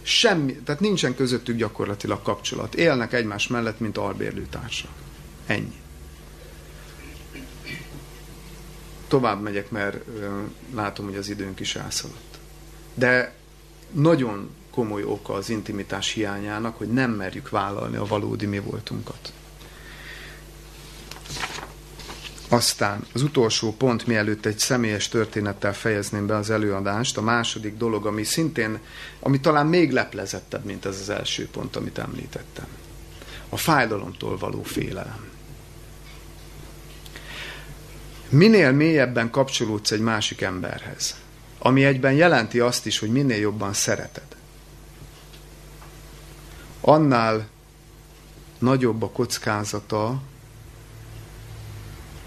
Semmi, 0.01 0.53
tehát 0.53 0.81
nincsen 0.81 1.15
közöttük 1.15 1.57
gyakorlatilag 1.57 2.21
kapcsolat. 2.21 2.75
Élnek 2.75 3.13
egymás 3.13 3.47
mellett, 3.47 3.79
mint 3.79 3.97
albérlő 3.97 4.47
társak. 4.49 4.91
Ennyi. 5.45 5.87
Tovább 9.09 9.41
megyek, 9.41 9.71
mert 9.71 9.97
látom, 10.75 11.05
hogy 11.05 11.15
az 11.15 11.29
időnk 11.29 11.59
is 11.59 11.75
elszaladt. 11.75 12.39
De 12.93 13.33
nagyon 13.91 14.49
komoly 14.71 15.03
oka 15.03 15.33
az 15.33 15.49
intimitás 15.49 16.11
hiányának, 16.11 16.77
hogy 16.77 16.87
nem 16.87 17.11
merjük 17.11 17.49
vállalni 17.49 17.95
a 17.95 18.05
valódi 18.05 18.45
mi 18.45 18.59
voltunkat. 18.59 19.33
Aztán 22.49 23.05
az 23.13 23.21
utolsó 23.21 23.73
pont, 23.73 24.07
mielőtt 24.07 24.45
egy 24.45 24.59
személyes 24.59 25.07
történettel 25.07 25.73
fejezném 25.73 26.27
be 26.27 26.35
az 26.35 26.49
előadást, 26.49 27.17
a 27.17 27.21
második 27.21 27.77
dolog, 27.77 28.05
ami 28.05 28.23
szintén, 28.23 28.79
ami 29.19 29.39
talán 29.39 29.65
még 29.65 29.91
leplezettebb, 29.91 30.65
mint 30.65 30.85
ez 30.85 30.99
az 30.99 31.09
első 31.09 31.47
pont, 31.47 31.75
amit 31.75 31.97
említettem. 31.97 32.67
A 33.49 33.57
fájdalomtól 33.57 34.37
való 34.37 34.63
félelem. 34.63 35.27
Minél 38.29 38.71
mélyebben 38.71 39.29
kapcsolódsz 39.29 39.91
egy 39.91 39.99
másik 39.99 40.41
emberhez, 40.41 41.15
ami 41.59 41.85
egyben 41.85 42.13
jelenti 42.13 42.59
azt 42.59 42.85
is, 42.85 42.99
hogy 42.99 43.11
minél 43.11 43.39
jobban 43.39 43.73
szereted, 43.73 44.35
annál 46.81 47.47
nagyobb 48.59 49.01
a 49.03 49.09
kockázata 49.09 50.21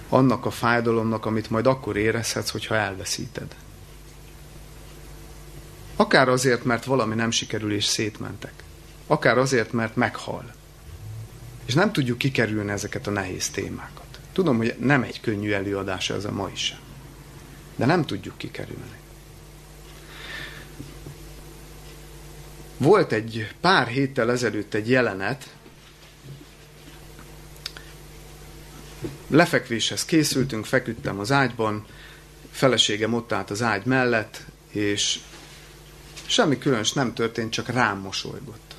annak 0.09 0.47
a 0.47 0.51
fájdalomnak, 0.51 1.27
amit 1.27 1.51
majd 1.51 1.67
akkor 1.67 1.97
érezhetsz, 1.97 2.51
hogyha 2.51 2.75
elveszíted. 2.75 3.55
Akár 5.97 6.29
azért, 6.29 6.65
mert 6.65 6.85
valami 6.85 7.15
nem 7.15 7.31
sikerül 7.31 7.73
és 7.73 7.85
szétmentek. 7.85 8.53
Akár 9.07 9.39
azért, 9.39 9.73
mert 9.73 9.97
meghal. 9.97 10.53
És 11.65 11.75
nem 11.75 11.93
tudjuk 11.93 12.19
kikerülni 12.19 12.71
ezeket 12.71 13.07
a 13.07 13.11
nehéz 13.11 13.51
témákat. 13.51 14.02
Tudom, 14.33 14.57
hogy 14.57 14.77
nem 14.79 15.03
egy 15.03 15.21
könnyű 15.21 15.53
előadás 15.53 16.11
ez 16.11 16.25
a 16.25 16.33
mai 16.33 16.55
sem. 16.55 16.79
De 17.77 17.87
nem 17.87 18.05
tudjuk 18.05 18.39
kikerülni. 18.39 19.01
Volt 22.77 23.13
egy 23.13 23.55
pár 23.61 23.87
héttel 23.87 24.31
ezelőtt 24.31 24.75
egy 24.75 24.89
jelenet, 24.89 25.55
lefekvéshez 29.27 30.05
készültünk, 30.05 30.65
feküdtem 30.65 31.19
az 31.19 31.33
ágyban, 31.33 31.87
feleségem 32.51 33.15
ott 33.15 33.33
állt 33.33 33.51
az 33.51 33.63
ágy 33.63 33.85
mellett, 33.85 34.45
és 34.71 35.19
semmi 36.27 36.59
különös 36.59 36.93
nem 36.93 37.15
történt, 37.15 37.53
csak 37.53 37.69
rám 37.69 37.99
mosolygott. 37.99 38.75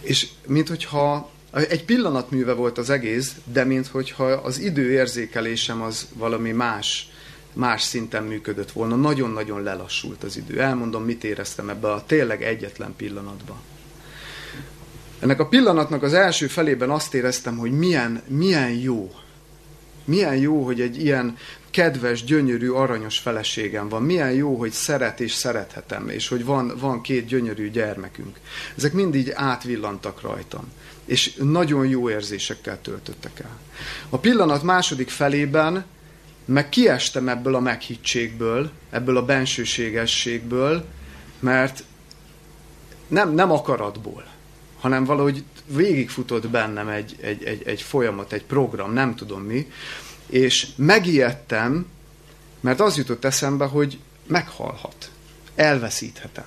És 0.00 0.28
minthogyha 0.46 1.30
egy 1.52 1.84
pillanatműve 1.84 2.52
volt 2.52 2.78
az 2.78 2.90
egész, 2.90 3.34
de 3.44 3.64
minthogyha 3.64 4.24
az 4.24 4.58
időérzékelésem 4.58 5.82
az 5.82 6.08
valami 6.14 6.50
más, 6.50 7.10
más 7.52 7.82
szinten 7.82 8.24
működött 8.24 8.72
volna. 8.72 8.96
Nagyon-nagyon 8.96 9.62
lelassult 9.62 10.22
az 10.22 10.36
idő. 10.36 10.60
Elmondom, 10.60 11.04
mit 11.04 11.24
éreztem 11.24 11.68
ebbe 11.68 11.92
a 11.92 12.04
tényleg 12.06 12.42
egyetlen 12.42 12.94
pillanatban. 12.96 13.56
Ennek 15.20 15.40
a 15.40 15.46
pillanatnak 15.46 16.02
az 16.02 16.12
első 16.12 16.46
felében 16.46 16.90
azt 16.90 17.14
éreztem, 17.14 17.56
hogy 17.56 17.70
milyen, 17.70 18.22
milyen 18.26 18.70
jó. 18.70 19.12
Milyen 20.04 20.36
jó, 20.36 20.64
hogy 20.64 20.80
egy 20.80 21.02
ilyen 21.02 21.36
kedves, 21.70 22.24
gyönyörű, 22.24 22.68
aranyos 22.68 23.18
feleségem 23.18 23.88
van. 23.88 24.02
Milyen 24.02 24.32
jó, 24.32 24.56
hogy 24.56 24.70
szeret 24.70 25.20
és 25.20 25.32
szerethetem, 25.32 26.08
és 26.08 26.28
hogy 26.28 26.44
van, 26.44 26.72
van 26.80 27.00
két 27.00 27.26
gyönyörű 27.26 27.70
gyermekünk. 27.70 28.38
Ezek 28.76 28.92
mindig 28.92 29.32
átvillantak 29.34 30.20
rajtam, 30.20 30.72
és 31.12 31.34
nagyon 31.34 31.86
jó 31.86 32.10
érzésekkel 32.10 32.80
töltöttek 32.80 33.40
el. 33.40 33.58
A 34.08 34.18
pillanat 34.18 34.62
második 34.62 35.10
felében 35.10 35.84
meg 36.44 36.68
kiestem 36.68 37.28
ebből 37.28 37.54
a 37.54 37.60
meghittségből, 37.60 38.70
ebből 38.90 39.16
a 39.16 39.24
bensőségességből, 39.24 40.84
mert 41.38 41.84
nem, 43.08 43.34
nem 43.34 43.50
akaratból, 43.50 44.24
hanem 44.80 45.04
valahogy 45.04 45.44
végigfutott 45.66 46.48
bennem 46.48 46.88
egy, 46.88 47.16
egy, 47.20 47.44
egy, 47.44 47.62
egy 47.66 47.82
folyamat, 47.82 48.32
egy 48.32 48.44
program, 48.44 48.92
nem 48.92 49.14
tudom 49.14 49.42
mi, 49.42 49.70
és 50.26 50.68
megijedtem, 50.76 51.86
mert 52.60 52.80
az 52.80 52.96
jutott 52.96 53.24
eszembe, 53.24 53.64
hogy 53.64 53.98
meghalhat, 54.26 55.10
elveszíthetem. 55.54 56.46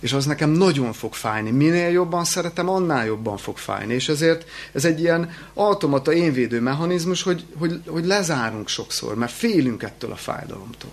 És 0.00 0.12
az 0.12 0.26
nekem 0.26 0.50
nagyon 0.50 0.92
fog 0.92 1.14
fájni. 1.14 1.50
Minél 1.50 1.88
jobban 1.88 2.24
szeretem, 2.24 2.68
annál 2.68 3.06
jobban 3.06 3.36
fog 3.36 3.56
fájni. 3.56 3.94
És 3.94 4.08
ezért 4.08 4.48
ez 4.72 4.84
egy 4.84 5.00
ilyen 5.00 5.30
automata 5.54 6.12
énvédő 6.12 6.60
mechanizmus, 6.60 7.22
hogy, 7.22 7.44
hogy, 7.58 7.80
hogy 7.86 8.06
lezárunk 8.06 8.68
sokszor, 8.68 9.14
mert 9.14 9.32
félünk 9.32 9.82
ettől 9.82 10.12
a 10.12 10.16
fájdalomtól. 10.16 10.90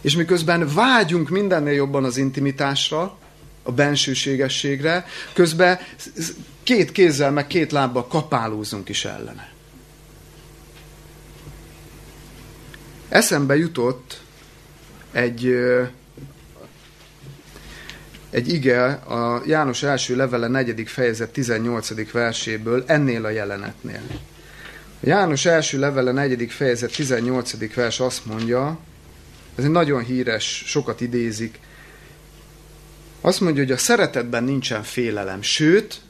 És 0.00 0.16
miközben 0.16 0.74
vágyunk 0.74 1.28
mindennél 1.28 1.72
jobban 1.72 2.04
az 2.04 2.16
intimitásra, 2.16 3.16
a 3.62 3.72
bensőségességre, 3.72 5.06
közben 5.32 5.78
két 6.62 6.92
kézzel, 6.92 7.30
meg 7.30 7.46
két 7.46 7.72
lábbal 7.72 8.06
kapálózunk 8.06 8.88
is 8.88 9.04
ellene. 9.04 9.52
Eszembe 13.08 13.56
jutott 13.56 14.20
egy, 15.12 15.54
egy 18.32 18.52
ige 18.52 18.84
a 18.92 19.42
János 19.46 19.82
első 19.82 20.16
levele 20.16 20.48
4. 20.48 20.82
fejezet 20.88 21.30
18. 21.30 22.12
verséből 22.12 22.84
ennél 22.86 23.24
a 23.24 23.30
jelenetnél. 23.30 24.00
A 25.00 25.06
János 25.06 25.44
első 25.44 25.78
levele 25.78 26.12
4. 26.12 26.52
fejezet 26.52 26.92
18. 26.92 27.74
vers 27.74 28.00
azt 28.00 28.26
mondja, 28.26 28.78
ez 29.54 29.64
egy 29.64 29.70
nagyon 29.70 30.02
híres, 30.02 30.62
sokat 30.66 31.00
idézik, 31.00 31.58
azt 33.20 33.40
mondja, 33.40 33.62
hogy 33.62 33.72
a 33.72 33.76
szeretetben 33.76 34.44
nincsen 34.44 34.82
félelem, 34.82 35.42
sőt, 35.42 36.00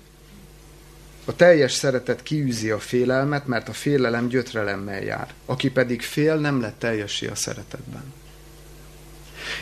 a 1.25 1.37
teljes 1.37 1.73
szeretet 1.73 2.23
kiűzi 2.23 2.70
a 2.70 2.79
félelmet, 2.79 3.47
mert 3.47 3.68
a 3.68 3.73
félelem 3.73 4.29
gyötrelemmel 4.29 5.03
jár. 5.03 5.35
Aki 5.47 5.70
pedig 5.70 6.03
fél, 6.03 6.35
nem 6.35 6.61
lett 6.61 6.79
teljesi 6.79 7.27
a 7.27 7.35
szeretetben. 7.35 8.12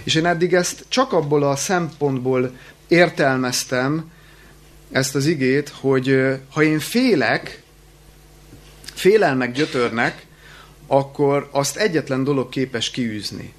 És 0.03 0.15
én 0.15 0.27
eddig 0.27 0.55
ezt 0.55 0.85
csak 0.89 1.13
abból 1.13 1.43
a 1.43 1.57
szempontból 1.57 2.57
értelmeztem, 2.89 4.11
ezt 4.91 5.15
az 5.15 5.27
igét, 5.27 5.69
hogy 5.69 6.21
ha 6.51 6.63
én 6.63 6.79
félek, 6.79 7.63
félelmek 8.95 9.53
gyötörnek, 9.53 10.27
akkor 10.87 11.49
azt 11.53 11.77
egyetlen 11.77 12.25
dolog 12.25 12.49
képes 12.49 12.91
kiűzni. 12.91 13.53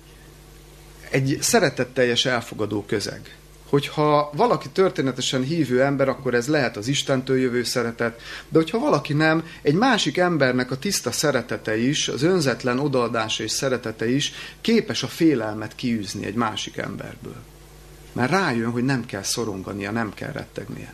Egy 1.10 1.38
szeretetteljes 1.42 2.26
elfogadó 2.26 2.86
közeg 2.86 3.36
hogyha 3.72 4.30
valaki 4.34 4.70
történetesen 4.70 5.44
hívő 5.44 5.82
ember, 5.84 6.10
akkor 6.10 6.34
ez 6.34 6.48
lehet 6.48 6.78
az 6.78 6.88
Istentől 6.88 7.40
jövő 7.40 7.64
szeretet, 7.64 8.22
de 8.50 8.58
hogyha 8.58 8.80
valaki 8.80 9.14
nem, 9.14 9.44
egy 9.62 9.74
másik 9.74 10.18
embernek 10.18 10.72
a 10.72 10.78
tiszta 10.78 11.12
szeretete 11.12 11.78
is, 11.78 12.08
az 12.08 12.24
önzetlen 12.24 12.80
odaadása 12.80 13.44
és 13.44 13.52
szeretete 13.52 14.10
is 14.10 14.34
képes 14.62 15.04
a 15.04 15.08
félelmet 15.08 15.76
kiűzni 15.76 16.26
egy 16.26 16.34
másik 16.34 16.78
emberből. 16.78 17.36
Mert 18.12 18.32
rájön, 18.32 18.72
hogy 18.72 18.84
nem 18.84 19.06
kell 19.06 19.24
szorongania, 19.24 19.92
nem 19.92 20.14
kell 20.14 20.32
rettegnie. 20.32 20.94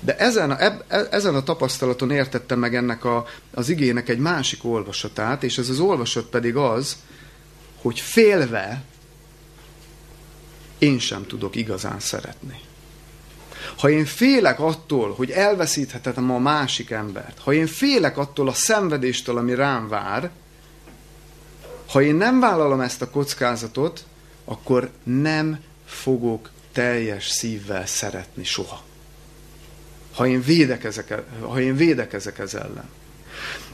De 0.00 0.16
ezen 0.16 0.50
a, 0.50 0.62
eb, 0.62 0.82
e, 0.88 1.06
ezen 1.10 1.34
a 1.34 1.42
tapasztalaton 1.42 2.10
értettem 2.10 2.58
meg 2.58 2.74
ennek 2.74 3.04
a, 3.04 3.26
az 3.54 3.68
igének 3.68 4.08
egy 4.08 4.18
másik 4.18 4.64
olvasatát, 4.64 5.42
és 5.42 5.58
ez 5.58 5.68
az 5.68 5.80
olvasat 5.80 6.24
pedig 6.24 6.56
az, 6.56 6.96
hogy 7.82 8.00
félve 8.00 8.82
én 10.78 10.98
sem 10.98 11.26
tudok 11.26 11.56
igazán 11.56 12.00
szeretni. 12.00 12.60
Ha 13.76 13.90
én 13.90 14.04
félek 14.04 14.60
attól, 14.60 15.14
hogy 15.14 15.30
elveszíthetem 15.30 16.30
a 16.30 16.38
másik 16.38 16.90
embert, 16.90 17.38
ha 17.38 17.52
én 17.52 17.66
félek 17.66 18.18
attól 18.18 18.48
a 18.48 18.52
szenvedéstől, 18.52 19.38
ami 19.38 19.54
rám 19.54 19.88
vár, 19.88 20.30
ha 21.88 22.02
én 22.02 22.14
nem 22.14 22.40
vállalom 22.40 22.80
ezt 22.80 23.02
a 23.02 23.10
kockázatot, 23.10 24.04
akkor 24.44 24.90
nem 25.02 25.60
fogok 25.86 26.50
teljes 26.72 27.28
szívvel 27.28 27.86
szeretni 27.86 28.44
soha. 28.44 28.82
Ha 30.14 30.26
én 30.26 30.42
védekezek, 30.42 31.22
ha 31.40 31.60
én 31.60 31.76
védekezek 31.76 32.38
ez 32.38 32.54
ellen. 32.54 32.88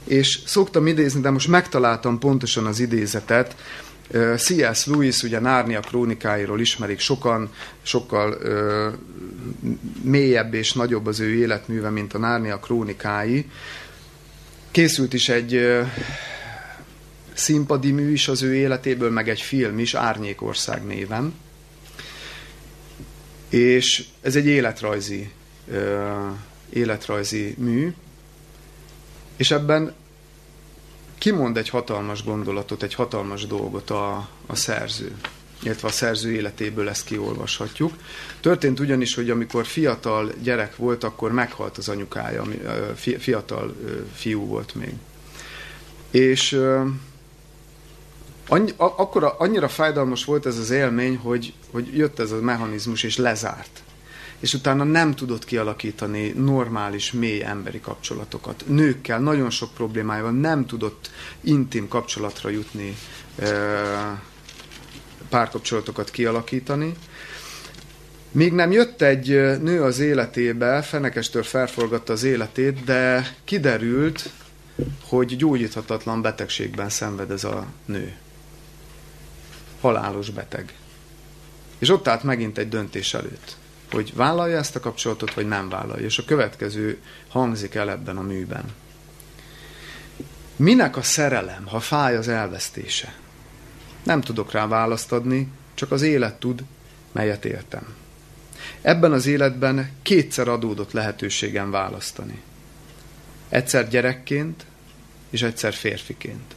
És 0.04 0.40
szoktam 0.46 0.86
idézni, 0.86 1.20
de 1.20 1.30
most 1.30 1.48
megtaláltam 1.48 2.18
pontosan 2.18 2.66
az 2.66 2.78
idézetet, 2.78 3.56
C.S. 4.36 4.86
Lewis, 4.86 5.22
ugye 5.22 5.40
Nárnia 5.40 5.80
krónikáiról 5.80 6.60
ismerik 6.60 7.00
sokan, 7.00 7.52
sokkal 7.82 8.32
ö, 8.40 8.88
mélyebb 10.02 10.54
és 10.54 10.72
nagyobb 10.72 11.06
az 11.06 11.20
ő 11.20 11.34
életműve, 11.34 11.90
mint 11.90 12.14
a 12.14 12.18
Nárnia 12.18 12.58
krónikái. 12.58 13.50
Készült 14.70 15.12
is 15.12 15.28
egy 15.28 15.54
ö, 15.54 15.82
színpadi 17.32 17.90
mű 17.90 18.12
is 18.12 18.28
az 18.28 18.42
ő 18.42 18.54
életéből, 18.54 19.10
meg 19.10 19.28
egy 19.28 19.40
film 19.40 19.78
is, 19.78 19.94
Árnyékország 19.94 20.84
néven. 20.84 21.34
És 23.48 24.04
ez 24.20 24.36
egy 24.36 24.46
életrajzi, 24.46 25.30
ö, 25.70 26.08
életrajzi 26.70 27.54
mű, 27.58 27.94
és 29.36 29.50
ebben 29.50 29.94
kimond 31.24 31.56
egy 31.56 31.68
hatalmas 31.68 32.24
gondolatot, 32.24 32.82
egy 32.82 32.94
hatalmas 32.94 33.46
dolgot 33.46 33.90
a, 33.90 34.28
a 34.46 34.56
szerző 34.56 35.12
illetve 35.62 35.88
a 35.88 35.90
szerző 35.90 36.32
életéből 36.32 36.88
ezt 36.88 37.04
kiolvashatjuk. 37.04 37.92
Történt 38.40 38.80
ugyanis, 38.80 39.14
hogy 39.14 39.30
amikor 39.30 39.66
fiatal 39.66 40.32
gyerek 40.42 40.76
volt, 40.76 41.04
akkor 41.04 41.32
meghalt 41.32 41.78
az 41.78 41.88
anyukája, 41.88 42.44
fiatal 43.18 43.76
fiú 44.14 44.46
volt 44.46 44.74
még. 44.74 44.94
És 46.10 46.60
annyi, 48.48 48.72
akkor 48.76 49.34
annyira 49.38 49.68
fájdalmas 49.68 50.24
volt 50.24 50.46
ez 50.46 50.58
az 50.58 50.70
élmény, 50.70 51.16
hogy, 51.16 51.52
hogy 51.72 51.96
jött 51.96 52.18
ez 52.18 52.30
a 52.30 52.40
mechanizmus 52.40 53.02
és 53.02 53.16
lezárt 53.16 53.83
és 54.44 54.54
utána 54.54 54.84
nem 54.84 55.14
tudott 55.14 55.44
kialakítani 55.44 56.28
normális, 56.28 57.12
mély 57.12 57.42
emberi 57.42 57.80
kapcsolatokat. 57.80 58.64
Nőkkel 58.66 59.20
nagyon 59.20 59.50
sok 59.50 59.74
problémája 59.74 60.22
van, 60.22 60.34
nem 60.34 60.66
tudott 60.66 61.10
intim 61.40 61.88
kapcsolatra 61.88 62.48
jutni, 62.48 62.96
párkapcsolatokat 65.28 66.10
kialakítani. 66.10 66.94
Míg 68.30 68.52
nem 68.52 68.72
jött 68.72 69.02
egy 69.02 69.28
nő 69.62 69.82
az 69.82 69.98
életébe, 69.98 70.82
fenekestől 70.82 71.42
felforgatta 71.42 72.12
az 72.12 72.22
életét, 72.22 72.84
de 72.84 73.34
kiderült, 73.44 74.30
hogy 75.02 75.36
gyógyíthatatlan 75.36 76.22
betegségben 76.22 76.88
szenved 76.88 77.30
ez 77.30 77.44
a 77.44 77.66
nő. 77.84 78.12
Halálos 79.80 80.30
beteg. 80.30 80.74
És 81.78 81.88
ott 81.88 82.08
állt 82.08 82.22
megint 82.22 82.58
egy 82.58 82.68
döntés 82.68 83.14
előtt 83.14 83.62
hogy 83.94 84.14
vállalja 84.14 84.56
ezt 84.56 84.76
a 84.76 84.80
kapcsolatot, 84.80 85.34
vagy 85.34 85.48
nem 85.48 85.68
vállalja. 85.68 86.04
És 86.04 86.18
a 86.18 86.24
következő 86.24 87.00
hangzik 87.28 87.74
el 87.74 87.90
ebben 87.90 88.16
a 88.16 88.22
műben. 88.22 88.64
Minek 90.56 90.96
a 90.96 91.02
szerelem, 91.02 91.66
ha 91.66 91.80
fáj 91.80 92.16
az 92.16 92.28
elvesztése? 92.28 93.14
Nem 94.02 94.20
tudok 94.20 94.52
rá 94.52 94.66
választ 94.66 95.12
adni, 95.12 95.48
csak 95.74 95.92
az 95.92 96.02
élet 96.02 96.34
tud, 96.34 96.62
melyet 97.12 97.44
éltem. 97.44 97.94
Ebben 98.82 99.12
az 99.12 99.26
életben 99.26 99.90
kétszer 100.02 100.48
adódott 100.48 100.92
lehetőségem 100.92 101.70
választani. 101.70 102.42
Egyszer 103.48 103.88
gyerekként, 103.88 104.64
és 105.30 105.42
egyszer 105.42 105.74
férfiként. 105.74 106.54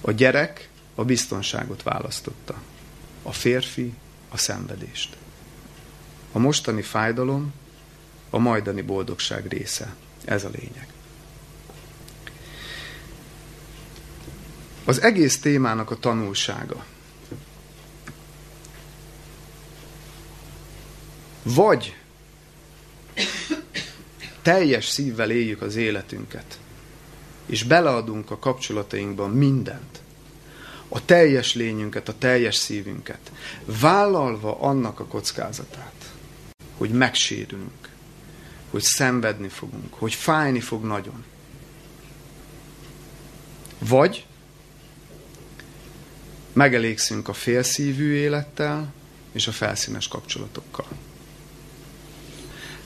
A 0.00 0.10
gyerek 0.12 0.68
a 0.94 1.04
biztonságot 1.04 1.82
választotta, 1.82 2.62
a 3.22 3.32
férfi 3.32 3.92
a 4.28 4.36
szenvedést. 4.36 5.16
A 6.32 6.38
mostani 6.38 6.82
fájdalom 6.82 7.52
a 8.30 8.38
majdani 8.38 8.82
boldogság 8.82 9.46
része. 9.46 9.94
Ez 10.24 10.44
a 10.44 10.50
lényeg. 10.52 10.86
Az 14.84 15.02
egész 15.02 15.40
témának 15.40 15.90
a 15.90 15.96
tanulsága. 15.96 16.84
Vagy 21.42 21.96
teljes 24.42 24.88
szívvel 24.88 25.30
éljük 25.30 25.62
az 25.62 25.76
életünket, 25.76 26.58
és 27.46 27.62
beleadunk 27.62 28.30
a 28.30 28.38
kapcsolatainkban 28.38 29.30
mindent, 29.30 30.00
a 30.88 31.04
teljes 31.04 31.54
lényünket, 31.54 32.08
a 32.08 32.18
teljes 32.18 32.54
szívünket, 32.54 33.32
vállalva 33.64 34.60
annak 34.60 35.00
a 35.00 35.04
kockázatát, 35.04 36.01
hogy 36.82 36.90
megsérülünk, 36.90 37.88
hogy 38.70 38.82
szenvedni 38.82 39.48
fogunk, 39.48 39.94
hogy 39.94 40.14
fájni 40.14 40.60
fog 40.60 40.84
nagyon. 40.84 41.24
Vagy 43.78 44.26
megelégszünk 46.52 47.28
a 47.28 47.32
félszívű 47.32 48.12
élettel 48.12 48.92
és 49.32 49.46
a 49.46 49.52
felszínes 49.52 50.08
kapcsolatokkal. 50.08 50.86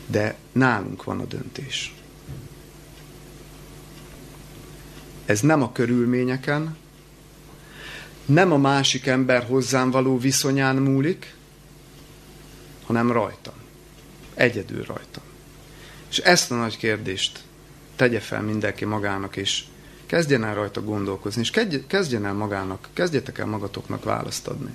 De 0.07 0.37
nálunk 0.53 1.05
van 1.05 1.21
a 1.21 1.25
döntés. 1.25 1.95
Ez 5.25 5.41
nem 5.41 5.63
a 5.63 5.73
körülményeken, 5.73 6.77
nem 8.25 8.53
a 8.53 8.57
másik 8.57 9.07
ember 9.07 9.45
hozzám 9.45 9.91
való 9.91 10.19
viszonyán 10.19 10.77
múlik, 10.77 11.35
hanem 12.87 13.13
rajtam. 13.13 13.65
Egyedül 14.37 14.85
rajta. 14.85 15.21
És 16.09 16.19
ezt 16.19 16.51
a 16.51 16.55
nagy 16.55 16.77
kérdést 16.77 17.41
tegye 17.97 18.21
fel 18.21 18.43
mindenki 18.43 18.85
magának, 18.85 19.37
és 19.37 19.65
kezdjen 20.07 20.45
el 20.45 20.55
rajta 20.55 20.83
gondolkozni, 20.83 21.41
és 21.41 21.51
kezdjen 21.87 22.27
el 22.27 22.33
magának, 22.33 22.89
kezdjetek 22.93 23.39
el 23.39 23.47
magatoknak 23.47 24.05
választ 24.05 24.47
adni, 24.47 24.71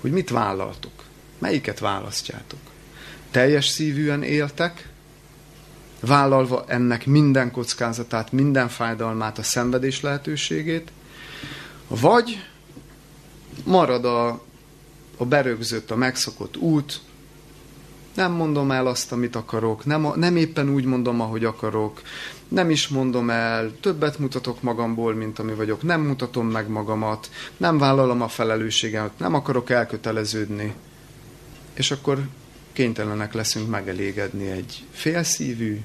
hogy 0.00 0.10
mit 0.10 0.30
vállaltok, 0.30 0.92
melyiket 1.38 1.78
választjátok. 1.78 2.58
Teljes 3.30 3.66
szívűen 3.66 4.22
éltek, 4.22 4.88
vállalva 6.00 6.64
ennek 6.66 7.06
minden 7.06 7.50
kockázatát, 7.50 8.32
minden 8.32 8.68
fájdalmát, 8.68 9.38
a 9.38 9.42
szenvedés 9.42 10.00
lehetőségét, 10.00 10.90
Vagy 11.88 12.44
marad 13.64 14.04
a, 14.04 14.42
a 15.16 15.24
berögzött, 15.24 15.90
a 15.90 15.96
megszokott 15.96 16.56
út, 16.56 17.00
nem 18.14 18.32
mondom 18.32 18.70
el 18.70 18.86
azt, 18.86 19.12
amit 19.12 19.36
akarok, 19.36 19.84
nem, 19.84 20.12
nem 20.14 20.36
éppen 20.36 20.68
úgy 20.68 20.84
mondom, 20.84 21.20
ahogy 21.20 21.44
akarok, 21.44 22.02
nem 22.48 22.70
is 22.70 22.88
mondom 22.88 23.30
el, 23.30 23.72
többet 23.80 24.18
mutatok 24.18 24.62
magamból, 24.62 25.14
mint 25.14 25.38
ami 25.38 25.54
vagyok, 25.54 25.82
nem 25.82 26.00
mutatom 26.00 26.46
meg 26.46 26.68
magamat, 26.68 27.30
nem 27.56 27.78
vállalom 27.78 28.22
a 28.22 28.28
felelősségemet, 28.28 29.18
nem 29.18 29.34
akarok 29.34 29.70
elköteleződni. 29.70 30.74
És 31.74 31.90
akkor 31.90 32.28
kénytelenek 32.72 33.32
leszünk 33.32 33.68
megelégedni 33.68 34.50
egy 34.50 34.84
félszívű, 34.90 35.80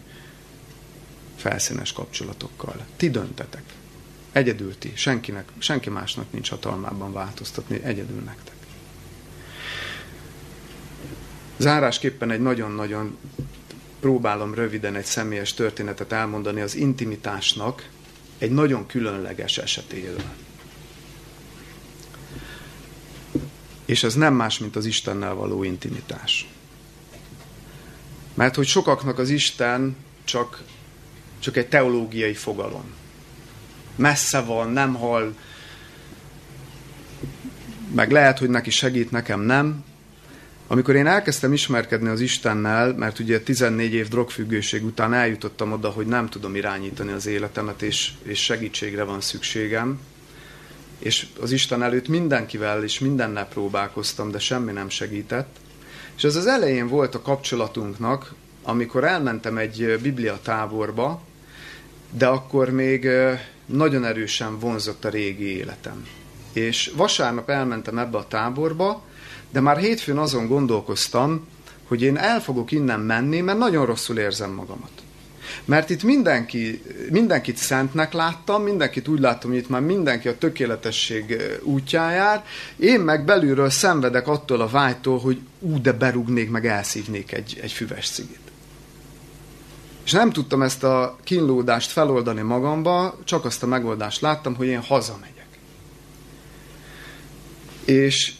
felszínes 1.35 1.93
kapcsolatokkal. 1.93 2.85
Ti 2.97 3.09
döntetek. 3.09 3.63
Egyedül 4.31 4.77
ti. 4.77 4.91
Senkinek, 4.95 5.49
senki 5.57 5.89
másnak 5.89 6.31
nincs 6.31 6.49
hatalmában 6.49 7.13
változtatni, 7.13 7.83
egyedül 7.83 8.19
nektek. 8.19 8.55
Zárásképpen 11.59 12.31
egy 12.31 12.41
nagyon-nagyon 12.41 13.17
próbálom 13.99 14.53
röviden 14.53 14.95
egy 14.95 15.05
személyes 15.05 15.53
történetet 15.53 16.11
elmondani 16.11 16.61
az 16.61 16.75
intimitásnak 16.75 17.89
egy 18.37 18.51
nagyon 18.51 18.85
különleges 18.85 19.57
esetéről. 19.57 20.23
És 23.85 24.03
ez 24.03 24.13
nem 24.13 24.33
más, 24.33 24.59
mint 24.59 24.75
az 24.75 24.85
Istennel 24.85 25.33
való 25.33 25.63
intimitás. 25.63 26.49
Mert 28.33 28.55
hogy 28.55 28.67
sokaknak 28.67 29.19
az 29.19 29.29
Isten 29.29 29.95
csak, 30.23 30.63
csak 31.39 31.57
egy 31.57 31.67
teológiai 31.67 32.33
fogalom. 32.33 32.93
Messze 33.95 34.41
van, 34.41 34.69
nem 34.69 34.93
hall, 34.93 35.33
meg 37.95 38.11
lehet, 38.11 38.39
hogy 38.39 38.49
neki 38.49 38.69
segít, 38.69 39.11
nekem 39.11 39.39
nem, 39.39 39.83
amikor 40.71 40.95
én 40.95 41.07
elkezdtem 41.07 41.53
ismerkedni 41.53 42.07
az 42.07 42.21
Istennel, 42.21 42.93
mert 42.93 43.19
ugye 43.19 43.41
14 43.41 43.93
év 43.93 44.07
drogfüggőség 44.07 44.85
után 44.85 45.13
eljutottam 45.13 45.71
oda, 45.71 45.89
hogy 45.89 46.05
nem 46.05 46.29
tudom 46.29 46.55
irányítani 46.55 47.11
az 47.11 47.25
életemet, 47.25 47.81
és, 47.81 48.11
és 48.23 48.43
segítségre 48.43 49.03
van 49.03 49.21
szükségem, 49.21 49.99
és 50.99 51.27
az 51.41 51.51
Isten 51.51 51.83
előtt 51.83 52.07
mindenkivel 52.07 52.83
és 52.83 52.99
mindennel 52.99 53.47
próbálkoztam, 53.47 54.31
de 54.31 54.39
semmi 54.39 54.71
nem 54.71 54.89
segített. 54.89 55.55
És 56.15 56.23
ez 56.23 56.35
az 56.35 56.47
elején 56.47 56.87
volt 56.87 57.15
a 57.15 57.21
kapcsolatunknak, 57.21 58.33
amikor 58.63 59.03
elmentem 59.03 59.57
egy 59.57 59.99
biblia 60.01 60.39
táborba, 60.43 61.21
de 62.11 62.27
akkor 62.27 62.69
még 62.69 63.07
nagyon 63.65 64.05
erősen 64.05 64.59
vonzott 64.59 65.05
a 65.05 65.09
régi 65.09 65.57
életem. 65.57 66.07
És 66.53 66.91
vasárnap 66.95 67.49
elmentem 67.49 67.97
ebbe 67.97 68.17
a 68.17 68.27
táborba, 68.27 69.07
de 69.51 69.59
már 69.59 69.77
hétfőn 69.77 70.17
azon 70.17 70.47
gondolkoztam, 70.47 71.47
hogy 71.87 72.01
én 72.01 72.17
el 72.17 72.41
fogok 72.41 72.71
innen 72.71 72.99
menni, 72.99 73.41
mert 73.41 73.57
nagyon 73.57 73.85
rosszul 73.85 74.17
érzem 74.17 74.51
magamat. 74.51 74.91
Mert 75.65 75.89
itt 75.89 76.03
mindenki, 76.03 76.81
mindenkit 77.09 77.57
szentnek 77.57 78.13
láttam, 78.13 78.63
mindenkit 78.63 79.07
úgy 79.07 79.19
láttam, 79.19 79.49
hogy 79.49 79.59
itt 79.59 79.69
már 79.69 79.81
mindenki 79.81 80.27
a 80.27 80.37
tökéletesség 80.37 81.41
útjájár, 81.63 82.45
én 82.77 82.99
meg 82.99 83.25
belülről 83.25 83.69
szenvedek 83.69 84.27
attól 84.27 84.61
a 84.61 84.67
vágytól, 84.67 85.19
hogy 85.19 85.39
ú, 85.59 85.81
de 85.81 85.91
berúgnék, 85.91 86.49
meg 86.49 86.65
elszívnék 86.65 87.31
egy, 87.31 87.59
egy 87.61 87.71
füves 87.71 88.09
cigit. 88.09 88.39
És 90.03 90.11
nem 90.11 90.31
tudtam 90.31 90.61
ezt 90.61 90.83
a 90.83 91.17
kínlódást 91.23 91.91
feloldani 91.91 92.41
magamba, 92.41 93.17
csak 93.23 93.45
azt 93.45 93.63
a 93.63 93.67
megoldást 93.67 94.21
láttam, 94.21 94.55
hogy 94.55 94.67
én 94.67 94.81
hazamegyek. 94.81 95.47
És 97.85 98.33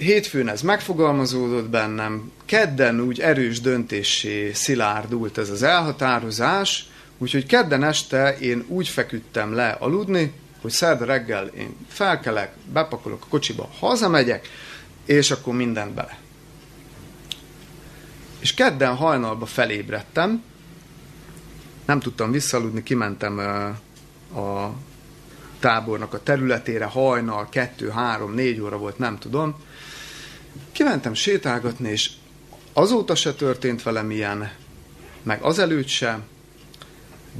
hétfőn 0.00 0.48
ez 0.48 0.62
megfogalmazódott 0.62 1.68
bennem, 1.68 2.32
kedden 2.44 3.00
úgy 3.00 3.20
erős 3.20 3.60
döntésé 3.60 4.52
szilárdult 4.52 5.38
ez 5.38 5.50
az 5.50 5.62
elhatározás, 5.62 6.88
úgyhogy 7.18 7.46
kedden 7.46 7.84
este 7.84 8.38
én 8.38 8.64
úgy 8.68 8.88
feküdtem 8.88 9.54
le 9.54 9.68
aludni, 9.68 10.32
hogy 10.60 10.70
szerda 10.70 11.04
reggel 11.04 11.46
én 11.46 11.76
felkelek, 11.88 12.52
bepakolok 12.72 13.22
a 13.22 13.28
kocsiba, 13.28 13.70
hazamegyek, 13.78 14.48
és 15.04 15.30
akkor 15.30 15.54
mindent 15.54 15.94
bele. 15.94 16.18
És 18.38 18.54
kedden 18.54 18.94
hajnalba 18.94 19.46
felébredtem, 19.46 20.42
nem 21.84 22.00
tudtam 22.00 22.30
visszaludni, 22.30 22.82
kimentem 22.82 23.38
a 24.34 24.72
tábornak 25.58 26.14
a 26.14 26.22
területére, 26.22 26.84
hajnal, 26.84 27.48
kettő, 27.48 27.88
három, 27.88 28.34
négy 28.34 28.60
óra 28.60 28.78
volt, 28.78 28.98
nem 28.98 29.18
tudom, 29.18 29.56
Kimentem 30.72 31.14
sétálgatni, 31.14 31.88
és 31.88 32.10
azóta 32.72 33.14
se 33.14 33.34
történt 33.34 33.82
velem 33.82 34.10
ilyen, 34.10 34.52
meg 35.22 35.42
azelőtt 35.42 35.88
se, 35.88 36.20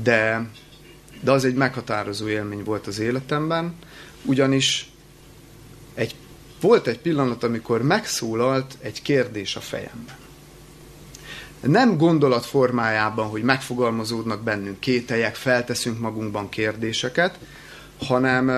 de, 0.02 0.48
de 1.20 1.30
az 1.30 1.44
egy 1.44 1.54
meghatározó 1.54 2.28
élmény 2.28 2.64
volt 2.64 2.86
az 2.86 2.98
életemben, 2.98 3.74
ugyanis 4.24 4.90
egy, 5.94 6.14
volt 6.60 6.86
egy 6.86 6.98
pillanat, 6.98 7.42
amikor 7.42 7.82
megszólalt 7.82 8.76
egy 8.80 9.02
kérdés 9.02 9.56
a 9.56 9.60
fejemben. 9.60 10.16
Nem 11.60 11.96
gondolat 11.96 12.46
formájában, 12.46 13.28
hogy 13.28 13.42
megfogalmazódnak 13.42 14.42
bennünk 14.42 14.80
kételyek, 14.80 15.34
felteszünk 15.34 15.98
magunkban 15.98 16.48
kérdéseket, 16.48 17.38
hanem 17.98 18.50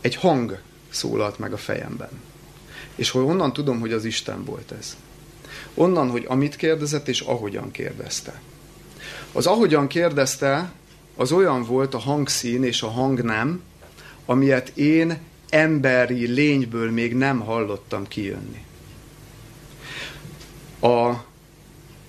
egy 0.00 0.14
hang 0.14 0.58
szólalt 0.90 1.38
meg 1.38 1.52
a 1.52 1.56
fejemben. 1.56 2.10
És 2.94 3.10
hogy 3.10 3.22
onnan 3.22 3.52
tudom, 3.52 3.80
hogy 3.80 3.92
az 3.92 4.04
Isten 4.04 4.44
volt 4.44 4.72
ez. 4.78 4.96
Onnan, 5.74 6.10
hogy 6.10 6.24
amit 6.28 6.56
kérdezett, 6.56 7.08
és 7.08 7.20
ahogyan 7.20 7.70
kérdezte. 7.70 8.40
Az 9.32 9.46
ahogyan 9.46 9.86
kérdezte, 9.86 10.72
az 11.16 11.32
olyan 11.32 11.64
volt 11.64 11.94
a 11.94 11.98
hangszín 11.98 12.64
és 12.64 12.82
a 12.82 12.88
hang 12.88 13.22
nem, 13.22 13.62
amilyet 14.26 14.68
én 14.68 15.18
emberi 15.48 16.26
lényből 16.26 16.90
még 16.90 17.14
nem 17.14 17.40
hallottam 17.40 18.08
kijönni. 18.08 18.64
A 20.80 21.12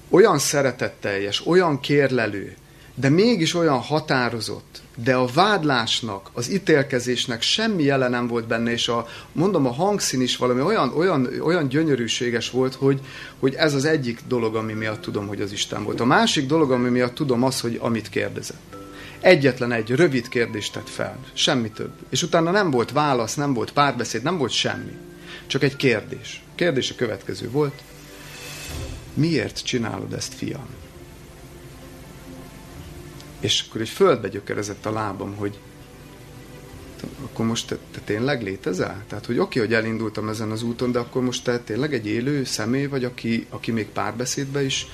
olyan 0.09 0.39
szeretetteljes, 0.39 1.45
olyan 1.47 1.79
kérlelő, 1.79 2.55
de 2.95 3.09
mégis 3.09 3.53
olyan 3.53 3.79
határozott, 3.79 4.80
de 4.95 5.15
a 5.15 5.25
vádlásnak, 5.25 6.29
az 6.33 6.49
ítélkezésnek 6.49 7.41
semmi 7.41 7.83
jele 7.83 8.07
nem 8.07 8.27
volt 8.27 8.47
benne, 8.47 8.71
és 8.71 8.87
a, 8.87 9.07
mondom, 9.31 9.65
a 9.65 9.73
hangszín 9.73 10.21
is 10.21 10.37
valami 10.37 10.61
olyan, 10.61 10.93
olyan, 10.95 11.29
olyan 11.41 11.67
gyönyörűséges 11.67 12.49
volt, 12.49 12.75
hogy, 12.75 12.99
hogy 13.39 13.53
ez 13.53 13.73
az 13.73 13.85
egyik 13.85 14.19
dolog, 14.27 14.55
ami 14.55 14.73
miatt 14.73 15.01
tudom, 15.01 15.27
hogy 15.27 15.41
az 15.41 15.51
Isten 15.51 15.83
volt. 15.83 15.99
A 15.99 16.05
másik 16.05 16.45
dolog, 16.45 16.71
ami 16.71 16.89
miatt 16.89 17.15
tudom 17.15 17.43
az, 17.43 17.59
hogy 17.59 17.77
amit 17.81 18.09
kérdezett. 18.09 18.75
Egyetlen 19.19 19.71
egy 19.71 19.89
rövid 19.89 20.27
kérdést 20.27 20.73
tett 20.73 20.89
fel, 20.89 21.17
semmi 21.33 21.71
több. 21.71 21.91
És 22.09 22.23
utána 22.23 22.51
nem 22.51 22.71
volt 22.71 22.91
válasz, 22.91 23.35
nem 23.35 23.53
volt 23.53 23.71
párbeszéd, 23.71 24.23
nem 24.23 24.37
volt 24.37 24.51
semmi. 24.51 24.97
Csak 25.47 25.63
egy 25.63 25.75
kérdés. 25.75 26.43
A 26.51 26.55
kérdés 26.55 26.91
a 26.91 26.95
következő 26.95 27.49
volt. 27.49 27.81
Miért 29.13 29.63
csinálod 29.63 30.13
ezt, 30.13 30.33
fiam? 30.33 30.80
És 33.41 33.65
akkor 33.67 33.81
egy 33.81 33.89
földbe 33.89 34.27
gyökerezett 34.27 34.85
a 34.85 34.91
lábam, 34.91 35.35
hogy 35.35 35.59
akkor 37.23 37.45
most 37.45 37.67
te, 37.67 37.77
te 37.91 37.99
tényleg 37.99 38.43
létezel? 38.43 39.03
Tehát, 39.07 39.25
hogy 39.25 39.37
oké, 39.37 39.59
hogy 39.59 39.73
elindultam 39.73 40.29
ezen 40.29 40.51
az 40.51 40.63
úton, 40.63 40.91
de 40.91 40.99
akkor 40.99 41.21
most 41.21 41.43
te 41.43 41.59
tényleg 41.59 41.93
egy 41.93 42.07
élő 42.07 42.43
személy 42.43 42.85
vagy, 42.85 43.03
aki, 43.03 43.47
aki 43.49 43.71
még 43.71 43.87
párbeszédbe 43.87 44.63
is 44.63 44.87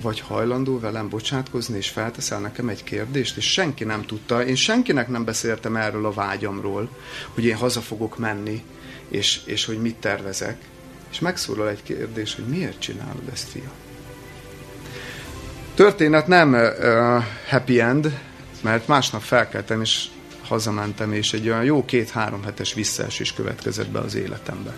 vagy 0.00 0.20
hajlandó 0.20 0.78
velem 0.78 1.08
bocsátkozni, 1.08 1.76
és 1.76 1.88
felteszel 1.88 2.40
nekem 2.40 2.68
egy 2.68 2.84
kérdést, 2.84 3.36
és 3.36 3.52
senki 3.52 3.84
nem 3.84 4.02
tudta, 4.02 4.44
én 4.44 4.54
senkinek 4.54 5.08
nem 5.08 5.24
beszéltem 5.24 5.76
erről 5.76 6.06
a 6.06 6.12
vágyamról, 6.12 6.88
hogy 7.34 7.44
én 7.44 7.56
haza 7.56 7.80
fogok 7.80 8.18
menni, 8.18 8.62
és, 9.08 9.40
és 9.44 9.64
hogy 9.64 9.80
mit 9.80 9.96
tervezek. 9.96 10.58
És 11.10 11.20
megszólal 11.20 11.68
egy 11.68 11.82
kérdés, 11.82 12.34
hogy 12.34 12.44
miért 12.44 12.80
csinálod 12.80 13.28
ezt, 13.32 13.48
fiam? 13.48 13.85
Történet 15.76 16.26
nem 16.26 16.52
uh, 16.52 17.24
happy 17.48 17.80
end, 17.80 18.20
mert 18.62 18.86
másnap 18.86 19.20
felkeltem, 19.20 19.80
és 19.80 20.04
hazamentem, 20.42 21.12
és 21.12 21.32
egy 21.32 21.48
olyan 21.48 21.64
jó 21.64 21.84
két-három 21.84 22.42
hetes 22.42 22.74
visszaesés 22.74 23.32
következett 23.32 23.88
be 23.88 23.98
az 23.98 24.14
életembe. 24.14 24.74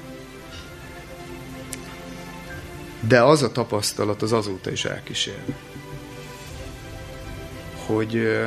De 3.01 3.23
az 3.23 3.43
a 3.43 3.53
tapasztalat 3.53 4.23
az 4.23 4.33
azóta 4.33 4.71
is 4.71 4.85
elkísér. 4.85 5.43
Hogy, 7.87 8.39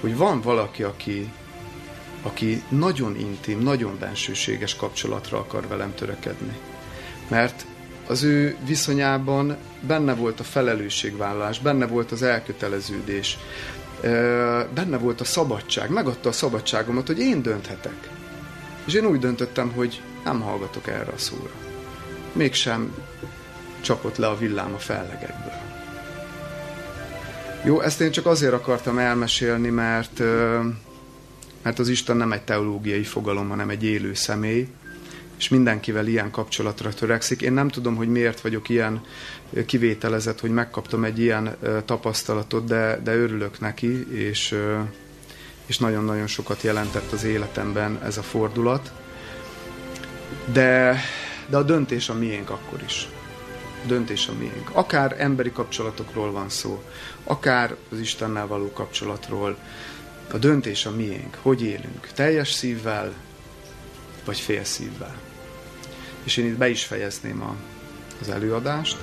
hogy 0.00 0.16
van 0.16 0.40
valaki, 0.40 0.82
aki, 0.82 1.32
aki 2.22 2.62
nagyon 2.68 3.16
intim, 3.16 3.58
nagyon 3.58 3.96
bensőséges 3.98 4.76
kapcsolatra 4.76 5.38
akar 5.38 5.68
velem 5.68 5.94
törekedni. 5.94 6.56
Mert 7.28 7.66
az 8.06 8.22
ő 8.22 8.56
viszonyában 8.66 9.56
benne 9.80 10.14
volt 10.14 10.40
a 10.40 10.44
felelősségvállalás, 10.44 11.58
benne 11.58 11.86
volt 11.86 12.12
az 12.12 12.22
elköteleződés. 12.22 13.38
benne 14.74 14.96
volt 14.98 15.20
a 15.20 15.24
szabadság, 15.24 15.90
megadta 15.90 16.28
a 16.28 16.32
szabadságomat, 16.32 17.06
hogy 17.06 17.18
én 17.18 17.42
dönthetek. 17.42 18.08
És 18.84 18.94
én 18.94 19.06
úgy 19.06 19.18
döntöttem, 19.18 19.72
hogy 19.72 20.02
nem 20.24 20.40
hallgatok 20.40 20.88
erre 20.88 21.12
a 21.14 21.18
szóra. 21.18 21.50
Mégsem 22.32 22.94
csapott 23.80 24.16
le 24.16 24.26
a 24.26 24.36
villám 24.36 24.74
a 24.74 24.78
fellegekből. 24.78 25.62
Jó, 27.64 27.80
ezt 27.80 28.00
én 28.00 28.10
csak 28.10 28.26
azért 28.26 28.52
akartam 28.52 28.98
elmesélni, 28.98 29.68
mert, 29.68 30.22
mert 31.62 31.78
az 31.78 31.88
Isten 31.88 32.16
nem 32.16 32.32
egy 32.32 32.42
teológiai 32.42 33.02
fogalom, 33.02 33.48
hanem 33.48 33.68
egy 33.68 33.84
élő 33.84 34.14
személy, 34.14 34.68
és 35.36 35.48
mindenkivel 35.48 36.06
ilyen 36.06 36.30
kapcsolatra 36.30 36.92
törekszik. 36.92 37.42
Én 37.42 37.52
nem 37.52 37.68
tudom, 37.68 37.96
hogy 37.96 38.08
miért 38.08 38.40
vagyok 38.40 38.68
ilyen 38.68 39.00
kivételezett, 39.66 40.40
hogy 40.40 40.50
megkaptam 40.50 41.04
egy 41.04 41.18
ilyen 41.18 41.56
tapasztalatot, 41.84 42.64
de, 42.64 43.00
de 43.04 43.14
örülök 43.14 43.60
neki, 43.60 44.14
és, 44.14 44.58
és 45.66 45.78
nagyon-nagyon 45.78 46.26
sokat 46.26 46.62
jelentett 46.62 47.12
az 47.12 47.24
életemben 47.24 47.98
ez 48.02 48.16
a 48.16 48.22
fordulat. 48.22 48.92
De, 50.52 51.00
de 51.48 51.56
a 51.56 51.62
döntés 51.62 52.08
a 52.08 52.14
miénk 52.14 52.50
akkor 52.50 52.82
is. 52.86 53.08
A 53.84 53.86
döntés 53.86 54.28
a 54.28 54.32
miénk. 54.38 54.70
Akár 54.72 55.14
emberi 55.18 55.52
kapcsolatokról 55.52 56.32
van 56.32 56.48
szó, 56.48 56.82
akár 57.24 57.76
az 57.90 57.98
Istennel 57.98 58.46
való 58.46 58.72
kapcsolatról. 58.72 59.56
A 60.32 60.38
döntés 60.38 60.86
a 60.86 60.90
miénk. 60.90 61.36
Hogy 61.42 61.62
élünk? 61.62 62.08
Teljes 62.14 62.52
szívvel, 62.52 63.12
vagy 64.24 64.38
fél 64.38 64.64
szívvel? 64.64 65.23
És 66.24 66.36
én 66.36 66.46
itt 66.46 66.56
be 66.58 66.68
is 66.68 66.84
fejezném 66.84 67.42
a, 67.42 67.56
az 68.20 68.28
előadást. 68.28 68.96